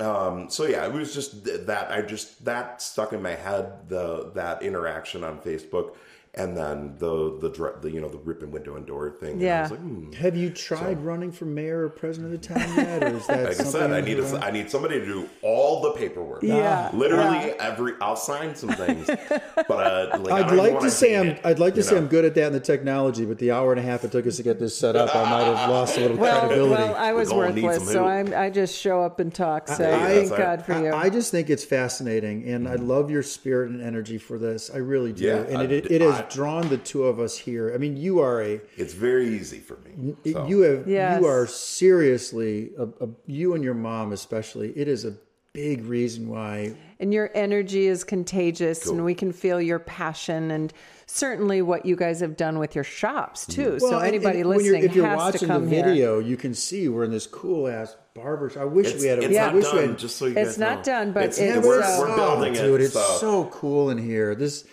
um, 0.00 0.50
so 0.50 0.66
yeah, 0.66 0.86
it 0.86 0.92
was 0.92 1.14
just 1.14 1.44
that 1.66 1.90
I 1.90 2.02
just 2.02 2.44
that 2.46 2.82
stuck 2.82 3.12
in 3.12 3.22
my 3.22 3.34
head 3.34 3.88
the 3.88 4.32
that 4.34 4.62
interaction 4.62 5.22
on 5.22 5.38
Facebook, 5.40 5.94
and 6.36 6.56
then 6.56 6.94
the 6.98 7.38
the, 7.40 7.48
dr- 7.50 7.80
the 7.82 7.90
you 7.90 8.00
know 8.00 8.08
the 8.08 8.18
Ripon 8.18 8.50
window 8.50 8.76
and 8.76 8.84
door 8.86 9.10
thing. 9.10 9.34
and 9.34 9.42
I 9.42 9.44
Yeah. 9.44 9.62
was 9.62 9.70
like, 9.72 9.80
hmm. 9.80 10.12
Have 10.12 10.36
you 10.36 10.50
tried 10.50 11.00
running 11.04 11.30
for 11.32 11.44
mayor 11.44 11.84
or 11.84 11.88
president 11.88 12.34
of 12.34 12.40
the 12.40 12.46
town 12.48 12.76
yet, 12.76 13.02
or 13.04 13.16
is 13.16 13.26
that 13.28 13.44
Like 13.48 13.60
I 13.60 13.64
said, 13.64 13.92
I 13.92 14.00
need 14.00 14.16
your 14.16 14.26
a, 14.26 14.32
own? 14.32 14.42
I 14.42 14.50
need 14.50 14.70
somebody 14.70 14.98
to 15.00 15.04
do 15.06 15.28
all 15.42 15.82
the 15.82 15.90
paperwork. 15.92 16.42
Yeah. 16.42 16.90
literally 16.92 17.48
Yeah. 17.48 17.54
every. 17.60 17.92
I'll 18.00 18.16
sign 18.16 18.54
some 18.54 18.70
things, 18.84 19.06
but 19.06 19.70
uh, 19.70 20.18
like, 20.20 20.32
I 20.32 20.38
I'd 20.38 20.40
don't 20.42 20.44
even 20.46 20.56
like 20.58 20.74
wanna 20.74 20.90
say 20.90 21.16
I'm. 21.16 21.26
it, 21.28 21.40
I'd 21.44 21.58
like 21.58 21.74
to 21.74 21.82
say 21.82 21.92
know? 21.94 22.02
I'm 22.02 22.08
good 22.08 22.24
at 22.24 22.34
that 22.34 22.46
in 22.48 22.52
the 22.52 22.60
technology, 22.60 23.24
but 23.24 23.38
the 23.38 23.50
hour 23.52 23.70
and 23.72 23.78
a 23.80 23.82
half 23.84 24.04
it 24.04 24.12
took 24.12 24.26
us 24.26 24.36
to 24.38 24.42
get 24.42 24.58
this 24.58 24.76
set 24.76 24.96
up, 24.96 25.14
I 25.14 25.22
might 25.30 25.44
have 25.44 25.70
lost 25.70 25.96
a 25.96 26.00
little 26.00 26.16
Well, 26.16 26.40
credibility. 26.40 26.82
well, 26.82 26.94
I 26.96 27.12
was 27.12 27.32
We're 27.32 27.42
gonna 27.44 27.54
need 27.54 27.64
worthless, 27.64 27.92
so. 27.92 28.04
I'm, 28.06 28.34
I 28.34 28.50
just 28.50 28.76
show 28.78 29.02
up 29.02 29.20
and 29.20 29.32
talk. 29.34 29.68
So 29.68 29.76
Hey, 29.84 29.90
thank 29.90 30.28
that's 30.28 30.30
all 30.32 30.36
God 30.38 30.58
right. 30.58 30.64
for 30.66 30.80
you. 30.84 30.88
I, 30.92 31.02
I 31.04 31.10
just 31.10 31.30
think 31.30 31.50
it's 31.50 31.64
fascinating, 31.64 32.44
and 32.48 32.68
I 32.68 32.74
love 32.76 33.10
your 33.10 33.22
spirit 33.22 33.70
and 33.70 33.80
energy 33.82 34.18
for 34.18 34.38
this. 34.38 34.70
I 34.72 34.78
really 34.78 35.12
do, 35.12 35.24
Yeah, 35.24 35.36
and 35.42 35.58
I- 35.58 35.64
it, 35.64 35.90
it 35.90 36.00
has 36.00 36.14
I- 36.14 36.23
drawn 36.30 36.68
the 36.68 36.78
two 36.78 37.04
of 37.04 37.18
us 37.20 37.36
here. 37.38 37.72
I 37.74 37.78
mean, 37.78 37.96
you 37.96 38.20
are 38.20 38.42
a 38.42 38.60
It's 38.76 38.94
very 38.94 39.28
easy 39.28 39.58
for 39.58 39.76
me. 39.78 40.14
so. 40.32 40.46
you 40.46 40.60
have 40.62 40.86
Yes. 40.88 41.20
you 41.20 41.26
are 41.26 41.46
seriously 41.46 42.70
a, 42.78 42.84
a, 43.04 43.08
you 43.26 43.54
and 43.54 43.62
your 43.62 43.74
mom 43.74 44.12
especially. 44.12 44.70
It 44.76 44.88
is 44.88 45.04
a 45.04 45.14
big 45.52 45.84
reason 45.84 46.28
why 46.28 46.74
and 46.98 47.12
your 47.14 47.30
energy 47.34 47.86
is 47.86 48.02
contagious, 48.02 48.84
Cool. 48.84 48.94
and 48.94 49.04
we 49.04 49.14
can 49.14 49.32
feel 49.32 49.60
your 49.60 49.78
passion 49.78 50.50
and 50.50 50.72
certainly 51.06 51.60
what 51.62 51.84
you 51.86 51.94
guys 51.96 52.18
have 52.20 52.36
done 52.36 52.58
with 52.58 52.74
your 52.74 52.82
shops 52.84 53.46
too. 53.46 53.78
Well, 53.80 53.90
so 53.90 53.98
anybody 53.98 54.40
and 54.40 54.48
when 54.48 54.58
you're- 54.64 54.70
listening 54.78 54.90
if 54.90 54.96
you're 54.96 55.06
has 55.06 55.18
to 55.18 55.24
watching 55.24 55.48
come 55.48 55.64
the 55.66 55.70
here. 55.76 55.84
video, 55.84 56.18
you 56.18 56.36
can 56.36 56.54
see 56.54 56.88
we're 56.88 57.04
in 57.04 57.10
this 57.12 57.26
cool 57.28 57.68
ass 57.68 57.94
barber 58.14 58.50
shop. 58.50 58.62
I 58.62 58.64
wish 58.64 58.88
It's, 58.94 59.02
we 59.02 59.08
had 59.08 59.18
a. 59.20 59.22
it's 59.28 59.38
I 59.38 59.46
not 59.46 59.54
wish 59.54 59.64
we 59.72 59.78
done, 59.80 59.88
had, 59.90 59.98
just 59.98 60.16
so 60.16 60.26
you 60.26 60.36
It's 60.36 60.50
guys 60.50 60.58
not 60.58 60.78
know. 60.78 60.82
done, 60.84 61.12
but 61.12 61.24
it's, 61.24 61.38
it's, 61.38 61.64
we're, 61.66 61.82
uh, 61.82 61.98
we're 62.00 62.16
building 62.16 62.52
dude, 62.54 62.80
it. 62.80 62.84
it's 62.84 62.94
so 63.20 63.44
cool 63.52 63.90
in 63.90 63.98
here. 63.98 64.34
This 64.34 64.64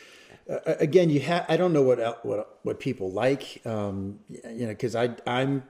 uh, 0.51 0.75
again, 0.79 1.09
you 1.09 1.19
have. 1.21 1.45
I 1.47 1.57
don't 1.57 1.73
know 1.73 1.81
what 1.81 2.25
what 2.25 2.59
what 2.63 2.79
people 2.79 3.11
like, 3.11 3.61
um, 3.65 4.19
you 4.29 4.65
know, 4.65 4.67
because 4.67 4.95
I 4.95 5.15
I'm 5.25 5.63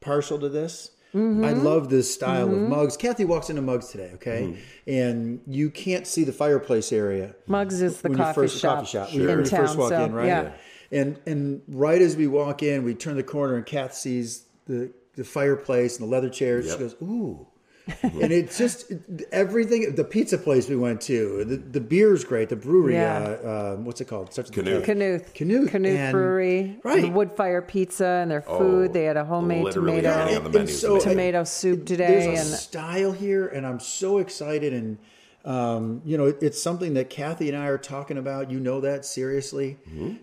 partial 0.00 0.38
to 0.40 0.48
this. 0.48 0.90
Mm-hmm. 1.14 1.44
I 1.44 1.52
love 1.52 1.90
this 1.90 2.12
style 2.12 2.52
of 2.52 2.58
mugs. 2.58 2.96
Cathy 2.96 3.24
walks 3.24 3.48
into 3.48 3.62
mugs 3.62 3.88
today, 3.88 4.10
okay, 4.14 4.58
and 4.88 5.40
you 5.46 5.70
can't 5.70 6.08
see 6.08 6.24
the 6.24 6.32
fireplace 6.32 6.92
area. 6.92 7.36
Mugs 7.46 7.80
is 7.80 8.00
the 8.00 8.10
coffee 8.10 8.34
first 8.34 8.60
shop, 8.60 8.78
coffee 8.78 8.90
shop 8.90 9.12
in 9.12 9.24
when 9.24 9.38
you 9.38 9.44
town. 9.44 9.60
first 9.60 9.78
walk 9.78 9.90
so, 9.90 10.04
in, 10.04 10.12
right? 10.12 10.26
Yeah. 10.26 10.52
And 10.90 11.20
and 11.24 11.62
right 11.68 12.02
as 12.02 12.16
we 12.16 12.26
walk 12.26 12.64
in, 12.64 12.82
we 12.82 12.94
turn 12.94 13.16
the 13.16 13.22
corner 13.22 13.54
and 13.54 13.64
Cath 13.64 13.94
sees 13.94 14.44
the 14.66 14.92
the 15.14 15.22
fireplace 15.22 15.98
and 16.00 16.08
the 16.08 16.10
leather 16.10 16.30
chairs. 16.30 16.70
She 16.70 16.78
goes, 16.78 16.96
"Ooh." 17.00 17.46
and 18.02 18.32
it's 18.32 18.56
just 18.56 18.90
everything. 19.30 19.94
The 19.94 20.04
pizza 20.04 20.38
place 20.38 20.68
we 20.68 20.76
went 20.76 21.00
to, 21.02 21.44
the, 21.44 21.56
the 21.56 21.80
beer's 21.80 22.24
great. 22.24 22.48
The 22.48 22.56
brewery, 22.56 22.94
Yeah. 22.94 23.18
uh, 23.18 23.46
uh, 23.48 23.76
what's 23.76 24.00
it 24.00 24.06
called? 24.06 24.32
Starts 24.32 24.50
with 24.50 24.66
a 24.66 24.70
Knuth. 24.70 24.84
K. 24.84 24.94
Knuth. 24.94 25.32
Knuth, 25.34 25.68
Knuth 25.70 25.94
and- 25.96 26.12
Brewery. 26.12 26.78
right. 26.82 27.04
And 27.04 27.14
wood 27.14 27.32
fire 27.32 27.60
pizza 27.60 28.06
and 28.06 28.30
their 28.30 28.40
food. 28.42 28.90
Oh, 28.90 28.92
they 28.92 29.04
had 29.04 29.16
a 29.18 29.24
homemade 29.24 29.72
tomato 29.72 30.08
anything 30.10 30.36
on 30.38 30.42
the 30.44 30.46
And 30.46 30.52
menu 30.54 30.68
is 30.68 30.80
so- 30.80 30.92
amazing. 30.92 31.10
tomato 31.10 31.44
soup 31.44 31.84
today. 31.86 32.06
There's 32.06 32.26
a 32.38 32.40
and 32.40 32.48
style 32.58 33.12
here, 33.12 33.48
and 33.48 33.66
I'm 33.66 33.80
so 33.80 34.18
excited. 34.18 34.72
And 34.72 34.98
um, 35.44 36.00
you 36.06 36.16
know, 36.16 36.32
it's 36.40 36.62
something 36.62 36.94
that 36.94 37.10
Cathy 37.10 37.48
and 37.50 37.58
I 37.58 37.66
are 37.66 37.76
talking 37.76 38.16
about. 38.16 38.50
You 38.50 38.60
know 38.60 38.80
that 38.80 39.04
seriously, 39.04 39.76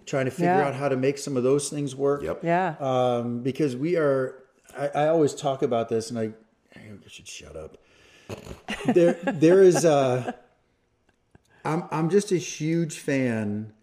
trying 0.08 0.26
to 0.26 0.32
figure 0.32 0.48
Yeah. 0.50 0.68
out 0.68 0.74
how 0.74 0.90
to 0.90 0.98
make 0.98 1.20
some 1.20 1.38
of 1.38 1.44
those 1.44 1.70
things 1.70 1.96
work. 1.96 2.24
Yep. 2.24 2.40
yeah. 2.44 2.74
um, 2.80 3.42
because 3.44 3.76
we 3.76 3.98
are. 3.98 4.36
I, 4.76 4.88
I 4.88 5.08
always 5.10 5.36
talk 5.36 5.62
about 5.62 5.90
this, 5.90 6.10
and 6.10 6.18
I, 6.18 6.24
I 6.24 6.32
should 7.12 7.28
shut 7.28 7.56
up. 7.58 7.78
There, 8.86 9.14
there 9.24 9.62
is. 9.62 9.84
Uh, 9.84 10.32
I'm 11.66 11.84
I'm 11.92 12.10
just 12.10 12.32
a 12.32 12.38
huge 12.38 13.00
fan 13.00 13.74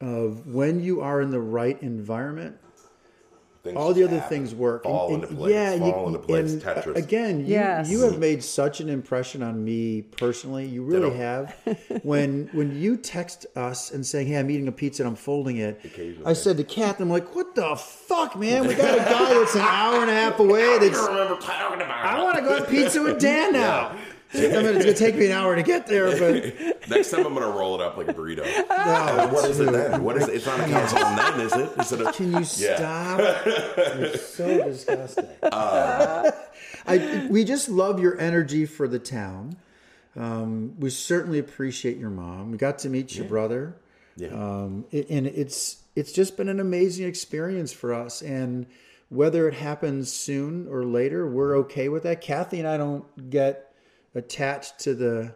of 0.00 0.46
when 0.46 0.80
you 0.80 1.02
are 1.02 1.20
in 1.20 1.30
the 1.30 1.40
right 1.40 1.80
environment. 1.82 2.56
Things 3.62 3.76
All 3.76 3.92
the 3.92 4.04
other 4.04 4.14
happen. 4.20 4.28
things 4.30 4.54
work. 4.54 4.86
And- 4.86 4.92
Fall 4.94 5.14
and- 5.14 5.22
into 5.22 5.34
place. 5.34 5.52
Yeah, 5.52 5.76
fall 5.78 5.88
you, 6.00 6.06
into 6.06 6.18
place. 6.20 6.52
and, 6.52 6.64
uh, 6.66 6.74
Tetris. 6.76 6.96
again, 6.96 7.40
you, 7.40 7.46
Yes. 7.46 7.90
you 7.90 8.00
have 8.00 8.18
made 8.18 8.42
such 8.42 8.80
an 8.80 8.88
impression 8.88 9.42
on 9.42 9.62
me 9.62 10.00
personally. 10.16 10.64
You 10.64 10.82
really 10.82 11.10
Ditto. 11.10 11.16
have. 11.18 11.54
when 12.02 12.48
when 12.52 12.80
you 12.80 12.96
text 12.96 13.44
us 13.56 13.90
and 13.90 14.06
saying, 14.06 14.28
"Hey, 14.28 14.36
I'm 14.38 14.50
eating 14.50 14.66
a 14.68 14.72
pizza 14.72 15.02
and 15.02 15.10
I'm 15.10 15.14
folding 15.16 15.58
it," 15.58 15.78
I 16.24 16.32
said 16.32 16.56
to 16.56 16.64
Cath, 16.64 17.00
"I'm 17.00 17.10
like, 17.10 17.34
what 17.34 17.54
the 17.54 17.76
fuck, 17.76 18.34
man? 18.34 18.66
We 18.66 18.74
got 18.74 18.94
a 18.94 18.98
guy 19.02 19.34
that's 19.34 19.54
an 19.54 19.60
hour 19.60 20.00
and 20.00 20.10
a 20.10 20.14
half 20.14 20.38
away. 20.40 20.64
I 20.76 20.78
That's 20.78 20.96
don't 20.96 21.10
remember 21.14 21.36
talking 21.40 21.82
about. 21.82 21.90
I 22.06 22.22
want 22.22 22.36
to 22.36 22.42
go 22.42 22.54
have 22.56 22.68
pizza 22.68 23.02
with 23.02 23.20
Dan 23.20 23.52
now. 23.64 23.94
I 24.32 24.38
mean, 24.38 24.52
it's 24.76 24.78
gonna 24.84 24.94
take 24.94 25.16
me 25.16 25.26
an 25.26 25.32
hour 25.32 25.56
to 25.56 25.62
get 25.62 25.86
there, 25.86 26.16
but 26.18 26.54
Next 26.88 27.10
time 27.10 27.26
I'm 27.26 27.34
gonna 27.34 27.48
roll 27.50 27.74
it 27.74 27.80
up 27.80 27.96
like 27.96 28.08
a 28.08 28.14
burrito. 28.14 28.44
no, 28.68 29.28
what 29.32 29.48
is 29.50 29.58
it 29.60 29.72
then? 29.72 30.02
What 30.04 30.16
is 30.16 30.28
it? 30.28 30.34
It's 30.36 30.46
not 30.46 30.60
a 30.60 30.64
calzone 30.64 31.16
then, 31.16 31.40
is 31.40 31.52
it? 31.52 31.78
Is 31.80 31.92
it 31.92 32.00
a, 32.00 32.12
Can 32.12 32.32
you 32.32 32.38
Yeah. 32.38 32.76
stop? 32.76 33.46
You're 33.98 34.16
so 34.16 34.64
disgusting. 34.64 35.26
I, 35.42 37.26
we 37.30 37.44
just 37.44 37.68
love 37.68 38.00
your 38.00 38.18
energy 38.20 38.66
for 38.66 38.88
the 38.88 38.98
town. 38.98 39.56
Um, 40.16 40.74
we 40.78 40.90
certainly 40.90 41.38
appreciate 41.38 41.96
your 41.98 42.10
mom. 42.10 42.50
We 42.52 42.58
got 42.58 42.78
to 42.80 42.88
meet 42.88 43.14
your 43.14 43.26
brother. 43.26 43.76
Yeah. 44.16 44.28
Um, 44.28 44.84
it, 44.90 45.08
and 45.10 45.26
it's 45.26 45.82
it's 45.96 46.12
just 46.12 46.36
been 46.36 46.48
an 46.48 46.60
amazing 46.60 47.06
experience 47.06 47.72
for 47.72 47.94
us. 47.94 48.22
And 48.22 48.66
whether 49.08 49.48
it 49.48 49.54
happens 49.54 50.12
soon 50.12 50.66
or 50.68 50.84
later, 50.84 51.28
we're 51.28 51.56
okay 51.58 51.88
with 51.88 52.02
that. 52.04 52.20
Cathy 52.20 52.58
and 52.58 52.68
I 52.68 52.76
don't 52.76 53.30
get 53.30 53.69
attached 54.14 54.78
to 54.80 54.94
the 54.94 55.34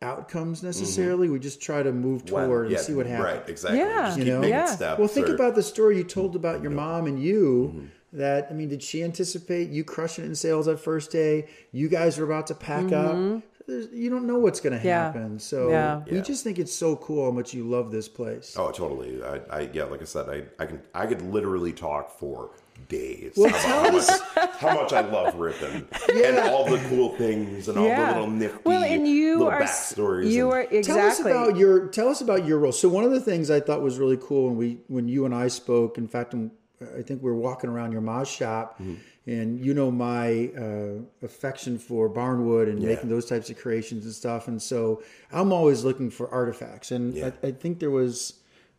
outcomes 0.00 0.62
necessarily. 0.62 1.28
We 1.28 1.38
just 1.38 1.60
try 1.62 1.82
to 1.82 1.92
move 1.92 2.28
Well, 2.30 2.46
toward 2.46 2.70
yeah, 2.70 2.78
and 2.78 2.86
see 2.86 2.94
what 2.94 3.06
happens. 3.06 3.24
Right, 3.24 3.48
exactly. 3.48 3.78
Yeah. 3.78 4.06
Just 4.06 4.18
You 4.18 4.24
know? 4.24 4.40
making 4.40 4.50
Yeah. 4.54 4.66
steps. 4.66 4.98
Well, 4.98 5.08
think 5.08 5.28
or- 5.28 5.34
about 5.34 5.54
the 5.54 5.62
story 5.62 5.96
you 5.96 6.04
told 6.04 6.34
about 6.36 6.60
your 6.62 6.72
mom 6.72 7.06
and 7.06 7.22
you. 7.22 7.72
Mm-hmm. 7.74 7.86
That 8.14 8.48
I 8.50 8.52
mean, 8.52 8.68
did 8.68 8.82
she 8.82 9.02
anticipate 9.02 9.70
you 9.70 9.84
crushing 9.84 10.24
it 10.24 10.28
in 10.28 10.34
sales 10.34 10.66
that 10.66 10.78
first 10.78 11.10
day? 11.10 11.46
You 11.70 11.88
guys 11.88 12.18
are 12.18 12.24
about 12.24 12.46
to 12.48 12.54
pack 12.54 12.92
up. 12.92 13.42
There's, 13.66 13.88
you 13.90 14.10
don't 14.10 14.26
know 14.26 14.36
what's 14.38 14.60
going 14.60 14.74
to 14.74 14.78
Mm-hmm. 14.80 14.86
Yeah. 14.86 15.04
happen. 15.04 15.38
So 15.38 15.70
Yeah. 15.70 16.02
we 16.10 16.16
Yeah. 16.16 16.22
just 16.22 16.44
think 16.44 16.58
it's 16.58 16.74
so 16.74 16.94
cool 16.96 17.24
how 17.24 17.30
much 17.30 17.54
you 17.54 17.64
love 17.64 17.90
this 17.90 18.08
place. 18.08 18.54
Oh, 18.58 18.70
totally. 18.70 19.22
I, 19.24 19.40
I 19.50 19.70
yeah, 19.72 19.84
like 19.84 20.02
I 20.02 20.04
said, 20.04 20.28
I, 20.28 20.42
I 20.62 20.66
can 20.66 20.82
I 20.94 21.06
could 21.06 21.22
literally 21.22 21.72
talk 21.72 22.10
for 22.18 22.50
days 22.88 23.32
Well, 23.36 23.48
about 23.50 23.60
tell 23.62 23.90
how, 23.90 23.96
us- 23.98 24.08
much, 24.36 24.50
how 24.58 24.74
much 24.82 24.92
I 24.92 25.00
love 25.00 25.34
Ripon 25.36 25.86
and 26.12 26.38
all 26.38 26.64
the 26.68 26.78
cool 26.88 27.10
things 27.16 27.68
and 27.68 27.78
all 27.78 27.86
Yeah. 27.86 28.06
the 28.12 28.18
little 28.20 28.30
nifty 28.30 28.58
Well, 28.64 28.82
and 28.84 29.06
you 29.08 29.38
little 29.38 29.48
are 29.52 29.62
backstories. 29.62 30.30
you 30.30 30.44
and- 30.46 30.54
are 30.54 30.60
exactly. 30.62 30.82
Tell 30.82 31.06
us 31.08 31.20
about 31.20 31.56
your 31.56 31.86
tell 31.88 32.08
us 32.08 32.20
about 32.20 32.44
your 32.46 32.58
role. 32.58 32.72
So 32.72 32.88
one 32.88 33.04
of 33.04 33.10
the 33.10 33.20
things 33.20 33.50
I 33.50 33.60
thought 33.60 33.82
was 33.82 33.98
really 33.98 34.18
cool 34.20 34.46
when 34.48 34.56
we 34.56 34.78
when 34.88 35.08
you 35.08 35.24
and 35.24 35.34
I 35.34 35.48
spoke. 35.48 35.98
In 35.98 36.08
fact, 36.08 36.34
I 36.34 37.02
think 37.02 37.22
we 37.22 37.30
were 37.30 37.36
walking 37.36 37.70
around 37.70 37.92
your 37.92 38.00
mom's 38.00 38.28
shop, 38.28 38.78
Mm-hmm. 38.80 38.94
and 39.30 39.64
you 39.64 39.72
know 39.72 39.90
my 39.90 40.50
uh, 40.58 41.00
affection 41.24 41.78
for 41.78 42.10
barnwood 42.10 42.68
and 42.68 42.80
making 42.82 43.08
those 43.08 43.24
types 43.26 43.48
of 43.50 43.58
creations 43.58 44.04
and 44.04 44.12
stuff. 44.14 44.48
And 44.48 44.60
so 44.60 45.02
I'm 45.30 45.52
always 45.52 45.84
looking 45.84 46.10
for 46.10 46.28
artifacts. 46.30 46.90
And 46.90 47.14
Yeah. 47.14 47.30
I, 47.42 47.48
I 47.48 47.50
think 47.52 47.78
there 47.78 47.90
was 47.90 48.34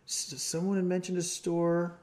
someone 0.05 0.75
had 0.75 0.85
mentioned 0.85 1.17
a 1.17 1.21
store 1.21 1.97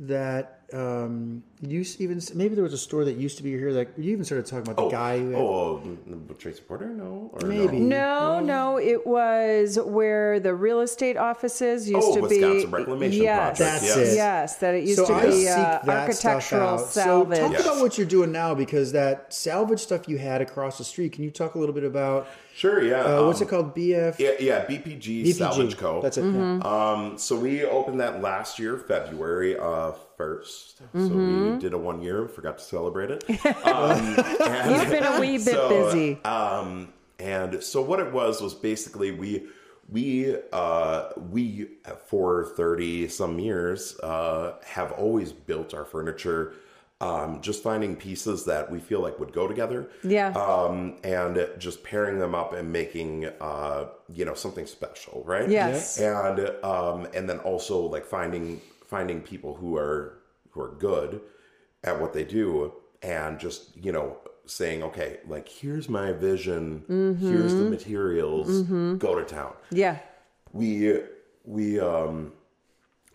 that 0.00 0.60
um, 0.72 1.42
used 1.60 2.00
even 2.00 2.20
maybe 2.34 2.54
there 2.54 2.62
was 2.62 2.72
a 2.74 2.78
store 2.78 3.04
that 3.04 3.16
used 3.16 3.36
to 3.38 3.42
be 3.42 3.50
here 3.50 3.72
that 3.72 3.98
you 3.98 4.12
even 4.12 4.24
started 4.24 4.46
talking 4.46 4.70
about 4.70 4.76
the 4.84 4.90
guy. 4.90 5.18
Who 5.18 5.30
had, 5.30 5.40
Oh, 5.40 5.82
oh, 6.30 6.34
Tracy 6.34 6.60
Porter? 6.60 6.86
No, 6.90 7.30
or 7.32 7.48
Maybe. 7.48 7.80
No? 7.80 8.38
No, 8.38 8.40
no, 8.40 8.78
it 8.78 9.06
was 9.06 9.78
where 9.82 10.38
the 10.40 10.54
real 10.54 10.80
estate 10.80 11.16
offices 11.16 11.88
used 11.88 12.06
Oh, 12.06 12.14
to 12.16 12.20
Wisconsin 12.22 12.70
be. 12.70 12.76
Reclamation 12.76 13.22
yes, 13.22 13.58
Project, 13.58 13.58
That's 13.58 13.82
yes. 13.96 13.96
it. 14.12 14.14
yes, 14.16 14.56
that 14.56 14.74
it 14.74 14.84
used 14.84 14.98
so 14.98 15.06
to 15.06 15.14
I 15.14 15.26
be 15.26 15.32
seek 15.32 15.48
uh, 15.48 15.54
that 15.84 16.14
stuff 16.14 16.32
architectural 16.34 16.68
out. 16.68 16.80
salvage. 16.86 17.38
So 17.38 17.42
talk 17.44 17.52
Yes. 17.52 17.62
about 17.66 17.80
what 17.80 17.98
you're 17.98 18.06
doing 18.06 18.30
now 18.30 18.54
because 18.54 18.92
that 18.92 19.32
salvage 19.32 19.80
stuff 19.80 20.06
you 20.08 20.18
had 20.18 20.42
across 20.42 20.78
the 20.78 20.84
street. 20.84 21.12
Can 21.12 21.24
you 21.24 21.30
talk 21.30 21.54
a 21.54 21.58
little 21.58 21.74
bit 21.74 21.84
about 21.84 22.28
Sure, 22.58 22.82
yeah. 22.82 23.02
uh, 23.02 23.24
what's 23.24 23.40
um, 23.40 23.46
it 23.46 23.50
called? 23.50 23.76
BF 23.76 24.18
Yeah, 24.18 24.32
yeah, 24.40 24.64
BPG, 24.64 25.24
BPG. 25.26 25.34
Salvage 25.34 25.76
Co. 25.76 26.02
That's 26.02 26.18
it. 26.18 26.24
Mm-hmm. 26.24 26.60
yeah. 26.60 26.92
Um, 26.92 27.16
so 27.16 27.38
we 27.38 27.64
opened 27.64 28.00
that 28.00 28.20
last 28.20 28.58
year, 28.58 28.76
February 28.76 29.56
uh, 29.56 29.92
1st. 30.18 30.74
So 30.76 30.84
Mm-hmm. 30.96 31.52
we 31.54 31.58
did 31.60 31.72
a 31.72 31.78
one 31.78 32.02
year, 32.02 32.26
forgot 32.26 32.58
to 32.58 32.64
celebrate 32.64 33.12
it. 33.12 33.22
Um, 33.64 34.16
and- 34.44 34.70
You've 34.74 34.90
been 34.90 35.04
a 35.04 35.20
wee 35.20 35.36
bit 35.36 35.54
so, 35.54 35.68
busy. 35.68 36.18
Um, 36.24 36.92
and 37.20 37.62
so 37.62 37.80
what 37.80 38.00
it 38.00 38.12
was 38.12 38.40
was 38.40 38.54
basically 38.54 39.12
we 39.12 39.46
we 39.88 40.36
uh, 40.52 41.10
we 41.30 41.68
for 42.06 42.44
thirty 42.56 43.06
some 43.08 43.38
years 43.38 43.98
uh, 44.00 44.54
have 44.64 44.90
always 44.92 45.32
built 45.32 45.74
our 45.74 45.84
furniture. 45.84 46.54
Um, 47.00 47.40
just 47.42 47.62
finding 47.62 47.94
pieces 47.94 48.44
that 48.46 48.72
we 48.72 48.80
feel 48.80 49.00
like 49.00 49.20
would 49.20 49.32
go 49.32 49.46
together, 49.46 49.88
Yeah. 50.02 50.30
um, 50.32 50.96
and 51.04 51.48
just 51.56 51.84
pairing 51.84 52.18
them 52.18 52.34
up 52.34 52.52
and 52.52 52.72
making, 52.72 53.26
uh, 53.40 53.84
you 54.12 54.24
know, 54.24 54.34
something 54.34 54.66
special, 54.66 55.22
right? 55.24 55.48
Yes. 55.48 56.00
and 56.00 56.40
um, 56.64 57.06
and 57.14 57.28
then 57.28 57.38
also 57.38 57.78
like 57.82 58.04
finding 58.04 58.60
finding 58.88 59.20
people 59.20 59.54
who 59.54 59.76
are 59.76 60.18
who 60.50 60.60
are 60.60 60.74
good 60.80 61.20
at 61.84 62.00
what 62.00 62.12
they 62.14 62.24
do, 62.24 62.72
and 63.00 63.38
just 63.38 63.76
you 63.76 63.92
know 63.92 64.16
saying, 64.46 64.82
okay, 64.82 65.18
like 65.28 65.46
here's 65.48 65.88
my 65.88 66.10
vision, 66.10 66.82
here's 67.20 67.54
the 67.54 67.70
materials, 67.70 68.62
go 68.98 69.14
to 69.14 69.24
town 69.24 69.52
yeah. 69.70 69.98
we 70.52 70.98
we 71.44 71.78
um 71.78 72.32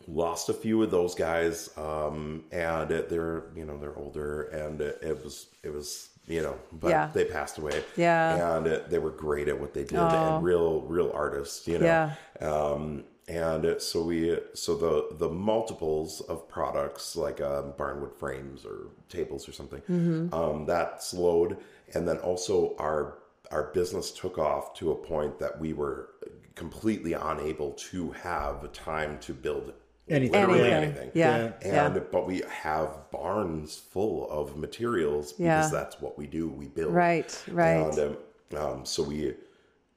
lost 0.07 0.49
a 0.49 0.53
few 0.53 0.81
of 0.83 0.91
those 0.91 1.15
guys, 1.15 1.69
um, 1.77 2.43
and 2.51 2.89
they're 2.89 3.43
you 3.55 3.65
know 3.65 3.77
they're 3.77 3.97
older, 3.97 4.43
and 4.43 4.81
it, 4.81 4.99
it 5.01 5.23
was 5.23 5.47
it 5.63 5.69
was 5.73 6.09
you 6.25 6.41
know, 6.41 6.55
but 6.71 6.89
Yeah. 6.89 7.09
they 7.13 7.25
passed 7.25 7.57
away. 7.57 7.83
Yeah. 7.97 8.55
and 8.57 8.65
it, 8.67 8.89
they 8.89 8.97
were 8.99 9.09
great 9.11 9.49
at 9.49 9.59
what 9.59 9.73
they 9.73 9.83
did, 9.83 9.99
Oh. 9.99 10.07
and 10.35 10.43
real 10.43 10.81
real 10.81 11.11
artists, 11.13 11.67
you 11.67 11.79
know. 11.79 11.85
Yeah. 11.85 12.13
Um, 12.47 13.03
and 13.27 13.75
so 13.81 14.03
we 14.03 14.37
so 14.53 14.75
the 14.75 15.15
the 15.17 15.29
multiples 15.29 16.21
of 16.21 16.47
products 16.49 17.15
like 17.15 17.39
um, 17.41 17.73
barnwood 17.77 18.13
frames 18.15 18.65
or 18.65 18.87
tables 19.09 19.47
or 19.47 19.51
something 19.53 19.81
Mm-hmm. 19.89 20.33
um, 20.33 20.65
that 20.65 21.01
slowed, 21.03 21.57
and 21.93 22.07
then 22.07 22.17
also 22.17 22.75
our 22.79 23.19
our 23.51 23.71
business 23.73 24.11
took 24.11 24.37
off 24.37 24.73
to 24.75 24.91
a 24.91 24.95
point 24.95 25.37
that 25.39 25.59
we 25.59 25.73
were 25.73 26.09
completely 26.55 27.13
unable 27.13 27.71
to 27.73 28.11
have 28.11 28.71
time 28.73 29.17
to 29.19 29.33
build 29.33 29.73
Anything. 30.09 30.33
literally 30.41 30.69
Anything. 30.71 30.95
anything. 30.97 31.11
Yeah. 31.13 31.51
And 31.61 31.95
yeah. 31.95 32.01
but 32.11 32.27
we 32.27 32.41
have 32.49 33.09
barns 33.11 33.77
full 33.77 34.29
of 34.29 34.57
materials 34.57 35.31
because 35.33 35.39
Yeah. 35.39 35.69
that's 35.71 36.01
what 36.01 36.17
we 36.17 36.27
do. 36.27 36.49
We 36.49 36.67
build. 36.67 36.93
Right, 36.93 37.43
right. 37.51 37.77
And 37.97 37.99
um, 37.99 38.17
um, 38.57 38.85
so 38.85 39.03
we 39.03 39.33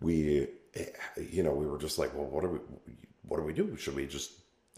we 0.01 0.49
you 1.31 1.43
know 1.43 1.53
we 1.53 1.67
were 1.67 1.79
just 1.79 1.99
like, 1.99 2.15
well, 2.15 2.27
what 2.27 2.43
do 2.43 2.49
we 2.49 2.59
what 3.29 3.39
do 3.39 3.43
we 3.43 3.53
do? 3.53 3.77
Should 3.77 3.97
we 3.97 4.07
just 4.07 4.33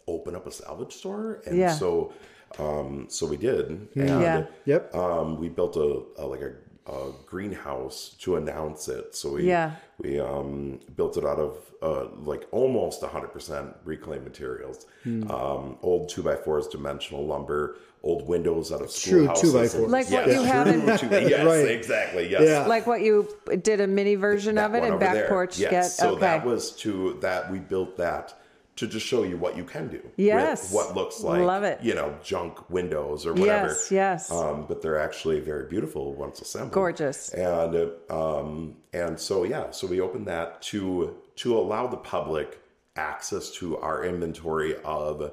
open 0.06 0.34
up 0.34 0.46
a 0.46 0.50
salvage 0.50 0.94
store? 0.94 1.42
And 1.46 1.58
Yeah. 1.58 1.72
so 1.72 2.12
um, 2.58 3.06
so 3.10 3.26
we 3.26 3.36
did. 3.36 3.68
And 3.68 3.88
Yeah. 3.94 4.46
Yep. 4.64 4.94
um, 4.94 5.38
we 5.38 5.50
built 5.50 5.76
a, 5.76 6.02
a 6.16 6.24
like 6.26 6.40
a, 6.40 6.54
a 6.89 7.11
greenhouse 7.26 8.16
to 8.20 8.36
announce 8.36 8.89
it. 8.89 9.14
So 9.14 9.34
we 9.34 9.45
Yeah. 9.45 9.72
we 9.99 10.18
um, 10.20 10.80
built 10.97 11.16
it 11.16 11.24
out 11.24 11.39
of 11.39 11.59
uh, 11.82 12.07
like 12.24 12.47
almost 12.51 13.03
100% 13.03 13.74
reclaimed 13.84 14.24
materials. 14.24 14.86
Hmm. 15.05 15.30
Um, 15.30 15.76
old 15.82 16.09
two 16.09 16.22
by 16.22 16.34
fours, 16.36 16.66
dimensional 16.68 17.24
lumber, 17.26 17.76
old 18.03 18.26
windows 18.26 18.72
out 18.72 18.80
of 18.80 18.89
True 18.95 19.24
schoolhouses. 19.26 19.43
two 19.43 19.53
by 19.53 19.62
and- 19.62 19.70
fours. 19.70 19.91
Like 19.93 20.11
what 20.11 20.26
you 20.28 20.43
have 20.43 20.66
in- 20.68 20.80
true 20.99 21.09
two- 21.09 21.28
yes, 21.28 21.45
Right. 21.47 21.68
exactly. 21.70 22.28
Yes. 22.30 22.43
Yeah. 22.45 22.66
like 22.66 22.86
what 22.86 23.03
you 23.03 23.28
did 23.62 23.80
a 23.80 23.86
mini 23.86 24.14
version 24.14 24.55
That 24.57 24.70
of 24.70 24.74
it 24.76 24.80
one 24.80 24.93
in 24.95 24.99
back 24.99 25.14
there. 25.14 25.28
porch 25.28 25.59
Yes. 25.59 25.70
get 25.70 25.84
So 25.84 26.11
okay 26.12 26.20
that 26.20 26.45
was 26.47 26.72
to 26.82 27.18
that 27.20 27.51
we 27.53 27.59
built 27.59 27.97
that 27.99 28.34
to 28.78 28.86
just 28.86 29.06
show 29.06 29.22
you 29.24 29.36
what 29.36 29.56
you 29.56 29.64
can 29.64 29.88
do. 29.88 30.00
with 30.04 30.12
Yes. 30.16 30.72
what 30.72 30.94
looks 30.94 31.20
like 31.20 31.40
Love 31.42 31.64
it. 31.64 31.78
you 31.82 31.94
know 31.94 32.16
junk 32.22 32.68
windows 32.70 33.26
or 33.26 33.32
whatever. 33.34 33.68
Yes, 33.68 33.90
yes. 33.92 34.30
Um, 34.30 34.66
but 34.68 34.82
they're 34.82 34.98
actually 34.98 35.40
very 35.40 35.66
beautiful 35.68 36.14
once 36.14 36.40
assembled. 36.40 36.72
Gorgeous. 36.72 37.28
And 37.30 37.90
um, 38.10 38.76
and 38.92 39.18
so 39.18 39.44
yeah, 39.44 39.70
so 39.70 39.86
we 39.86 40.00
opened 40.00 40.26
that 40.26 40.62
to 40.70 41.14
to 41.42 41.56
allow 41.58 41.86
the 41.86 41.96
public 41.98 42.60
access 42.96 43.50
to 43.58 43.76
our 43.78 44.04
inventory 44.04 44.74
of 44.84 45.32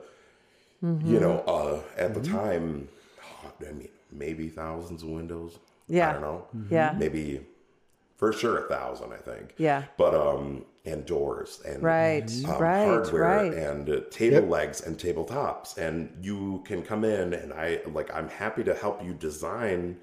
Mm-hmm. 0.84 1.14
you 1.14 1.20
know 1.20 1.40
uh, 1.48 1.80
at 1.98 2.14
the 2.14 2.22
time, 2.22 2.88
I 3.62 3.74
mean 3.74 3.88
maybe 4.12 4.50
thousands 4.50 5.02
of 5.04 5.10
windows. 5.10 5.58
Yeah. 5.88 6.10
I 6.10 6.14
don't 6.14 6.22
know. 6.22 6.46
Yeah. 6.70 6.94
maybe 6.98 7.42
for 8.18 8.32
sure 8.34 8.66
a 8.66 8.68
thousand. 8.70 9.14
I 9.14 9.18
think. 9.18 9.54
Yeah. 9.58 9.84
but 9.98 10.14
um 10.16 10.66
and 10.86 11.04
doors 11.06 11.62
and 11.68 11.82
Right, 11.82 12.32
um, 12.46 12.62
right, 12.62 12.86
hardware 12.86 13.22
right. 13.24 13.52
and 13.54 13.90
uh, 13.90 14.02
table 14.12 14.48
legs 14.48 14.82
and 14.82 14.96
tabletops 15.00 15.78
and 15.80 16.16
you 16.24 16.62
can 16.64 16.84
come 16.84 17.04
in 17.04 17.34
and 17.34 17.52
I 17.52 17.82
like 17.92 18.14
I'm 18.14 18.30
happy 18.30 18.64
to 18.66 18.74
help 18.76 19.04
you 19.04 19.14
design 19.16 19.98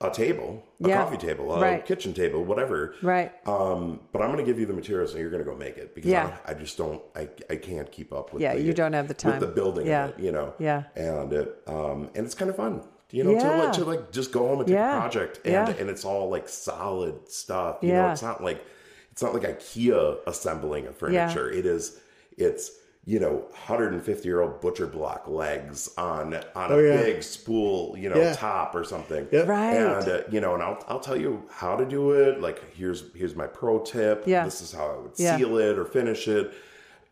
a 0.00 0.10
table, 0.10 0.62
a 0.84 0.88
Yeah, 0.88 1.04
coffee 1.04 1.16
table, 1.16 1.52
a 1.54 1.60
right. 1.60 1.84
kitchen 1.86 2.12
table, 2.12 2.44
whatever. 2.44 2.94
right 3.02 3.32
Um, 3.46 4.00
but 4.12 4.20
I'm 4.22 4.32
going 4.32 4.44
to 4.44 4.48
give 4.50 4.58
you 4.60 4.66
the 4.66 4.72
materials 4.72 5.12
and 5.12 5.20
you're 5.20 5.30
going 5.30 5.44
to 5.44 5.48
go 5.48 5.56
make 5.56 5.76
it 5.76 5.94
because 5.94 6.10
Yeah. 6.10 6.36
I, 6.46 6.52
I 6.52 6.54
just 6.54 6.76
don't, 6.76 7.00
I, 7.16 7.28
I 7.50 7.54
can't 7.56 7.90
keep 7.90 8.12
up 8.12 8.32
with 8.32 8.42
Yeah, 8.42 8.54
the, 8.54 8.62
you 8.62 8.72
don't 8.74 8.92
have 8.94 9.06
the 9.08 9.14
time. 9.14 9.32
with 9.38 9.40
the 9.48 9.54
building 9.54 9.86
Yeah. 9.86 10.08
it, 10.08 10.18
you 10.18 10.32
know? 10.32 10.54
Yeah. 10.58 10.84
And 10.96 11.32
it, 11.32 11.62
um, 11.68 12.10
and 12.16 12.24
it's 12.26 12.34
kind 12.34 12.48
of 12.50 12.56
fun, 12.56 12.82
you 13.12 13.22
know, 13.22 13.38
to, 13.38 13.56
like, 13.64 13.72
to 13.74 13.84
like 13.84 14.10
just 14.10 14.32
go 14.32 14.40
home 14.48 14.58
and 14.58 14.66
take 14.66 14.74
Yeah. 14.74 14.96
a 14.96 15.00
project 15.00 15.40
and, 15.44 15.52
Yeah. 15.68 15.74
and 15.78 15.88
it's 15.88 16.04
all 16.04 16.28
like 16.30 16.48
solid 16.48 17.28
stuff. 17.28 17.78
You 17.82 17.92
know, 17.92 18.10
it's 18.10 18.22
not 18.22 18.42
like, 18.42 18.64
it's 19.12 19.22
not 19.22 19.34
like 19.34 19.42
IKEA 19.44 20.18
assembling 20.26 20.86
a 20.88 20.92
furniture. 20.92 21.50
It 21.50 21.66
is, 21.66 22.00
it's, 22.36 22.70
you 23.04 23.18
know, 23.20 23.44
150 23.50 24.28
year 24.28 24.40
old 24.40 24.60
butcher 24.60 24.86
block 24.86 25.26
legs 25.26 25.90
on 25.98 26.34
on 26.54 26.70
a 26.70 26.74
Oh, 26.74 26.78
yeah. 26.78 26.96
big 27.02 27.22
spool, 27.24 27.96
you 27.98 28.08
know, 28.08 28.16
Yeah. 28.16 28.32
top 28.34 28.74
or 28.76 28.84
something. 28.84 29.26
Yep. 29.32 29.48
Right. 29.48 29.74
And 29.74 30.08
uh, 30.08 30.20
you 30.30 30.40
know, 30.40 30.54
and 30.54 30.62
I'll 30.62 30.78
I'll 30.86 31.00
tell 31.00 31.16
you 31.20 31.42
how 31.50 31.74
to 31.76 31.84
do 31.84 32.12
it. 32.12 32.40
Like 32.40 32.62
here's 32.74 33.12
here's 33.14 33.34
my 33.34 33.48
pro 33.48 33.80
tip. 33.80 34.22
Yeah. 34.26 34.44
This 34.44 34.60
is 34.62 34.72
how 34.72 34.86
I 34.86 34.96
would 35.02 35.12
Yeah. 35.16 35.36
seal 35.36 35.58
it 35.58 35.78
or 35.78 35.84
finish 35.84 36.28
it. 36.28 36.52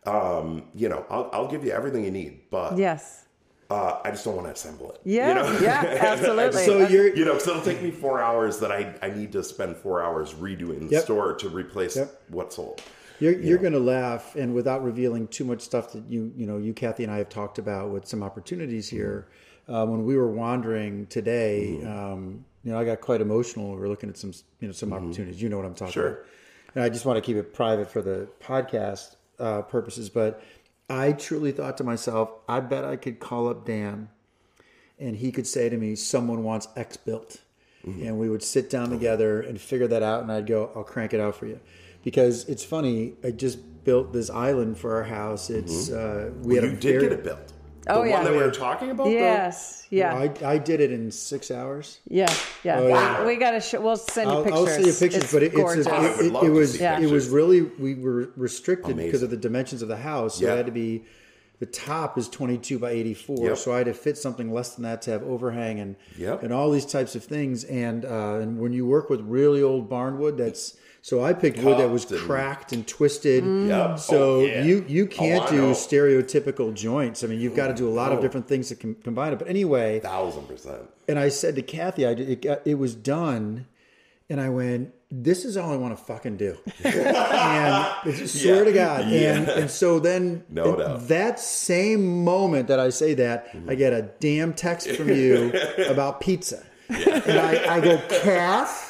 Um, 0.05 0.63
you 0.73 0.87
know, 0.89 1.05
I'll 1.09 1.29
I'll 1.33 1.47
give 1.47 1.63
you 1.65 1.71
everything 1.71 2.05
you 2.05 2.11
need, 2.11 2.49
but 2.49 2.77
yes 2.77 3.20
uh, 3.71 4.01
I 4.03 4.11
just 4.11 4.25
don't 4.25 4.35
want 4.35 4.47
to 4.47 4.53
assemble 4.53 4.91
it. 4.91 4.99
yeah 5.05 5.29
You 5.29 5.35
know? 5.53 5.59
yeah 5.61 5.97
absolutely 6.11 6.63
So 6.65 6.87
you're 6.87 7.15
You 7.15 7.25
know, 7.25 7.33
because 7.33 7.47
it'll 7.47 7.61
take 7.61 7.81
me 7.81 7.91
four 7.91 8.21
hours 8.21 8.59
that 8.59 8.71
I, 8.71 8.93
I 9.01 9.09
need 9.09 9.31
to 9.31 9.43
spend 9.43 9.77
four 9.77 10.03
hours 10.03 10.33
redoing 10.33 10.81
the 10.87 10.95
Yep. 10.95 11.03
store 11.03 11.33
to 11.35 11.49
replace 11.49 11.95
Yep. 11.95 12.21
what's 12.29 12.55
sold. 12.57 12.81
You're, 13.19 13.33
you're 13.39 13.59
going 13.59 13.73
to 13.73 13.79
laugh, 13.79 14.35
and 14.35 14.55
without 14.55 14.83
revealing 14.83 15.27
too 15.27 15.45
much 15.45 15.61
stuff 15.61 15.93
that 15.93 16.03
you 16.09 16.33
you 16.35 16.47
know 16.47 16.57
you 16.57 16.73
Cathy 16.73 17.03
and 17.03 17.11
I 17.13 17.17
have 17.19 17.29
talked 17.29 17.59
about 17.59 17.91
with 17.91 18.07
some 18.07 18.23
opportunities 18.23 18.89
here. 18.89 19.27
Uh, 19.69 19.85
when 19.85 20.03
we 20.05 20.17
were 20.17 20.31
wandering 20.31 21.05
today, 21.05 21.81
um, 21.85 22.43
you 22.63 22.71
know, 22.71 22.79
I 22.79 22.83
got 22.83 22.99
quite 22.99 23.21
emotional. 23.21 23.73
We 23.75 23.77
were 23.79 23.87
looking 23.89 24.09
at 24.09 24.17
some 24.17 24.33
you 24.59 24.67
know 24.67 24.73
some 24.73 24.91
opportunities. 24.91 25.39
You 25.39 25.49
know 25.49 25.57
what 25.57 25.67
I'm 25.67 25.75
talking 25.75 25.93
Sure. 25.93 26.07
about. 26.07 26.25
And 26.73 26.83
I 26.83 26.89
just 26.89 27.05
want 27.05 27.17
to 27.17 27.21
keep 27.21 27.37
it 27.37 27.53
private 27.53 27.91
for 27.91 28.01
the 28.01 28.27
podcast 28.43 29.15
uh, 29.39 29.61
purposes, 29.61 30.09
but 30.09 30.41
I 30.91 31.13
truly 31.13 31.51
thought 31.51 31.77
to 31.77 31.83
myself, 31.83 32.29
I 32.47 32.59
bet 32.59 32.83
I 32.83 32.95
could 32.97 33.19
call 33.19 33.47
up 33.47 33.65
Dan, 33.65 34.09
and 34.99 35.15
he 35.15 35.31
could 35.31 35.47
say 35.47 35.69
to 35.69 35.77
me, 35.77 35.95
"Someone 35.95 36.43
wants 36.43 36.67
X 36.75 36.97
built." 36.97 37.41
and 37.83 38.19
we 38.19 38.29
would 38.29 38.43
sit 38.43 38.69
down 38.69 38.91
together 38.91 39.41
and 39.41 39.59
figure 39.59 39.87
that 39.87 40.03
out 40.03 40.21
and 40.21 40.31
i'd 40.31 40.45
go 40.45 40.69
i'll 40.75 40.83
crank 40.83 41.15
it 41.15 41.19
out 41.19 41.35
for 41.35 41.47
you. 41.47 41.59
Because 42.03 42.47
it's 42.47 42.63
funny 42.63 43.13
i 43.23 43.31
just 43.31 43.57
built 43.83 44.13
this 44.13 44.29
island 44.29 44.77
for 44.77 44.93
our 44.97 45.03
house. 45.03 45.49
It's 45.49 45.89
uh, 45.89 46.29
we 46.43 46.53
had 46.55 46.63
You 46.63 46.69
a 46.69 46.73
did 46.73 46.81
very, 46.81 47.01
get 47.01 47.11
it 47.13 47.23
built. 47.23 47.50
Oh, 47.87 48.03
the 48.03 48.09
yeah. 48.09 48.15
one 48.15 48.25
that 48.25 48.31
we 48.33 48.37
were 48.37 48.51
talking 48.51 48.91
about. 48.91 49.05
though? 49.05 49.09
yes 49.09 49.87
yeah 49.89 50.15
I, 50.15 50.31
I 50.45 50.57
did 50.57 50.79
it 50.81 50.91
in 50.91 51.09
six 51.11 51.49
hours 51.51 51.99
yeah 52.07 52.31
yeah 52.63 52.79
Oh, 52.79 52.87
yeah. 52.87 53.25
we 53.25 53.35
gotta 53.37 53.59
sh- 53.59 53.73
we'll 53.73 53.97
send 53.97 54.29
you 54.29 54.37
I'll, 54.37 54.43
pictures 54.43 54.59
I'll 54.59 54.67
send 54.67 54.85
you 54.85 54.93
pictures, 54.93 55.23
it's 55.23 55.33
but 55.33 55.43
it, 55.43 55.53
gorgeous. 55.55 55.87
it's 55.87 55.93
I 55.93 56.05
it, 56.05 56.31
would 56.31 56.43
it, 56.43 56.45
it 56.47 56.49
was 56.51 56.77
see 56.77 56.83
it 56.85 57.09
was 57.09 57.29
really 57.29 57.61
we 57.61 57.95
were 57.95 58.29
restricted 58.35 58.97
because 58.97 59.23
of 59.23 59.29
the 59.31 59.37
dimensions 59.37 59.81
of 59.81 59.87
the 59.87 59.97
house. 59.97 60.37
So 60.37 60.45
Yeah. 60.45 60.53
it 60.53 60.57
had 60.57 60.65
to 60.67 60.71
be 60.71 61.03
the 61.59 61.65
top 61.67 62.17
is 62.17 62.27
22 62.27 62.79
by 62.79 62.89
84, 62.89 63.49
Yep. 63.49 63.57
so 63.57 63.71
I 63.71 63.77
had 63.79 63.85
to 63.85 63.93
fit 63.93 64.17
something 64.17 64.51
less 64.51 64.73
than 64.73 64.81
that 64.83 65.03
to 65.03 65.11
have 65.11 65.21
overhang 65.23 65.79
and 65.79 65.95
Yep. 66.17 66.41
and 66.43 66.51
all 66.53 66.71
these 66.71 66.87
types 66.87 67.13
of 67.15 67.23
things. 67.23 67.63
And 67.65 68.03
uh, 68.05 68.39
and 68.41 68.59
when 68.59 68.73
you 68.73 68.85
work 68.87 69.09
with 69.11 69.21
really 69.21 69.61
old 69.61 69.87
barn 69.89 70.17
wood, 70.17 70.37
that's 70.37 70.75
so 71.03 71.23
I 71.23 71.33
picked 71.33 71.57
wood 71.63 71.79
that 71.79 71.89
was 71.89 72.09
and- 72.11 72.19
cracked 72.21 72.73
and 72.73 72.87
twisted. 72.87 73.43
Mm. 73.43 73.67
Yep. 73.69 73.89
Oh, 73.93 73.95
so 73.97 74.33
Oh, 74.35 74.39
yeah. 74.45 74.63
you 74.63 74.85
you 74.87 75.03
Oh, 75.05 75.07
can't 75.07 75.45
I 75.45 75.49
do 75.49 75.57
know. 75.57 75.71
stereotypical 75.71 76.73
joints. 76.73 77.23
I 77.23 77.27
mean, 77.27 77.39
you've 77.41 77.55
got 77.55 77.67
to 77.67 77.73
do 77.73 77.87
a 77.89 77.91
lot 78.01 78.11
of 78.11 78.21
different 78.21 78.47
things 78.47 78.69
to 78.69 78.75
com- 78.75 78.95
combine 79.03 79.33
it. 79.33 79.39
But 79.39 79.47
anyway, 79.49 79.99
Thousand 79.99 80.47
percent. 80.47 80.83
and 81.07 81.17
I 81.19 81.29
said 81.29 81.55
to 81.55 81.61
Cathy, 81.61 82.05
I 82.05 82.11
it, 82.11 82.45
it 82.65 82.75
was 82.75 82.93
done, 82.95 83.65
and 84.29 84.39
I 84.39 84.49
went, 84.49 84.93
"This 85.09 85.43
is 85.43 85.57
all 85.57 85.71
I 85.73 85.75
want 85.77 85.97
to 85.97 86.03
fucking 86.03 86.37
do." 86.37 86.57
and 86.83 88.29
swear 88.29 88.57
Yeah. 88.59 88.63
to 88.63 88.71
God, 88.71 89.09
Yeah. 89.09 89.33
and 89.37 89.47
and 89.49 89.71
so 89.71 89.99
then 89.99 90.43
No 90.49 90.75
doubt. 90.75 91.07
that 91.07 91.39
same 91.39 92.23
moment 92.23 92.67
that 92.67 92.79
I 92.79 92.89
say 92.89 93.13
that, 93.15 93.47
mm-hmm. 93.53 93.69
I 93.69 93.75
get 93.75 93.93
a 93.93 94.03
damn 94.19 94.53
text 94.53 94.89
from 94.91 95.09
you 95.09 95.51
about 95.89 96.21
pizza, 96.21 96.63
and 96.89 97.39
I, 97.39 97.75
I 97.77 97.79
go, 97.81 97.97
Cath. 98.09 98.89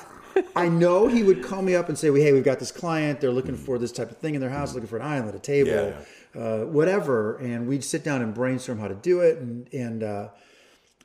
I 0.55 0.69
know 0.69 1.07
he 1.07 1.23
would 1.23 1.43
call 1.43 1.61
me 1.61 1.75
up 1.75 1.89
and 1.89 1.97
say, 1.97 2.09
well, 2.09 2.21
"Hey, 2.21 2.33
we've 2.33 2.43
got 2.43 2.59
this 2.59 2.71
client. 2.71 3.21
They're 3.21 3.31
looking 3.31 3.55
for 3.55 3.77
this 3.77 3.91
type 3.91 4.11
of 4.11 4.17
thing 4.17 4.35
in 4.35 4.41
their 4.41 4.49
house, 4.49 4.73
looking 4.73 4.87
for 4.87 4.97
an 4.97 5.03
island, 5.03 5.35
a 5.35 5.39
table, 5.39 5.93
uh, 6.35 6.59
whatever." 6.65 7.37
And 7.37 7.67
we'd 7.67 7.83
sit 7.83 8.03
down 8.03 8.21
and 8.21 8.33
brainstorm 8.33 8.79
how 8.79 8.87
to 8.87 8.95
do 8.95 9.21
it. 9.21 9.37
And 9.39 9.73
and 9.73 10.03
uh, 10.03 10.29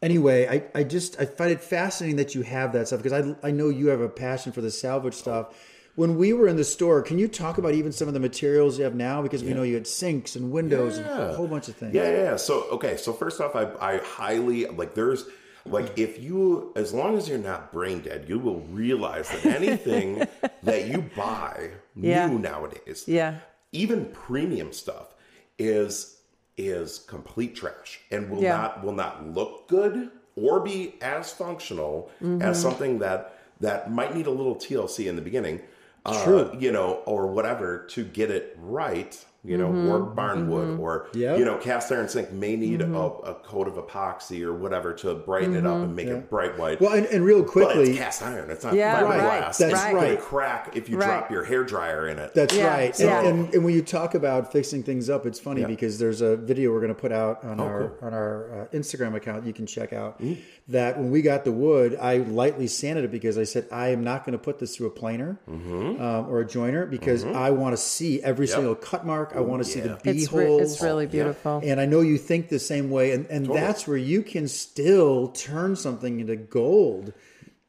anyway, 0.02 0.46
I, 0.74 0.80
I 0.80 0.84
just 0.84 1.20
I 1.20 1.26
find 1.26 1.50
it 1.50 1.60
fascinating 1.60 2.16
that 2.16 2.34
you 2.34 2.42
have 2.42 2.72
that 2.72 2.88
stuff 2.88 3.02
because 3.02 3.12
I 3.42 3.46
I 3.46 3.50
know 3.50 3.68
you 3.68 3.88
have 3.88 4.00
a 4.00 4.08
passion 4.08 4.52
for 4.52 4.60
the 4.60 4.70
salvage 4.70 5.14
stuff. 5.14 5.54
When 5.96 6.18
we 6.18 6.34
were 6.34 6.46
in 6.46 6.56
the 6.56 6.64
store, 6.64 7.00
can 7.00 7.18
you 7.18 7.26
talk 7.26 7.56
about 7.56 7.72
even 7.72 7.90
some 7.90 8.06
of 8.06 8.12
the 8.12 8.20
materials 8.20 8.76
you 8.76 8.84
have 8.84 8.94
now? 8.94 9.22
Because 9.22 9.42
we 9.42 9.54
know 9.54 9.62
you 9.62 9.74
had 9.74 9.86
sinks 9.86 10.36
and 10.36 10.50
windows 10.50 10.98
and 10.98 11.06
a 11.06 11.34
whole 11.34 11.48
bunch 11.48 11.68
of 11.68 11.76
things. 11.76 11.94
Yeah, 11.94 12.10
yeah, 12.10 12.22
yeah. 12.24 12.36
So 12.36 12.64
okay, 12.72 12.98
so 12.98 13.14
first 13.14 13.40
off, 13.40 13.56
I 13.56 13.72
I 13.80 13.98
highly 13.98 14.66
like 14.66 14.94
there's 14.94 15.24
like 15.68 15.98
if 15.98 16.20
you 16.20 16.72
as 16.76 16.92
long 16.92 17.16
as 17.16 17.28
you're 17.28 17.38
not 17.38 17.72
brain 17.72 18.00
dead, 18.00 18.26
you 18.28 18.38
will 18.38 18.60
realize 18.70 19.28
that 19.30 19.46
anything 19.46 20.26
that 20.62 20.86
you 20.88 21.04
buy 21.16 21.70
Yeah. 21.94 22.28
new 22.28 22.38
nowadays, 22.38 23.04
Yeah. 23.06 23.38
even 23.72 24.06
premium 24.06 24.72
stuff 24.72 25.14
is 25.58 26.16
is 26.58 26.98
complete 27.00 27.54
trash 27.54 28.00
and 28.10 28.30
will 28.30 28.42
Yeah. 28.42 28.56
not 28.56 28.84
will 28.84 28.92
not 28.94 29.26
look 29.34 29.68
good 29.68 30.10
or 30.36 30.60
be 30.60 30.94
as 31.02 31.32
functional 31.32 32.10
as 32.40 32.60
something 32.60 32.98
that 33.00 33.38
that 33.60 33.90
might 33.90 34.14
need 34.14 34.26
a 34.26 34.30
little 34.30 34.54
TLC 34.56 35.06
in 35.08 35.16
the 35.16 35.22
beginning. 35.22 35.60
Uh, 36.04 36.48
you 36.56 36.70
know, 36.70 37.00
or 37.04 37.26
whatever 37.26 37.78
to 37.88 38.04
get 38.04 38.30
it 38.30 38.56
right 38.62 39.24
you 39.46 39.56
know, 39.56 39.72
or 39.90 40.00
barn 40.00 40.48
wood, 40.50 40.78
or 40.80 41.08
Yep. 41.14 41.38
you 41.38 41.44
know, 41.44 41.56
cast 41.56 41.90
iron 41.92 42.08
sink 42.08 42.32
may 42.32 42.56
need 42.56 42.82
a, 42.82 42.86
a 42.96 43.34
coat 43.44 43.68
of 43.68 43.74
epoxy 43.74 44.42
or 44.42 44.52
whatever 44.52 44.92
to 44.94 45.14
brighten 45.14 45.54
it 45.54 45.66
up 45.66 45.76
and 45.76 45.94
make 45.94 46.08
it 46.08 46.28
bright 46.28 46.58
white. 46.58 46.80
Well, 46.80 46.92
and, 46.94 47.06
and 47.06 47.24
real 47.24 47.42
but 47.42 47.50
quickly, 47.52 47.90
it's 47.90 47.98
cast 47.98 48.22
iron. 48.22 48.50
It's 48.50 48.64
not 48.64 48.74
Yeah, 48.74 49.00
fiberglass. 49.02 49.18
right. 49.18 49.48
It's 49.48 49.58
That's 49.58 49.84
gonna 49.84 49.94
right. 49.94 50.20
crack 50.20 50.76
if 50.76 50.88
you 50.88 50.98
Right. 50.98 51.06
drop 51.06 51.30
your 51.30 51.44
hair 51.44 51.64
dryer 51.64 52.08
in 52.08 52.18
it. 52.18 52.34
That's 52.34 52.54
Yeah, 52.56 52.66
right. 52.68 52.98
yeah. 52.98 53.20
And, 53.20 53.38
and, 53.46 53.54
and 53.54 53.64
when 53.64 53.74
you 53.74 53.82
talk 53.82 54.14
about 54.14 54.50
fixing 54.52 54.82
things 54.82 55.08
up, 55.08 55.26
it's 55.26 55.38
funny 55.38 55.60
Yeah. 55.60 55.66
because 55.68 55.98
there's 55.98 56.20
a 56.20 56.36
video 56.36 56.72
we're 56.72 56.80
going 56.80 56.94
to 56.94 57.00
put 57.00 57.12
out 57.12 57.44
on 57.44 57.60
our 57.60 57.82
Oh, 57.82 57.88
cool. 58.00 58.08
on 58.08 58.14
our 58.14 58.62
uh, 58.72 58.76
Instagram 58.76 59.14
account. 59.14 59.46
You 59.46 59.52
can 59.52 59.66
check 59.66 59.92
out 59.92 60.20
Mm. 60.20 60.38
That 60.68 60.98
when 60.98 61.10
we 61.12 61.22
got 61.22 61.44
the 61.44 61.52
wood, 61.52 61.96
I 62.00 62.16
lightly 62.16 62.66
sanded 62.66 63.04
it 63.04 63.10
because 63.12 63.38
I 63.38 63.44
said 63.44 63.68
I 63.70 63.88
am 63.90 64.02
not 64.02 64.24
going 64.24 64.32
to 64.32 64.38
put 64.42 64.58
this 64.58 64.74
through 64.76 64.88
a 64.88 64.90
planer 64.90 65.38
Mm-hmm. 65.48 66.02
um, 66.02 66.28
or 66.28 66.40
a 66.40 66.46
joiner 66.46 66.86
because 66.86 67.24
I 67.24 67.50
want 67.50 67.72
to 67.74 67.76
see 67.80 68.20
every 68.22 68.48
single 68.48 68.74
cut 68.74 69.06
mark. 69.06 69.32
I 69.36 69.40
want 69.40 69.62
to 69.64 69.68
see 69.70 69.78
the 69.80 69.90
yeah. 69.90 69.98
bee 70.12 70.22
It's, 70.22 70.32
re- 70.32 70.46
holes. 70.46 70.72
it's 70.72 70.82
really 70.82 71.06
beautiful. 71.06 71.60
And 71.62 71.80
I 71.80 71.86
know 71.86 72.00
you 72.00 72.18
think 72.18 72.48
the 72.48 72.58
same 72.58 72.90
way, 72.90 73.12
and, 73.12 73.26
and 73.26 73.46
that's 73.46 73.86
where 73.86 73.96
you 73.96 74.22
can 74.22 74.48
still 74.48 75.28
turn 75.28 75.76
something 75.76 76.18
into 76.18 76.34
gold 76.34 77.12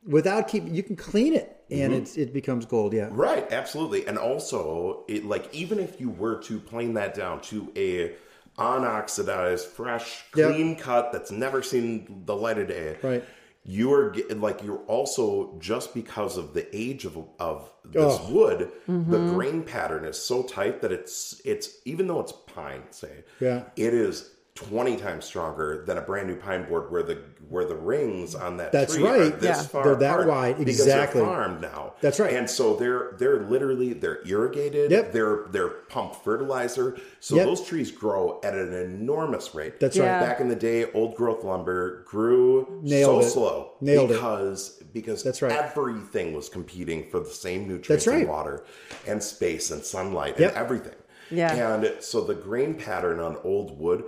without 0.06 0.48
keeping. 0.48 0.74
You 0.74 0.84
can 0.84 0.96
clean 0.96 1.34
it, 1.36 1.54
and 1.70 1.92
Mm-hmm. 1.94 2.02
it's 2.02 2.18
it 2.18 2.34
becomes 2.34 2.66
gold. 2.66 2.94
Yeah, 2.94 3.10
Right, 3.12 3.46
absolutely. 3.52 4.08
And 4.08 4.18
also, 4.18 5.04
it 5.08 5.26
like 5.26 5.54
even 5.54 5.80
if 5.80 6.00
you 6.02 6.10
were 6.10 6.42
to 6.44 6.60
plane 6.60 6.94
that 6.96 7.14
down 7.14 7.42
to 7.42 7.72
a 7.76 8.14
unoxidized, 8.58 9.68
fresh, 9.68 10.24
Yep. 10.36 10.52
clean 10.52 10.76
cut 10.76 11.12
that's 11.12 11.32
never 11.32 11.62
seen 11.62 12.24
the 12.26 12.36
light 12.36 12.58
of 12.58 12.68
day, 12.68 12.98
Right. 13.02 13.24
You 13.70 13.92
are 13.94 14.16
like 14.30 14.64
you're 14.64 14.84
also 14.88 15.56
just 15.60 15.94
because 15.94 16.38
of 16.38 16.54
the 16.54 16.74
age 16.74 17.04
of 17.04 17.18
of 17.38 17.70
this 17.84 18.18
Oh. 18.22 18.34
wood, 18.34 18.72
the 18.86 18.92
mm-hmm. 18.94 19.34
grain 19.36 19.64
pattern 19.64 20.06
is 20.06 20.18
so 20.18 20.44
tight 20.44 20.82
that 20.82 20.92
it's 20.94 21.42
it's 21.44 21.80
even 21.84 22.08
though 22.08 22.22
it's 22.22 22.32
pine, 22.32 22.84
say, 22.92 23.26
Yeah. 23.42 23.64
it 23.76 23.94
is. 23.94 24.32
20 24.58 24.98
times 24.98 25.24
stronger 25.26 25.84
than 25.86 25.98
a 26.00 26.02
brand 26.02 26.28
new 26.28 26.36
pine 26.36 26.68
board 26.68 26.92
where 26.92 27.04
the 27.04 27.20
where 27.48 27.64
the 27.64 27.76
rings 27.76 28.36
on 28.36 28.58
that 28.58 28.72
That's 28.74 28.96
tree 28.96 29.06
are 29.08 29.20
right. 29.20 29.40
this 29.40 29.58
Yeah. 29.58 29.64
far 29.68 29.84
They're 29.86 29.96
that 29.96 30.14
apart 30.16 30.28
wide. 30.28 30.58
because 30.58 30.78
they're 30.84 30.86
Exactly. 30.98 31.22
farmed 31.22 31.62
now 31.62 31.94
That's 32.02 32.20
right. 32.20 32.34
and 32.34 32.50
so 32.50 32.76
they're 32.76 33.14
they're 33.20 33.44
literally 33.44 33.94
they're 33.94 34.20
irrigated. 34.28 34.90
Yep. 34.92 35.14
They're 35.14 35.46
they're 35.52 35.70
pumped 35.90 36.24
fertilizer. 36.26 36.98
So 37.20 37.36
Yep. 37.36 37.46
those 37.46 37.66
trees 37.66 37.92
grow 37.92 38.42
at 38.44 38.54
an 38.56 38.74
enormous 38.74 39.54
rate. 39.56 39.80
That's 39.80 39.96
Yeah. 39.96 40.18
right. 40.20 40.28
Back 40.28 40.40
in 40.42 40.50
the 40.50 40.56
day, 40.56 40.92
old 40.94 41.16
growth 41.16 41.44
lumber 41.44 42.04
grew 42.04 42.80
Nailed 42.82 43.24
so 43.24 43.28
it. 43.28 43.32
slow 43.32 43.72
Nailed 43.80 44.10
it. 44.12 44.16
because 44.16 44.82
because 44.92 45.22
That's 45.24 45.42
right. 45.44 45.52
everything 45.52 46.34
was 46.34 46.50
competing 46.50 47.10
for 47.12 47.20
the 47.20 47.30
same 47.30 47.62
nutrients 47.68 48.06
That's 48.06 48.08
right. 48.08 48.22
and 48.22 48.30
water 48.30 48.64
and 49.06 49.22
space 49.24 49.70
and 49.72 49.84
sunlight 49.84 50.40
Yep. 50.40 50.50
and 50.50 50.58
everything. 50.58 50.96
Yeah. 51.30 51.54
And 51.76 51.92
so 52.00 52.22
the 52.22 52.34
grain 52.36 52.74
pattern 52.74 53.20
on 53.20 53.38
old 53.44 53.78
wood, 53.80 54.06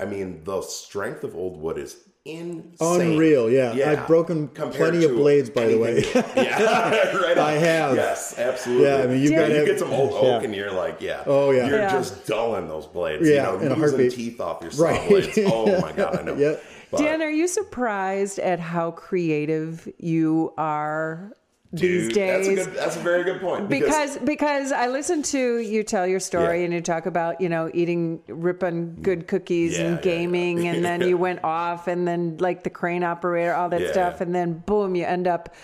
I 0.00 0.04
mean, 0.04 0.44
the 0.44 0.62
strength 0.62 1.24
of 1.24 1.34
old 1.36 1.60
wood 1.60 1.78
is 1.78 1.96
insane. 2.24 3.12
Unreal, 3.12 3.50
yeah. 3.50 3.72
I've 3.90 4.06
broken 4.06 4.46
compared 4.48 4.92
plenty 4.92 5.04
of 5.04 5.12
blades, 5.16 5.50
by 5.50 5.66
the 5.66 5.76
way. 5.78 6.04
yeah, 6.36 7.16
right. 7.16 7.36
I 7.38 7.52
have. 7.52 7.96
Yes, 7.96 8.38
absolutely. 8.38 8.86
Yeah, 8.86 8.96
I 8.98 9.06
mean, 9.08 9.22
you've 9.22 9.32
gotta 9.32 9.48
you 9.48 9.56
have- 9.56 9.66
get 9.66 9.78
some 9.80 9.90
old 9.90 10.12
oak, 10.12 10.22
yeah. 10.24 10.40
and 10.42 10.54
you're 10.54 10.70
like, 10.72 11.00
yeah. 11.00 11.24
Oh, 11.26 11.50
yeah. 11.50 11.66
You're 11.68 11.78
Yeah. 11.80 11.90
just 11.92 12.26
dulling 12.26 12.68
those 12.68 12.86
blades. 12.86 13.28
Yeah, 13.28 13.50
you 13.52 13.58
in 13.58 13.68
know, 13.68 13.74
a 13.74 13.76
losing 13.76 13.98
heartbeat. 13.98 14.12
teeth 14.12 14.40
off 14.40 14.62
your 14.62 14.70
saw 14.70 14.84
Right. 14.84 15.08
blades. 15.08 15.36
Oh 15.46 15.80
my 15.80 15.92
god, 15.92 16.18
I 16.18 16.22
know. 16.22 16.34
Yep. 16.36 16.62
But, 16.92 16.98
Dan, 16.98 17.22
are 17.22 17.30
you 17.30 17.48
surprised 17.48 18.38
at 18.38 18.60
how 18.60 18.90
creative 18.92 19.88
you 19.98 20.52
are 20.58 21.32
these 21.72 22.08
dude, 22.08 22.14
days? 22.14 22.46
That's 22.46 22.66
a 22.66 22.70
good. 22.70 22.78
That's 22.78 22.96
a 22.96 23.00
very 23.00 23.24
good 23.24 23.40
point. 23.40 23.68
because 23.68 24.18
because 24.18 24.72
I 24.72 24.88
listened 24.88 25.24
to 25.26 25.58
you 25.58 25.82
tell 25.82 26.06
your 26.06 26.20
story 26.20 26.58
Yeah. 26.58 26.64
and 26.66 26.74
you 26.74 26.80
talk 26.80 27.06
about 27.06 27.40
you 27.40 27.48
know 27.48 27.70
eating 27.72 28.20
ripping 28.28 28.96
good 29.02 29.26
cookies 29.26 29.78
Yeah, 29.78 29.86
and 29.86 30.02
gaming 30.02 30.64
yeah. 30.64 30.72
and 30.74 30.84
then 30.84 31.00
you 31.08 31.16
went 31.16 31.42
off 31.44 31.88
and 31.88 32.06
then 32.06 32.36
like 32.38 32.62
the 32.62 32.70
crane 32.70 33.02
operator 33.04 33.54
all 33.54 33.68
that 33.70 33.88
stuff 33.90 34.20
and 34.20 34.34
then 34.34 34.58
boom 34.66 34.94
you 34.94 35.04
end 35.04 35.26
up 35.26 35.54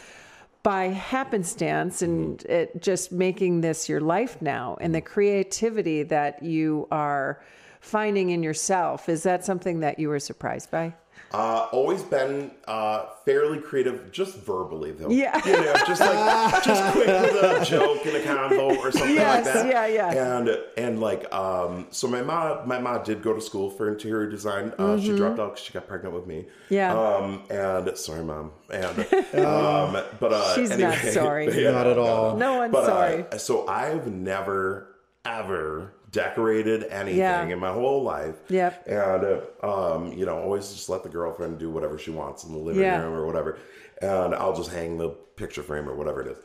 by 0.62 0.88
happenstance 0.88 2.02
and 2.02 2.38
Mm-hmm. 2.38 2.50
it 2.52 2.82
just 2.82 3.12
making 3.12 3.61
this 3.61 3.88
your 3.88 4.00
life 4.00 4.40
now 4.42 4.76
and 4.80 4.94
the 4.94 5.00
creativity 5.00 6.02
that 6.04 6.42
you 6.42 6.88
are 6.90 7.40
finding 7.80 8.30
in 8.30 8.42
yourself 8.42 9.09
is 9.09 9.22
that 9.22 9.44
something 9.44 9.80
that 9.80 9.98
you 9.98 10.09
were 10.09 10.18
surprised 10.20 10.70
by 10.70 10.94
Uh, 11.30 11.68
always 11.72 12.02
been 12.02 12.50
uh, 12.66 13.04
fairly 13.26 13.58
creative, 13.60 14.10
just 14.10 14.36
verbally 14.38 14.92
though. 14.92 15.10
Yeah. 15.10 15.38
you 15.46 15.52
know, 15.52 15.74
just 15.86 16.00
like 16.00 16.64
just 16.64 16.92
quick 16.92 17.06
with 17.06 17.42
a 17.42 17.64
joke 17.66 18.06
in 18.06 18.16
a 18.16 18.20
convo 18.20 18.78
or 18.78 18.90
something 18.90 19.14
Yes, 19.14 19.44
like 19.44 19.54
that. 19.54 19.66
yeah, 19.68 19.86
yeah. 20.12 20.38
And 20.38 20.58
and 20.78 21.00
like, 21.00 21.30
um, 21.34 21.86
so 21.90 22.08
my 22.08 22.22
mom, 22.22 22.66
my 22.66 22.78
mom 22.78 23.02
did 23.04 23.22
go 23.22 23.34
to 23.34 23.40
school 23.42 23.68
for 23.68 23.88
interior 23.92 24.28
design. 24.30 24.72
Uh, 24.78 24.98
She 24.98 25.14
dropped 25.14 25.38
out 25.38 25.50
because 25.52 25.64
she 25.66 25.72
got 25.74 25.86
pregnant 25.86 26.14
with 26.14 26.26
me. 26.26 26.46
Mm-hmm. 26.70 26.74
Yeah. 26.74 26.98
Um, 26.98 27.42
and 27.50 27.96
sorry, 27.98 28.24
mom. 28.24 28.52
And 28.72 28.84
um, 29.44 30.02
but 30.18 30.32
uh, 30.32 30.54
She's 30.54 30.70
not 30.70 30.80
anyway, 30.80 31.10
sorry. 31.12 31.62
yeah, 31.62 31.72
Not 31.72 31.86
at 31.88 31.98
all. 31.98 32.36
No 32.38 32.56
one's 32.58 32.72
but, 32.72 32.84
uh, 32.84 32.86
sorry. 32.86 33.38
so 33.38 33.66
I've 33.68 34.06
never 34.10 34.94
ever 35.26 35.92
decorated 36.11 36.84
anything 36.84 37.18
Yeah. 37.18 37.46
in 37.46 37.59
my 37.59 37.72
whole 37.72 38.02
life. 38.02 38.36
Yep. 38.48 38.86
And 38.86 39.24
uh, 39.24 39.94
um, 39.96 40.12
you 40.12 40.24
know, 40.26 40.38
always 40.38 40.70
just 40.72 40.88
let 40.88 41.02
the 41.02 41.09
girlfriend 41.09 41.59
do 41.59 41.70
whatever 41.70 41.98
she 41.98 42.11
wants 42.11 42.44
in 42.44 42.52
the 42.52 42.59
living 42.59 42.82
Yeah. 42.82 43.00
room 43.02 43.14
or 43.14 43.26
whatever, 43.26 43.59
and 44.00 44.34
I'll 44.34 44.54
just 44.56 44.70
hang 44.70 44.98
the 44.98 45.11
picture 45.36 45.62
frame 45.62 45.88
or 45.88 45.94
whatever 45.94 46.20
it 46.22 46.28
is. 46.28 46.38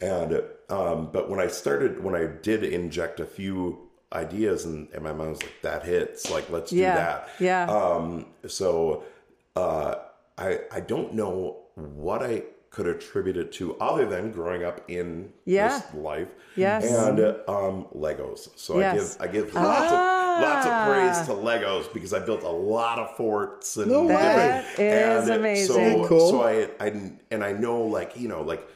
And 0.00 0.42
um, 0.70 1.10
but 1.12 1.28
when 1.28 1.40
I 1.40 1.48
started, 1.48 2.02
when 2.02 2.14
I 2.14 2.26
did 2.26 2.64
inject 2.64 3.20
a 3.20 3.26
few 3.26 3.90
ideas, 4.12 4.64
and, 4.64 4.88
and 4.94 5.02
my 5.04 5.12
mom 5.12 5.30
was 5.30 5.42
like, 5.42 5.60
"That 5.62 5.84
hits, 5.84 6.30
like 6.30 6.48
let's 6.50 6.72
Yeah. 6.72 6.92
do 6.92 6.98
that." 6.98 7.28
Yeah. 7.38 7.64
Um, 7.66 8.26
so 8.46 9.04
uh, 9.56 9.96
I 10.38 10.60
I 10.72 10.80
don't 10.80 11.12
know 11.14 11.58
what 11.74 12.22
I 12.22 12.44
could 12.70 12.86
attribute 12.86 13.36
it 13.36 13.50
to 13.50 13.74
other 13.80 14.06
than 14.06 14.30
growing 14.30 14.62
up 14.64 14.80
in 14.88 15.32
Yeah. 15.44 15.68
this 15.68 15.94
life. 15.94 16.28
Yes. 16.56 16.84
And 16.90 17.18
um, 17.48 17.86
Legos. 17.94 18.48
So 18.56 18.78
Yes. 18.78 19.16
I 19.20 19.26
give 19.26 19.38
I 19.46 19.46
give 19.46 19.54
lots 19.54 19.90
Ah. 19.92 20.36
of 20.36 20.42
lots 20.42 20.66
of 20.66 21.26
praise 21.26 21.26
to 21.26 21.44
Legos 21.44 21.92
because 21.92 22.12
I 22.14 22.20
built 22.20 22.42
a 22.44 22.48
lot 22.48 22.98
of 23.00 23.16
forts 23.16 23.76
and 23.76 23.90
No. 23.90 24.06
That 24.06 24.64
is 24.78 25.28
and 25.28 25.40
amazing. 25.40 25.74
So, 26.02 26.06
Cool. 26.06 26.30
so 26.30 26.42
I, 26.42 26.68
I 26.78 27.10
and 27.32 27.42
I 27.44 27.52
know 27.52 27.82
like 27.82 28.16
you 28.16 28.28
know 28.28 28.42
like 28.42 28.66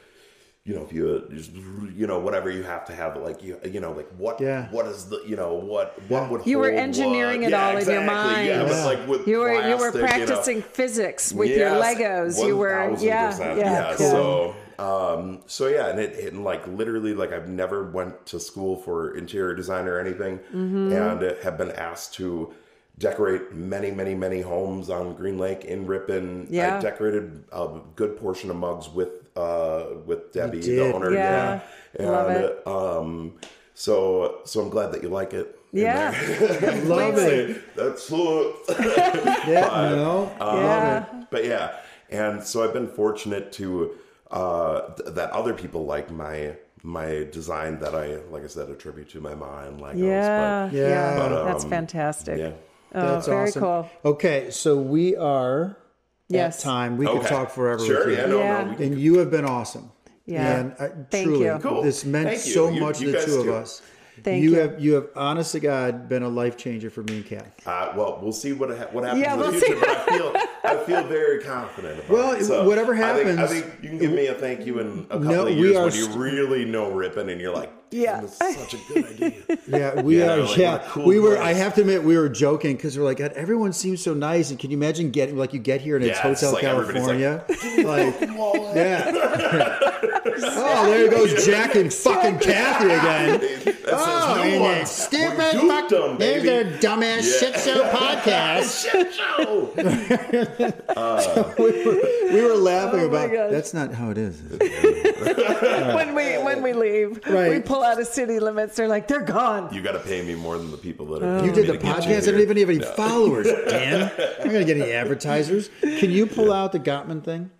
you 0.65 0.73
know 0.75 0.81
if 0.83 0.91
you 0.91 1.23
just, 1.31 1.51
you 1.53 2.07
know 2.07 2.19
whatever 2.19 2.49
you 2.49 2.63
have 2.63 2.83
to 2.85 2.93
have 2.95 3.15
like 3.17 3.43
you 3.43 3.57
you 3.63 3.79
know 3.79 3.91
like 3.91 4.09
what 4.17 4.41
Yeah. 4.41 4.67
what 4.71 4.87
is 4.87 5.05
the 5.05 5.21
you 5.25 5.35
know 5.35 5.53
what 5.53 5.93
what 6.09 6.29
would 6.31 6.45
You 6.45 6.57
were 6.57 6.71
engineering 6.71 7.41
what. 7.41 7.47
it 7.49 7.51
Yeah, 7.51 7.69
all 7.69 7.77
in 7.77 7.87
your 7.87 8.03
mind. 8.03 8.47
yeah, 8.47 8.67
Yeah. 8.67 8.85
like 8.85 9.07
with 9.07 9.27
You 9.27 9.39
were 9.39 9.53
you 9.69 9.77
were 9.77 9.91
plastic, 9.91 10.01
know. 10.01 10.07
practicing 10.07 10.61
physics 10.63 11.31
with 11.31 11.49
your 11.49 11.69
Yes, 11.69 11.97
Legos. 11.99 12.47
You 12.47 12.57
were 12.57 12.95
yeah 12.99 13.37
yeah. 13.37 13.55
yeah. 13.55 13.95
cool. 13.95 14.09
So 14.09 14.55
um 14.79 15.41
so 15.45 15.67
yeah, 15.67 15.89
and 15.89 15.99
it, 15.99 16.13
it 16.17 16.33
like 16.33 16.65
literally 16.67 17.13
like 17.13 17.31
I've 17.31 17.47
never 17.47 17.83
went 17.91 18.25
to 18.27 18.39
school 18.39 18.75
for 18.75 19.15
interior 19.15 19.53
design 19.55 19.87
or 19.87 19.99
anything, 19.99 20.39
Mm-hmm. 20.53 20.91
and 20.93 21.37
have 21.43 21.57
been 21.59 21.71
asked 21.71 22.15
to 22.15 22.53
decorate 22.97 23.53
many 23.53 23.91
many 23.91 24.15
many 24.15 24.41
homes 24.41 24.89
on 24.89 25.13
Green 25.13 25.37
Lake 25.37 25.63
in 25.63 25.85
Ripon. 25.85 26.47
Yeah. 26.49 26.77
I 26.77 26.81
decorated 26.81 27.43
a 27.51 27.79
good 27.95 28.17
portion 28.17 28.49
of 28.49 28.55
mugs 28.57 28.89
with 28.89 29.09
uh 29.35 29.85
with 30.05 30.31
Debbie, 30.33 30.59
the 30.61 30.93
owner. 30.93 31.11
Yeah. 31.13 31.59
and 31.99 32.07
Love 32.07 32.29
it. 32.31 32.67
um 32.67 33.33
so 33.73 34.39
so 34.45 34.61
I'm 34.61 34.69
glad 34.69 34.91
that 34.93 35.03
you 35.03 35.09
like 35.09 35.33
it. 35.33 35.59
Yeah. 35.71 36.11
there. 36.11 36.81
Love 36.85 37.17
it. 37.17 37.75
That's 37.75 38.03
so 38.03 38.55
Yeah, 39.47 39.93
no, 39.95 40.31
love 40.39 40.59
Yeah. 40.61 40.97
it. 41.21 41.27
but 41.29 41.43
yeah 41.45 41.75
and 42.09 42.43
so 42.43 42.63
i've 42.63 42.71
been 42.73 42.87
fortunate 42.87 43.51
to 43.51 43.91
uh 44.31 44.81
th- 44.93 45.15
that 45.15 45.31
other 45.31 45.53
people 45.53 45.85
like 45.85 46.11
my 46.11 46.55
my 46.83 47.25
design 47.31 47.79
that 47.79 47.95
i 47.95 48.17
like 48.31 48.43
i 48.43 48.47
said 48.47 48.69
attribute 48.69 49.09
to 49.09 49.19
my 49.19 49.33
mom 49.33 49.63
and 49.65 49.79
legos 49.81 49.97
Yeah, 49.97 50.69
Yeah. 50.71 50.87
yeah, 50.87 51.17
But, 51.17 51.43
that's 51.45 51.63
um, 51.63 51.69
fantastic. 51.71 52.35
but 52.37 52.41
yeah 52.41 52.51
Oh, 52.97 53.01
That's 53.15 53.27
very 53.27 53.47
awesome. 53.49 53.61
cool. 53.61 53.89
Okay, 54.05 54.51
so 54.51 54.77
we 54.77 55.17
are 55.17 55.75
Yes. 56.29 56.61
time. 56.63 56.97
We 56.97 57.05
could 57.05 57.23
talk 57.27 57.51
forever 57.51 57.83
sure 57.85 58.05
with 58.07 58.15
you. 58.17 58.21
yeah 58.21 58.25
no 58.27 58.39
Yeah. 58.39 58.63
no 58.63 58.73
we, 58.77 58.85
And 58.85 58.99
you 58.99 59.17
have 59.19 59.29
been 59.31 59.45
awesome. 59.45 59.91
Yeah. 60.25 60.57
And 60.59 60.71
uh, 60.79 60.87
Thank 61.11 61.27
truly, 61.27 61.45
you. 61.45 61.59
Cool. 61.61 61.83
this 61.83 62.03
meant 62.03 62.27
Thank 62.29 62.45
you. 62.47 62.51
so 62.53 62.69
You- 62.69 62.81
much 62.81 62.99
you 62.99 63.07
to 63.07 63.11
the 63.11 63.17
guys 63.19 63.25
two 63.25 63.39
of 63.41 63.47
us. 63.49 63.81
Thank 64.23 64.43
you 64.43 64.51
you. 64.51 64.59
have 64.59 64.79
you 64.79 64.93
have 64.93 65.07
honest 65.15 65.51
to 65.51 65.59
God 65.59 66.07
been 66.07 66.23
a 66.23 66.29
life 66.29 66.55
changer 66.55 66.89
for 66.89 67.03
me 67.03 67.17
and 67.17 67.25
Cath. 67.25 67.67
uh, 67.67 67.91
well 67.97 68.17
we'll 68.21 68.31
see 68.31 68.53
what 68.53 68.69
ha- 68.75 68.87
what 68.93 69.03
happens 69.03 69.21
Yeah, 69.21 69.33
in 69.33 69.39
the 69.39 69.45
we'll 69.51 69.59
future 69.59 69.73
see. 69.73 69.79
but 69.81 69.89
i 69.89 70.05
feel 70.17 70.33
i 70.63 70.75
feel 70.85 71.03
very 71.03 71.43
confident 71.43 71.99
about 71.99 72.09
Well, 72.09 72.31
it. 72.31 72.45
So 72.45 72.65
whatever 72.65 72.93
I 72.95 73.13
think, 73.23 73.37
I 73.37 73.45
think 73.45 73.65
you 73.83 73.89
can 73.89 73.97
give 73.99 74.11
me 74.13 74.27
a 74.27 74.33
thank 74.33 74.65
you 74.65 74.79
in 74.79 74.99
a 75.09 75.19
couple 75.19 75.19
No, 75.19 75.41
of 75.47 75.55
we 75.57 75.61
years 75.61 75.75
when 75.75 75.93
you 75.93 76.03
st- 76.05 76.15
really 76.17 76.63
know 76.63 76.91
ripping 76.91 77.29
and 77.29 77.41
you're 77.41 77.53
like 77.53 77.71
Yeah. 77.91 78.21
"Damn, 78.21 78.21
That's 78.39 78.57
such 78.57 78.73
a 78.73 78.77
good 78.93 79.05
idea. 79.05 79.33
Yeah, 79.67 80.01
we 80.01 80.19
Yeah, 80.19 80.33
are. 80.33 80.39
like, 80.41 80.57
yeah, 80.57 80.83
cool 80.89 81.05
we 81.05 81.19
were. 81.19 81.37
I 81.37 81.53
have 81.53 81.73
to 81.75 81.81
admit, 81.81 82.03
we 82.03 82.17
were 82.17 82.29
joking 82.29 82.75
because 82.75 82.97
we're 82.97 83.05
like, 83.05 83.17
God, 83.17 83.31
everyone 83.33 83.73
seems 83.73 84.01
so 84.03 84.13
nice. 84.13 84.49
And 84.51 84.59
can 84.59 84.69
you 84.71 84.77
imagine 84.77 85.11
getting 85.11 85.37
like 85.37 85.53
you 85.53 85.59
get 85.59 85.81
here 85.81 85.95
and 85.95 86.05
it's 86.05 86.17
Yeah, 86.19 86.27
it's 86.29 86.41
Hotel 86.41 86.53
like 86.53 86.61
California? 86.63 87.43
Like, 87.47 88.19
yeah. 88.75 89.11
oh, 90.37 90.85
there 90.89 91.09
goes 91.09 91.45
Jack 91.45 91.75
and 91.75 91.93
fucking 91.93 92.39
Cathy 92.39 92.85
again. 92.85 93.39
Oh, 93.87 94.35
says, 94.37 94.45
and 94.45 94.55
"No 94.55 94.61
one- 94.61 94.85
stupid 94.85 95.37
fuck. 95.67 95.89
them, 95.89 96.17
There's 96.17 96.43
baby." 96.43 96.47
their 96.69 96.79
dumbass 96.79 97.39
shit 97.39 97.55
show 97.59 97.83
podcast. 97.89 98.91
Shit 98.91 99.13
show. 99.13 99.71
we, 101.57 101.85
were, 101.85 102.33
we 102.33 102.41
were 102.41 102.55
laughing 102.55 103.01
Oh 103.01 103.07
about. 103.07 103.31
gosh. 103.31 103.51
That's 103.51 103.73
not 103.73 103.93
how 103.93 104.09
it 104.11 104.17
is. 104.17 104.41
when 105.95 106.15
we 106.15 106.37
when 106.43 106.61
we 106.61 106.73
leave, 106.73 107.19
Right. 107.27 107.49
we 107.51 107.59
pull 107.75 107.83
out 107.83 107.99
of 107.99 108.07
city 108.07 108.39
limits. 108.39 108.75
They're 108.75 108.87
like, 108.87 109.07
they're 109.07 109.21
gone. 109.21 109.73
You 109.73 109.81
got 109.81 109.91
to 109.93 109.99
pay 109.99 110.21
me 110.21 110.35
more 110.35 110.57
than 110.57 110.71
the 110.71 110.77
people 110.77 111.05
that 111.07 111.23
are. 111.23 111.39
Oh. 111.39 111.43
You 111.43 111.51
did 111.51 111.67
the 111.67 111.77
podcast. 111.77 112.27
I 112.27 112.31
don't 112.31 112.41
even 112.41 112.57
have 112.57 112.69
any 112.69 112.79
followers, 112.79 113.47
Dan. 113.69 114.11
I'm 114.39 114.45
gonna 114.51 114.63
get 114.65 114.77
any 114.77 114.91
advertisers. 114.91 115.69
Can 115.81 116.11
you 116.11 116.25
pull 116.25 116.51
out 116.53 116.71
the 116.71 116.79
Gottman 116.79 117.23
thing? 117.23 117.51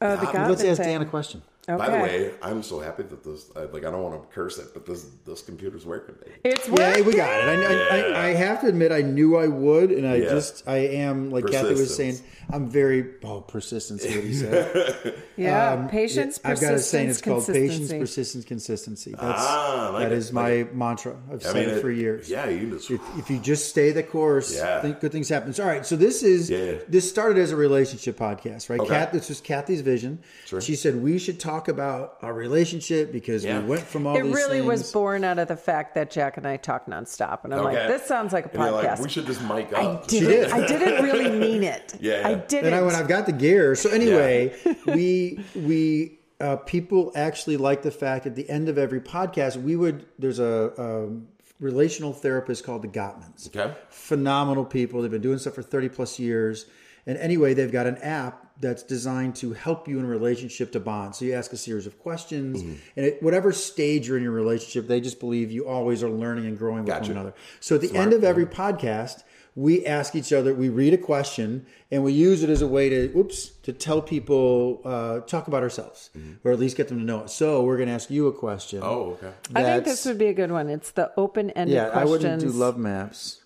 Oh, 0.00 0.16
the 0.16 0.26
Gottman 0.26 0.48
Let's 0.50 0.64
ask 0.64 0.80
thing. 0.80 0.88
Dan 0.92 1.02
a 1.02 1.06
question. 1.06 1.42
Okay. 1.68 1.76
By 1.76 1.90
the 1.90 2.02
way, 2.02 2.32
I'm 2.40 2.62
so 2.62 2.80
happy 2.80 3.02
that 3.02 3.22
this. 3.22 3.50
Like, 3.54 3.84
I 3.84 3.90
don't 3.90 4.02
want 4.02 4.22
to 4.22 4.34
curse 4.34 4.56
it, 4.58 4.68
but 4.72 4.86
this 4.86 5.04
this 5.26 5.42
computer's 5.42 5.84
working. 5.84 6.14
Baby. 6.24 6.36
it's 6.44 6.66
Yeah, 6.66 6.74
working. 6.92 7.04
we 7.04 7.12
got 7.14 7.28
it. 7.46 7.46
I, 7.46 7.74
I, 7.74 7.98
I, 7.98 8.26
I 8.28 8.34
have 8.34 8.62
to 8.62 8.68
admit, 8.68 8.90
I 8.90 9.02
knew 9.02 9.36
I 9.36 9.48
would, 9.48 9.90
and 9.92 10.06
I 10.06 10.14
Yeah. 10.16 10.30
just, 10.30 10.66
I 10.66 10.76
am, 10.78 11.30
like 11.30 11.44
Kathy 11.46 11.70
was 11.74 11.94
saying, 11.94 12.12
Persistence. 12.12 12.37
I'm 12.50 12.68
very, 12.70 13.04
oh, 13.24 13.42
persistence, 13.42 14.02
what 14.04 14.12
he 14.24 14.34
said. 14.34 15.14
Yeah, 15.38 15.72
Um, 15.74 15.88
patience, 15.88 16.40
I've 16.44 16.60
got 16.60 16.74
a 16.74 16.78
saying, 16.80 17.10
it's 17.10 17.20
called 17.20 17.46
patience, 17.46 17.92
persistence, 17.92 18.44
consistency. 18.44 19.12
That's, 19.12 19.22
Ah, 19.40 19.86
I 19.86 19.90
like 19.90 20.02
that 20.08 20.12
it, 20.12 20.18
is 20.18 20.32
like 20.32 20.72
my 20.74 20.86
mantra. 20.88 21.16
I've 21.30 21.40
I 21.46 21.52
said 21.52 21.54
mean, 21.54 21.68
it 21.76 21.80
for 21.80 21.92
years. 21.92 22.28
Yeah, 22.28 22.48
you 22.48 22.70
just. 22.70 22.90
If, 22.90 23.00
if 23.16 23.30
you 23.30 23.38
just 23.38 23.68
stay 23.68 23.92
the 23.92 24.02
course, 24.02 24.56
Yeah. 24.56 24.80
think 24.82 24.98
good 24.98 25.12
things 25.12 25.28
happen. 25.28 25.52
So, 25.52 25.62
all 25.62 25.68
right, 25.68 25.86
so 25.86 25.94
this 25.94 26.24
is 26.24 26.50
Yeah. 26.50 26.78
this 26.88 27.08
started 27.08 27.38
as 27.40 27.52
a 27.52 27.56
relationship 27.56 28.18
podcast, 28.18 28.68
right? 28.68 28.80
Okay. 28.80 28.88
Kat, 28.88 29.12
this 29.12 29.28
was 29.28 29.40
Cathy's 29.40 29.80
vision. 29.82 30.18
Sure. 30.46 30.60
She 30.60 30.74
said 30.74 30.96
we 31.00 31.18
should 31.20 31.38
talk 31.38 31.68
about 31.68 32.16
our 32.22 32.34
relationship 32.34 33.12
because 33.12 33.44
Yeah. 33.44 33.60
we 33.60 33.66
went 33.68 33.82
from 33.82 34.08
all 34.08 34.16
It 34.16 34.24
these 34.24 34.34
really 34.34 34.60
was 34.60 34.90
born 34.90 35.22
out 35.22 35.38
of 35.38 35.46
the 35.46 35.56
fact 35.56 35.94
that 35.94 36.10
Jack 36.10 36.36
and 36.36 36.48
I 36.48 36.56
talk 36.56 36.86
nonstop, 36.86 37.44
and 37.44 37.54
I'm 37.54 37.62
like, 37.62 37.76
this 37.86 38.02
sounds 38.06 38.32
like 38.32 38.46
a 38.46 38.48
And 38.50 38.60
you're 38.60 38.72
like, 38.72 38.88
podcast. 38.88 39.02
we 39.02 39.08
should 39.08 39.26
just 39.26 39.40
mic 39.42 39.72
I 39.72 39.82
up. 39.84 40.08
didn't. 40.08 40.28
did. 40.30 40.50
I 40.50 40.66
didn't 40.66 41.04
really 41.04 41.30
mean 41.30 41.62
it. 41.62 41.94
Yeah, 42.00 42.22
I 42.24 42.30
yeah. 42.30 42.37
Didn't. 42.46 42.66
And 42.66 42.74
I, 42.74 42.82
when 42.82 42.94
I've 42.94 43.08
got 43.08 43.26
the 43.26 43.32
gear. 43.32 43.74
So 43.74 43.90
anyway, 43.90 44.54
we 44.86 45.40
we 45.54 46.18
uh, 46.40 46.56
people 46.56 47.10
actually 47.16 47.56
like 47.56 47.82
the 47.82 47.90
fact 47.90 48.26
at 48.26 48.36
the 48.36 48.48
end 48.48 48.68
of 48.68 48.78
every 48.78 49.00
podcast 49.00 49.60
we 49.60 49.74
would 49.76 50.06
there's 50.18 50.38
a, 50.38 50.72
um 50.80 51.26
relational 51.60 52.12
therapist 52.12 52.62
called 52.64 52.82
the 52.82 52.88
Gottmans. 52.88 53.48
Okay. 53.48 53.74
Phenomenal 53.88 54.64
people. 54.64 55.02
They've 55.02 55.10
been 55.10 55.20
doing 55.20 55.38
stuff 55.38 55.54
for 55.54 55.62
30 55.62 55.88
plus 55.88 56.16
years. 56.20 56.66
And 57.04 57.18
anyway, 57.18 57.52
they've 57.54 57.72
got 57.72 57.86
an 57.88 57.96
app 57.98 58.46
that's 58.60 58.84
designed 58.84 59.34
to 59.36 59.54
help 59.54 59.88
you 59.88 59.98
in 59.98 60.04
a 60.04 60.08
relationship 60.08 60.70
to 60.72 60.78
bond. 60.80 61.16
So 61.16 61.24
you 61.24 61.32
ask 61.34 61.52
a 61.52 61.56
series 61.56 61.86
of 61.86 61.98
questions, 61.98 62.62
Mm-hmm. 62.62 62.74
and 62.96 63.06
at 63.06 63.22
whatever 63.22 63.50
stage 63.50 64.06
you're 64.06 64.16
in 64.18 64.22
your 64.22 64.32
relationship, 64.32 64.86
they 64.86 65.00
just 65.00 65.18
believe 65.18 65.50
you 65.50 65.66
always 65.66 66.02
are 66.04 66.10
learning 66.10 66.46
and 66.46 66.56
growing 66.58 66.80
with 66.84 66.88
Gotcha. 66.88 67.08
one 67.08 67.12
another. 67.12 67.34
So 67.60 67.74
at 67.76 67.80
the 67.80 67.92
end 67.96 68.12
of 68.12 68.22
every 68.22 68.46
podcast, 68.46 69.22
we 69.58 69.84
ask 69.84 70.14
each 70.14 70.32
other, 70.32 70.54
we 70.54 70.68
read 70.68 70.94
a 70.94 70.96
question, 70.96 71.66
and 71.90 72.04
we 72.04 72.12
use 72.12 72.44
it 72.44 72.48
as 72.48 72.62
a 72.62 72.68
way 72.68 72.88
to, 72.88 73.18
oops, 73.18 73.48
to 73.64 73.72
tell 73.72 74.00
people, 74.00 74.80
uh, 74.84 75.18
talk 75.20 75.48
about 75.48 75.64
ourselves, 75.64 76.10
or 76.44 76.52
at 76.52 76.60
least 76.60 76.76
get 76.76 76.86
them 76.86 76.98
to 76.98 77.04
know 77.04 77.22
us. 77.22 77.34
So 77.34 77.64
we're 77.64 77.76
going 77.76 77.88
to 77.88 77.94
ask 77.94 78.08
you 78.08 78.28
a 78.28 78.32
question. 78.32 78.82
Mm-hmm. 78.82 78.88
Oh, 78.88 79.18
okay. 79.20 79.32
I 79.56 79.64
think 79.64 79.84
this 79.84 80.04
would 80.04 80.16
be 80.16 80.28
a 80.28 80.32
good 80.32 80.52
one. 80.52 80.68
It's 80.68 80.92
the 80.92 81.10
open-ended 81.16 81.74
yeah, 81.74 81.88
I 81.88 82.04
wouldn't 82.04 82.40
do 82.40 82.50
love 82.50 82.78
maps. 82.78 83.42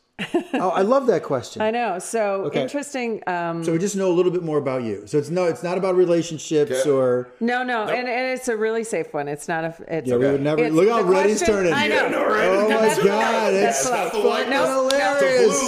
Oh, 0.54 0.68
I 0.74 0.82
love 0.82 1.06
that 1.08 1.22
question. 1.22 1.62
I 1.62 1.70
know. 1.70 1.98
So 1.98 2.44
Okay. 2.46 2.62
interesting. 2.62 3.22
Um, 3.26 3.64
So 3.64 3.72
we 3.72 3.78
just 3.78 3.96
know 3.96 4.10
a 4.10 4.12
little 4.14 4.30
bit 4.30 4.42
more 4.42 4.58
about 4.58 4.82
you. 4.84 5.02
So 5.06 5.18
it's 5.18 5.30
no, 5.30 5.46
it's 5.46 5.62
not 5.62 5.78
about 5.78 5.96
relationships 5.96 6.70
Okay. 6.70 6.90
or. 6.90 7.28
no, 7.40 7.62
no, 7.64 7.84
and, 7.84 8.06
and 8.08 8.38
it's 8.38 8.46
a 8.48 8.56
really 8.56 8.84
safe 8.84 9.12
one. 9.12 9.26
It's 9.26 9.48
not 9.48 9.64
a. 9.64 9.74
It's 9.88 10.08
Yeah, 10.08 10.16
we 10.16 10.26
would 10.30 10.42
never. 10.42 10.62
It's 10.62 10.74
look 10.74 10.88
how 10.88 11.02
the 11.02 11.08
red 11.08 11.28
he's 11.28 11.42
turning. 11.42 11.72
I 11.72 11.88
know. 11.88 12.08
no, 12.08 12.24
right? 12.26 12.46
Oh 12.46 12.68
No, 12.68 12.80
my 12.80 12.88
god, 12.88 12.98
polite. 12.98 13.54
it's 13.54 13.62
That's 13.62 13.90
That's 13.90 14.12
the 14.12 14.20
polite. 14.20 14.48
No, 14.48 14.88
hilarious. 14.88 15.62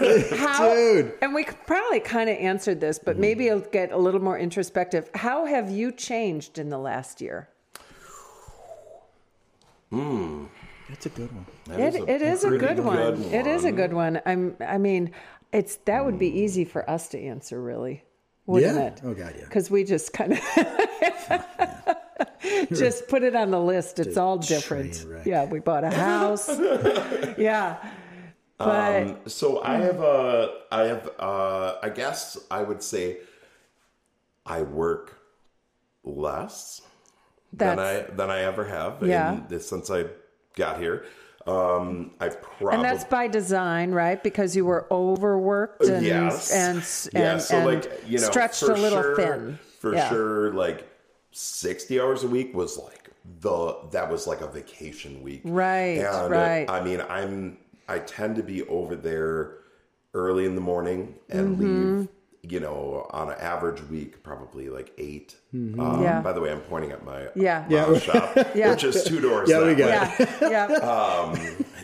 It's 0.00 0.32
a. 0.32 0.36
How, 0.44 0.74
Dude. 0.74 1.14
And 1.22 1.34
we 1.34 1.44
probably 1.44 2.00
kind 2.00 2.28
of 2.28 2.36
answered 2.36 2.80
this, 2.80 2.98
but 2.98 3.16
maybe 3.18 3.46
it'll 3.46 3.60
get 3.60 3.92
a 3.92 3.96
little 3.98 4.20
more 4.20 4.38
introspective. 4.38 5.08
How 5.14 5.46
have 5.46 5.70
you 5.70 5.92
changed 5.92 6.58
in 6.58 6.68
the 6.68 6.78
last 6.78 7.20
year? 7.20 7.48
That's 11.04 11.16
a 11.16 11.20
good 11.20 11.32
one. 11.34 11.46
It, 11.80 11.94
is 11.94 12.00
a 12.00 12.04
it 12.14 12.22
is 12.22 12.44
a 12.44 12.48
pretty 12.48 12.66
good 12.66 12.80
one. 12.84 12.96
good 13.22 13.32
It 13.34 13.46
is 13.46 13.64
a 13.64 13.72
good 13.72 13.92
one. 13.92 14.20
I'm. 14.26 14.56
I 14.60 14.78
mean, 14.78 15.12
it's 15.52 15.76
that 15.84 16.04
would 16.04 16.18
be 16.18 16.28
easy 16.28 16.64
for 16.64 16.88
us 16.88 17.08
to 17.08 17.18
answer, 17.20 17.60
really, 17.62 18.02
wouldn't 18.46 18.76
Yeah. 18.76 18.86
it? 18.86 19.00
Oh, 19.04 19.14
God, 19.14 19.34
yeah. 19.38 19.44
Because 19.44 19.70
we 19.70 19.84
just 19.84 20.12
kind 20.12 20.32
of 20.32 20.40
just 22.72 23.08
put 23.08 23.22
it 23.22 23.36
on 23.36 23.50
the 23.50 23.60
list. 23.60 23.98
It's 23.98 24.16
all 24.16 24.38
different. 24.38 25.04
Yeah, 25.24 25.44
we 25.44 25.60
bought 25.60 25.84
a 25.84 25.90
house. 26.08 26.48
yeah, 27.38 27.76
but 28.58 29.02
Um, 29.02 29.16
so 29.26 29.62
I 29.62 29.76
have 29.76 30.00
a, 30.00 30.54
I 30.72 30.80
have, 30.82 31.10
uh, 31.18 31.74
I 31.82 31.88
guess 31.90 32.38
I 32.50 32.62
would 32.62 32.82
say 32.82 33.18
I 34.46 34.62
work 34.62 35.18
less 36.04 36.80
than 37.52 37.78
I 37.78 38.02
than 38.02 38.30
I 38.30 38.40
ever 38.40 38.64
have. 38.64 39.02
Yeah. 39.06 39.40
in, 39.50 39.60
since 39.60 39.90
I 39.90 40.06
got 40.56 40.78
here. 40.80 41.04
Um, 41.46 42.12
I 42.20 42.30
probably 42.30 42.74
and 42.76 42.84
that's 42.84 43.04
by 43.04 43.26
design, 43.28 43.90
right? 43.92 44.22
Because 44.22 44.56
you 44.56 44.64
were 44.64 44.86
overworked 44.90 45.88
and 45.88 46.04
yes, 46.04 46.50
and 46.50 46.76
yeah. 47.12 47.32
and, 47.32 47.42
So 47.42 47.56
and 47.56 47.66
like 47.66 48.02
you 48.06 48.18
know, 48.18 48.30
stretched 48.30 48.62
a 48.62 48.74
little 48.76 49.02
sure, 49.02 49.16
thin. 49.16 49.58
For 49.78 49.94
Yeah. 49.94 50.08
sure, 50.08 50.52
like 50.54 50.88
sixty 51.32 52.00
hours 52.00 52.24
a 52.24 52.28
week 52.28 52.54
was 52.54 52.78
like 52.78 53.10
the 53.40 53.76
that 53.90 54.10
was 54.10 54.26
like 54.26 54.40
a 54.40 54.46
vacation 54.46 55.22
week, 55.22 55.42
Right, 55.44 55.98
And 55.98 56.30
right. 56.30 56.68
I 56.68 56.82
mean, 56.82 57.02
I'm 57.02 57.58
I 57.88 57.98
tend 57.98 58.36
to 58.36 58.42
be 58.42 58.62
over 58.68 58.96
there 58.96 59.58
early 60.14 60.46
in 60.46 60.54
the 60.54 60.60
morning 60.62 61.16
and 61.28 61.58
Mm-hmm. 61.58 61.60
leave. 61.60 62.08
You 62.46 62.60
know, 62.60 63.06
on 63.10 63.30
an 63.30 63.36
average 63.40 63.80
week, 63.88 64.22
probably 64.22 64.68
like 64.68 64.92
8 64.98 65.34
Um, 65.54 65.60
Mm-hmm. 65.74 66.02
Yeah. 66.02 66.20
By 66.20 66.32
the 66.32 66.40
way, 66.40 66.50
I'm 66.52 66.60
pointing 66.60 66.92
at 66.92 67.04
my 67.04 67.28
Yeah. 67.34 67.64
Yeah. 67.70 67.98
shop, 67.98 68.36
Yeah. 68.54 68.70
which 68.70 68.84
is 68.84 69.02
two 69.04 69.20
doors. 69.20 69.48
Yeah, 69.48 69.60
we 69.64 69.74
that 69.74 69.78
got 69.78 70.18
way. 70.18 70.26
it. 70.26 70.30
Yeah, 70.52 70.68
yeah. 70.70 70.74
Um, 70.76 71.34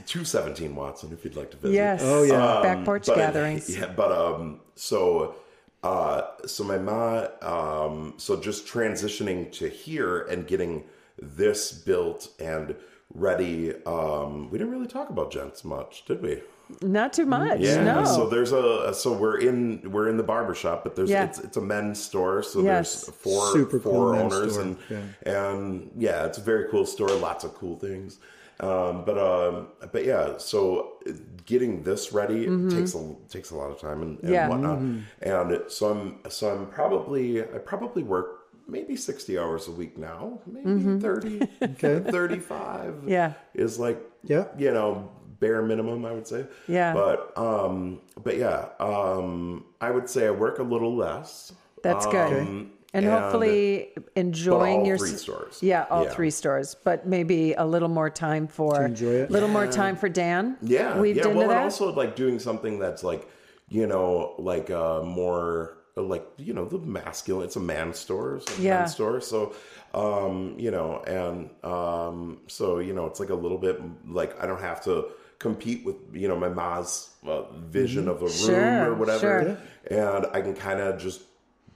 217 0.06 0.74
Watson, 0.74 1.12
if 1.12 1.24
you'd 1.24 1.36
like 1.36 1.50
to 1.52 1.56
visit. 1.56 1.74
yes. 1.74 2.00
Oh, 2.04 2.22
yeah. 2.24 2.60
Back 2.62 2.84
porch 2.84 3.06
But- 3.06 3.16
gatherings. 3.16 3.74
Yeah, 3.74 3.92
but 3.96 4.12
um, 4.12 4.60
so 4.74 5.36
uh, 5.82 6.22
so 6.46 6.62
my 6.64 6.76
ma, 6.78 7.26
um, 7.40 8.14
so 8.18 8.38
just 8.38 8.66
transitioning 8.66 9.50
to 9.52 9.68
here 9.68 10.22
and 10.22 10.46
getting 10.46 10.84
this 11.18 11.72
built 11.72 12.28
and 12.38 12.74
ready. 13.14 13.74
Um, 13.84 14.50
we 14.50 14.58
didn't 14.58 14.72
really 14.72 14.86
talk 14.86 15.10
about 15.10 15.30
gents 15.30 15.64
much, 15.64 16.04
did 16.06 16.22
we? 16.22 16.42
Not 16.82 17.12
too 17.12 17.26
much. 17.26 17.58
Yeah. 17.60 17.82
no. 17.82 18.04
So 18.04 18.28
there's 18.28 18.52
a 18.52 18.94
so 18.94 19.12
we're 19.12 19.38
in 19.40 19.90
we're 19.90 20.08
in 20.08 20.16
the 20.16 20.22
barber 20.22 20.54
shop, 20.54 20.84
but 20.84 20.94
there's 20.94 21.10
Yeah. 21.10 21.24
it's 21.24 21.40
it's 21.40 21.56
a 21.56 21.60
men's 21.60 22.00
store, 22.00 22.42
so 22.44 22.62
Yes. 22.62 23.06
there's 23.06 23.16
four 23.16 23.52
Super 23.52 23.80
cool 23.80 23.92
four 23.92 24.12
men's 24.12 24.32
owners 24.34 24.52
store, 24.52 24.64
and 24.64 24.76
yeah. 24.88 25.48
and 25.50 25.90
yeah, 25.98 26.26
it's 26.26 26.38
a 26.38 26.42
very 26.42 26.70
cool 26.70 26.86
store, 26.86 27.10
lots 27.10 27.42
of 27.42 27.54
cool 27.54 27.76
things. 27.76 28.18
Um, 28.60 29.04
but 29.04 29.18
um, 29.18 29.68
but 29.90 30.04
yeah, 30.04 30.36
so 30.38 30.98
getting 31.46 31.82
this 31.82 32.12
ready 32.12 32.44
takes 32.68 32.94
a 32.94 33.16
takes 33.28 33.50
a 33.50 33.56
lot 33.56 33.70
of 33.72 33.80
time 33.80 34.02
and, 34.02 34.10
and 34.20 34.28
Mm-hmm. 34.28 34.32
Yeah. 34.32 34.48
whatnot. 34.48 34.78
And 35.22 35.62
so 35.72 35.88
I'm 35.90 36.18
so 36.30 36.54
I'm 36.54 36.66
probably 36.66 37.42
I 37.42 37.58
probably 37.58 38.04
work 38.04 38.39
maybe 38.70 38.96
60 38.96 39.38
hours 39.38 39.68
a 39.68 39.72
week 39.72 39.98
now, 39.98 40.38
maybe 40.46 41.00
30, 41.00 41.40
Okay. 41.62 42.00
35 42.10 42.94
Mm-hmm. 42.94 43.08
Yeah. 43.08 43.32
is 43.54 43.78
like 43.78 43.98
Yeah. 44.22 44.44
you 44.58 44.70
know 44.72 45.10
bare 45.40 45.62
minimum 45.62 46.04
i 46.04 46.12
would 46.12 46.26
say 46.26 46.44
Yeah. 46.68 46.92
but 46.92 47.32
um 47.38 48.00
but 48.22 48.36
yeah 48.36 48.68
um 48.78 49.64
i 49.80 49.90
would 49.90 50.08
say 50.08 50.26
i 50.26 50.30
work 50.30 50.58
a 50.58 50.62
little 50.62 50.94
less 50.94 51.52
That's 51.82 52.04
good. 52.06 52.42
Um, 52.42 52.72
And, 52.92 53.06
hopefully 53.06 53.92
enjoying 54.16 54.80
all 54.80 54.86
your 54.86 54.98
three 54.98 55.16
stores. 55.16 55.62
Yeah, 55.62 55.86
all 55.90 56.02
Yeah. 56.04 56.10
three 56.16 56.30
stores, 56.30 56.74
but 56.74 57.06
maybe 57.06 57.54
a 57.54 57.64
little 57.64 57.88
more 57.88 58.10
time 58.10 58.48
for 58.48 58.82
enjoy 58.84 59.14
it. 59.24 59.30
A 59.30 59.32
little 59.32 59.48
more 59.48 59.66
time 59.68 59.94
for 59.96 60.08
Dan. 60.10 60.56
yeah 60.60 60.98
weaved 61.00 61.18
yeah 61.18 61.28
into 61.30 61.38
well 61.38 61.48
that. 61.54 61.62
also 61.62 61.94
like 61.94 62.16
doing 62.16 62.38
something 62.40 62.78
that's 62.82 63.02
like 63.04 63.22
you 63.70 63.86
know 63.86 64.34
like 64.38 64.68
uh 64.74 65.00
more 65.06 65.78
like 65.96 66.26
you 66.38 66.52
know 66.54 66.64
the 66.64 66.78
masculine 66.78 67.44
it's 67.46 67.56
a 67.56 67.60
man 67.60 67.92
store 67.92 68.36
it's 68.36 68.58
a 68.58 68.62
Yeah. 68.62 68.78
men's 68.80 68.92
store 68.92 69.20
so 69.20 69.54
um 69.92 70.54
you 70.58 70.70
know 70.70 71.02
and 71.02 71.50
um 71.64 72.40
so 72.46 72.78
you 72.78 72.92
know 72.94 73.06
it's 73.06 73.20
like 73.20 73.30
a 73.30 73.34
little 73.34 73.58
bit 73.58 73.80
like 74.08 74.40
i 74.42 74.46
don't 74.46 74.60
have 74.60 74.82
to 74.84 75.06
compete 75.38 75.84
with 75.84 75.96
you 76.12 76.28
know 76.28 76.36
my 76.38 76.48
ma's 76.48 77.10
uh, 77.26 77.42
vision 77.52 78.08
of 78.08 78.18
a 78.22 78.26
room 78.26 78.32
Sure, 78.32 78.90
or 78.90 78.94
whatever 78.94 79.58
sure. 79.90 80.04
and 80.14 80.26
i 80.32 80.40
can 80.40 80.54
kind 80.54 80.80
of 80.80 80.98
just 81.00 81.22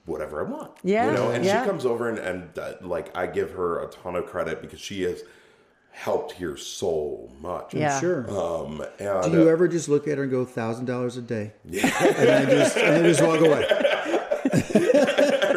whatever 0.05 0.45
i 0.45 0.49
want 0.49 0.71
Yeah, 0.83 1.07
you 1.07 1.17
know 1.17 1.31
and 1.31 1.43
yeah. 1.43 1.61
she 1.63 1.67
comes 1.69 1.85
over 1.85 2.09
and, 2.09 2.17
and 2.19 2.57
uh, 2.57 2.73
like 2.81 3.15
i 3.17 3.27
give 3.27 3.51
her 3.51 3.83
a 3.83 3.87
ton 3.89 4.15
of 4.15 4.25
credit 4.27 4.61
because 4.61 4.79
she 4.79 5.03
is 5.03 5.23
helped 5.91 6.33
here 6.33 6.57
so 6.57 7.29
much. 7.39 7.73
Yeah. 7.73 7.97
Sure. 8.01 8.29
Um, 8.29 8.81
and, 8.99 9.31
Do 9.31 9.39
you 9.39 9.47
uh, 9.47 9.51
ever 9.53 9.65
just 9.69 9.87
look 9.87 10.09
at 10.09 10.17
her 10.17 10.23
and 10.23 10.31
go 10.31 10.43
thousand 10.43 10.87
dollars 10.87 11.15
a 11.15 11.21
day? 11.21 11.53
Yeah. 11.63 11.85
and 12.03 12.15
then 12.17 12.49
just 12.49 12.75
and 12.75 12.95
then 12.97 13.03
just 13.05 13.21
walk 13.23 13.39
away. 13.39 13.65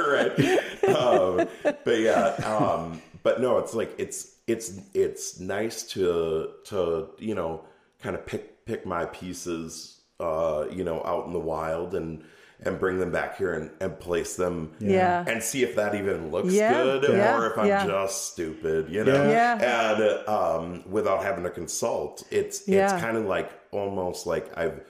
right. 0.08 0.88
Um, 0.88 1.48
but 1.84 1.98
yeah, 2.00 2.28
um, 2.44 3.00
but 3.22 3.40
no, 3.40 3.58
it's 3.58 3.74
like 3.74 3.94
it's 3.98 4.36
it's 4.46 4.80
it's 4.94 5.40
nice 5.40 5.82
to 5.84 6.50
to 6.64 7.08
you 7.18 7.34
know 7.34 7.64
kind 8.02 8.14
of 8.16 8.24
pick 8.26 8.64
pick 8.64 8.86
my 8.86 9.06
pieces, 9.06 10.00
uh, 10.20 10.66
you 10.70 10.84
know, 10.84 11.02
out 11.04 11.26
in 11.26 11.32
the 11.32 11.38
wild 11.40 11.94
and 11.94 12.24
and 12.60 12.80
bring 12.80 12.98
them 12.98 13.12
back 13.12 13.38
here 13.38 13.54
and, 13.54 13.70
and 13.80 14.00
place 14.00 14.34
them 14.34 14.72
Yeah. 14.80 15.24
and 15.28 15.40
see 15.40 15.62
if 15.62 15.76
that 15.76 15.94
even 15.94 16.32
looks 16.32 16.52
Yeah, 16.52 16.82
good 16.82 17.04
yeah, 17.12 17.38
or 17.38 17.46
if 17.52 17.56
I'm 17.58 17.86
just 17.86 18.32
stupid, 18.32 18.88
you 18.90 19.04
know. 19.04 19.30
Yeah. 19.30 19.92
And 19.94 20.28
um, 20.28 20.82
without 20.90 21.22
having 21.22 21.44
to 21.44 21.50
consult, 21.50 22.24
it's 22.32 22.68
it's 22.68 22.92
kind 22.94 23.16
of 23.16 23.26
like 23.26 23.52
almost 23.70 24.26
like 24.26 24.56
I've 24.58 24.80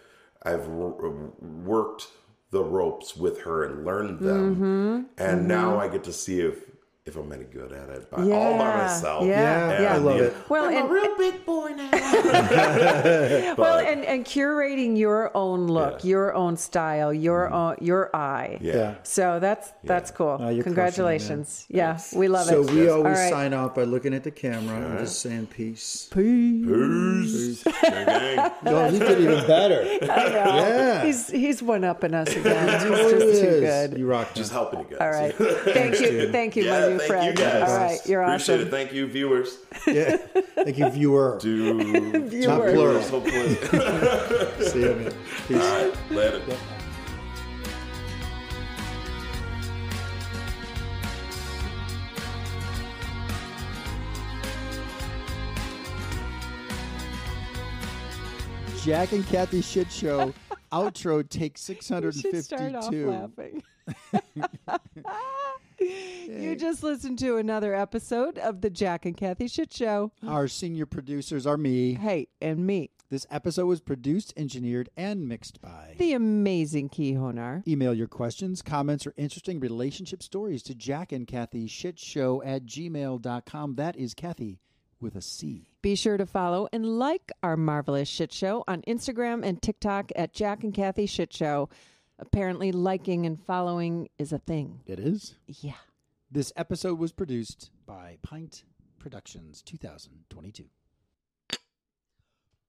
I've 0.43 0.67
worked 0.67 2.07
the 2.51 2.63
ropes 2.65 3.17
with 3.17 3.43
her 3.43 3.65
and 3.65 3.85
learned 3.85 4.21
them, 4.21 4.57
Mm-hmm. 4.57 5.03
and 5.23 5.47
now 5.49 5.79
I 5.79 5.89
get 5.89 6.05
to 6.05 6.13
see 6.13 6.41
if 6.41 6.68
if 7.09 7.17
I'm 7.17 7.33
any 7.33 7.45
good 7.45 7.73
at 7.73 7.89
it 7.89 8.11
by, 8.11 8.23
all 8.23 8.59
by 8.59 8.77
myself. 8.77 9.27
yeah, 9.27 9.71
And, 9.71 9.83
yeah. 9.85 9.95
I 9.95 9.97
love 9.97 10.21
it. 10.21 10.35
Well, 10.49 10.65
I'm 10.67 10.77
and- 10.77 10.87
a 10.89 10.93
real 10.93 11.17
big 11.17 11.45
boy 11.45 11.71
now. 11.77 11.91
well, 13.59 13.79
and, 13.79 14.05
and 14.05 14.25
curating 14.25 14.97
your 14.97 15.37
own 15.37 15.67
look, 15.67 16.05
Yeah. 16.05 16.11
your 16.11 16.35
own 16.35 16.57
style, 16.57 17.13
your 17.13 17.47
mm-hmm. 17.47 17.55
own 17.55 17.77
your 17.81 18.15
eye. 18.15 18.59
yeah. 18.61 18.75
Yeah. 18.79 18.95
So 19.03 19.41
that's 19.41 19.73
that's 19.83 20.11
cool. 20.13 20.39
You're 20.53 20.63
Congratulations. 20.63 21.67
yeah, 21.69 21.99
we 22.15 22.29
love 22.29 22.47
So 22.47 22.61
it. 22.63 22.67
So 22.69 22.75
we 22.75 22.89
All 22.89 22.99
always 22.99 23.19
right. 23.19 23.31
sign 23.31 23.53
off 23.55 23.75
by 23.75 23.83
looking 23.85 24.15
at 24.15 24.23
the 24.23 24.31
camera 24.31 24.77
and 24.77 24.99
just 25.01 25.21
saying 25.21 25.47
peace. 25.47 26.09
Peace. 26.13 27.65
Gang, 27.65 27.73
gang. 28.07 28.53
No, 28.63 28.89
he 28.91 28.99
did 28.99 29.21
even 29.21 29.47
better. 29.47 29.83
Yeah. 30.03 31.05
He's 31.05 31.29
he's 31.29 31.63
one 31.63 31.83
upping 31.85 32.15
us 32.15 32.29
again. 32.37 32.69
He's 32.69 32.83
just 33.11 33.41
too 33.43 33.61
good. 33.61 33.99
You 33.99 34.07
rock. 34.07 34.35
Just 34.35 34.53
helping 34.53 34.81
you 34.81 34.87
guys. 34.91 34.99
All 35.01 35.11
right. 35.11 35.35
Thank 35.35 36.01
you. 36.01 36.31
Thank 36.31 36.57
you, 36.57 36.65
Yeah, 36.65 36.89
my 36.91 36.98
new 36.99 37.09
thank 37.09 37.11
friend. 37.11 37.39
you 37.39 37.45
guys. 37.45 37.71
All 37.71 37.77
right. 37.77 37.99
You're 38.07 38.23
Appreciate 38.23 38.55
awesome. 38.57 38.69
it. 38.69 38.71
Thank 38.71 38.93
you, 38.93 39.07
viewers. 39.07 39.59
Yeah. 39.87 40.17
Thank 40.55 40.79
you, 40.79 40.89
viewer. 40.91 41.39
Do 41.43 41.75
Not 41.75 42.29
Viewers. 42.31 42.75
plural. 42.75 43.01
hopefully. 43.03 43.55
See 44.69 44.81
you, 44.83 44.95
man. 44.95 45.15
Peace. 45.49 45.57
All 45.63 45.85
right, 45.85 46.11
later. 46.11 46.43
Jack 58.85 59.13
and 59.13 59.27
Cathy 59.27 59.61
Shit 59.61 59.91
Show 59.91 60.33
outro 60.73 61.29
take 61.29 61.57
should 61.59 61.83
start 61.83 62.05
off 62.05 62.85
652. 62.85 63.11
laughing. 63.11 63.63
you 65.81 66.57
just 66.57 66.83
listened 66.83 67.19
to 67.21 67.37
another 67.37 67.75
episode 67.75 68.39
of 68.39 68.61
the 68.61 68.71
Jack 68.71 69.07
and 69.07 69.17
Cathy 69.17 69.49
Shit 69.49 69.73
Show. 69.73 70.13
Our 70.27 70.49
senior 70.49 70.87
producers 70.87 71.47
are 71.47 71.57
me. 71.57 71.95
Hey, 71.95 72.29
and 72.43 72.67
me, 72.67 72.91
This 73.11 73.27
episode 73.31 73.67
was 73.67 73.81
produced, 73.81 74.35
engineered, 74.37 74.91
and 74.97 75.27
mixed 75.29 75.61
by. 75.63 75.95
the 75.99 76.13
amazing 76.13 76.89
Key 76.91 77.15
Honar. 77.15 77.67
Email 77.67 77.95
your 77.95 78.09
questions, 78.09 78.61
comments, 78.61 79.07
or 79.07 79.15
interesting 79.17 79.61
relationship 79.61 80.23
stories 80.23 80.63
to 80.65 80.75
Jack 80.75 81.13
and 81.13 81.27
Cathy 81.27 81.67
Shit 81.67 81.99
Show 81.99 82.43
at 82.43 82.67
gmail.com. 82.67 83.77
That 83.77 83.97
is 83.97 84.13
Cathy 84.15 84.61
with 85.01 85.15
a 85.17 85.23
C. 85.23 85.71
Be 85.89 85.95
sure 85.95 86.19
to 86.19 86.27
follow 86.27 86.69
and 86.71 86.85
like 86.85 87.33
our 87.43 87.57
marvelous 87.57 88.11
shit 88.11 88.31
show 88.31 88.63
on 88.69 88.83
Instagram 88.83 89.43
and 89.43 89.63
TikTok 89.63 90.13
at 90.15 90.35
Jack 90.35 90.63
and 90.63 90.75
Cathy 90.75 91.07
Shit 91.07 91.33
Show. 91.33 91.71
Apparently, 92.19 92.73
liking 92.73 93.25
and 93.25 93.43
following 93.43 94.11
is 94.19 94.31
a 94.31 94.39
thing. 94.39 94.81
It 94.87 94.99
is. 94.99 95.37
Yeah. 95.47 95.81
This 96.31 96.53
episode 96.57 96.99
was 96.99 97.13
produced 97.13 97.71
by 97.87 98.19
Pint 98.21 98.65
Productions 98.99 99.63
2022. 99.63 100.65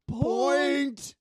Point! 0.08 1.16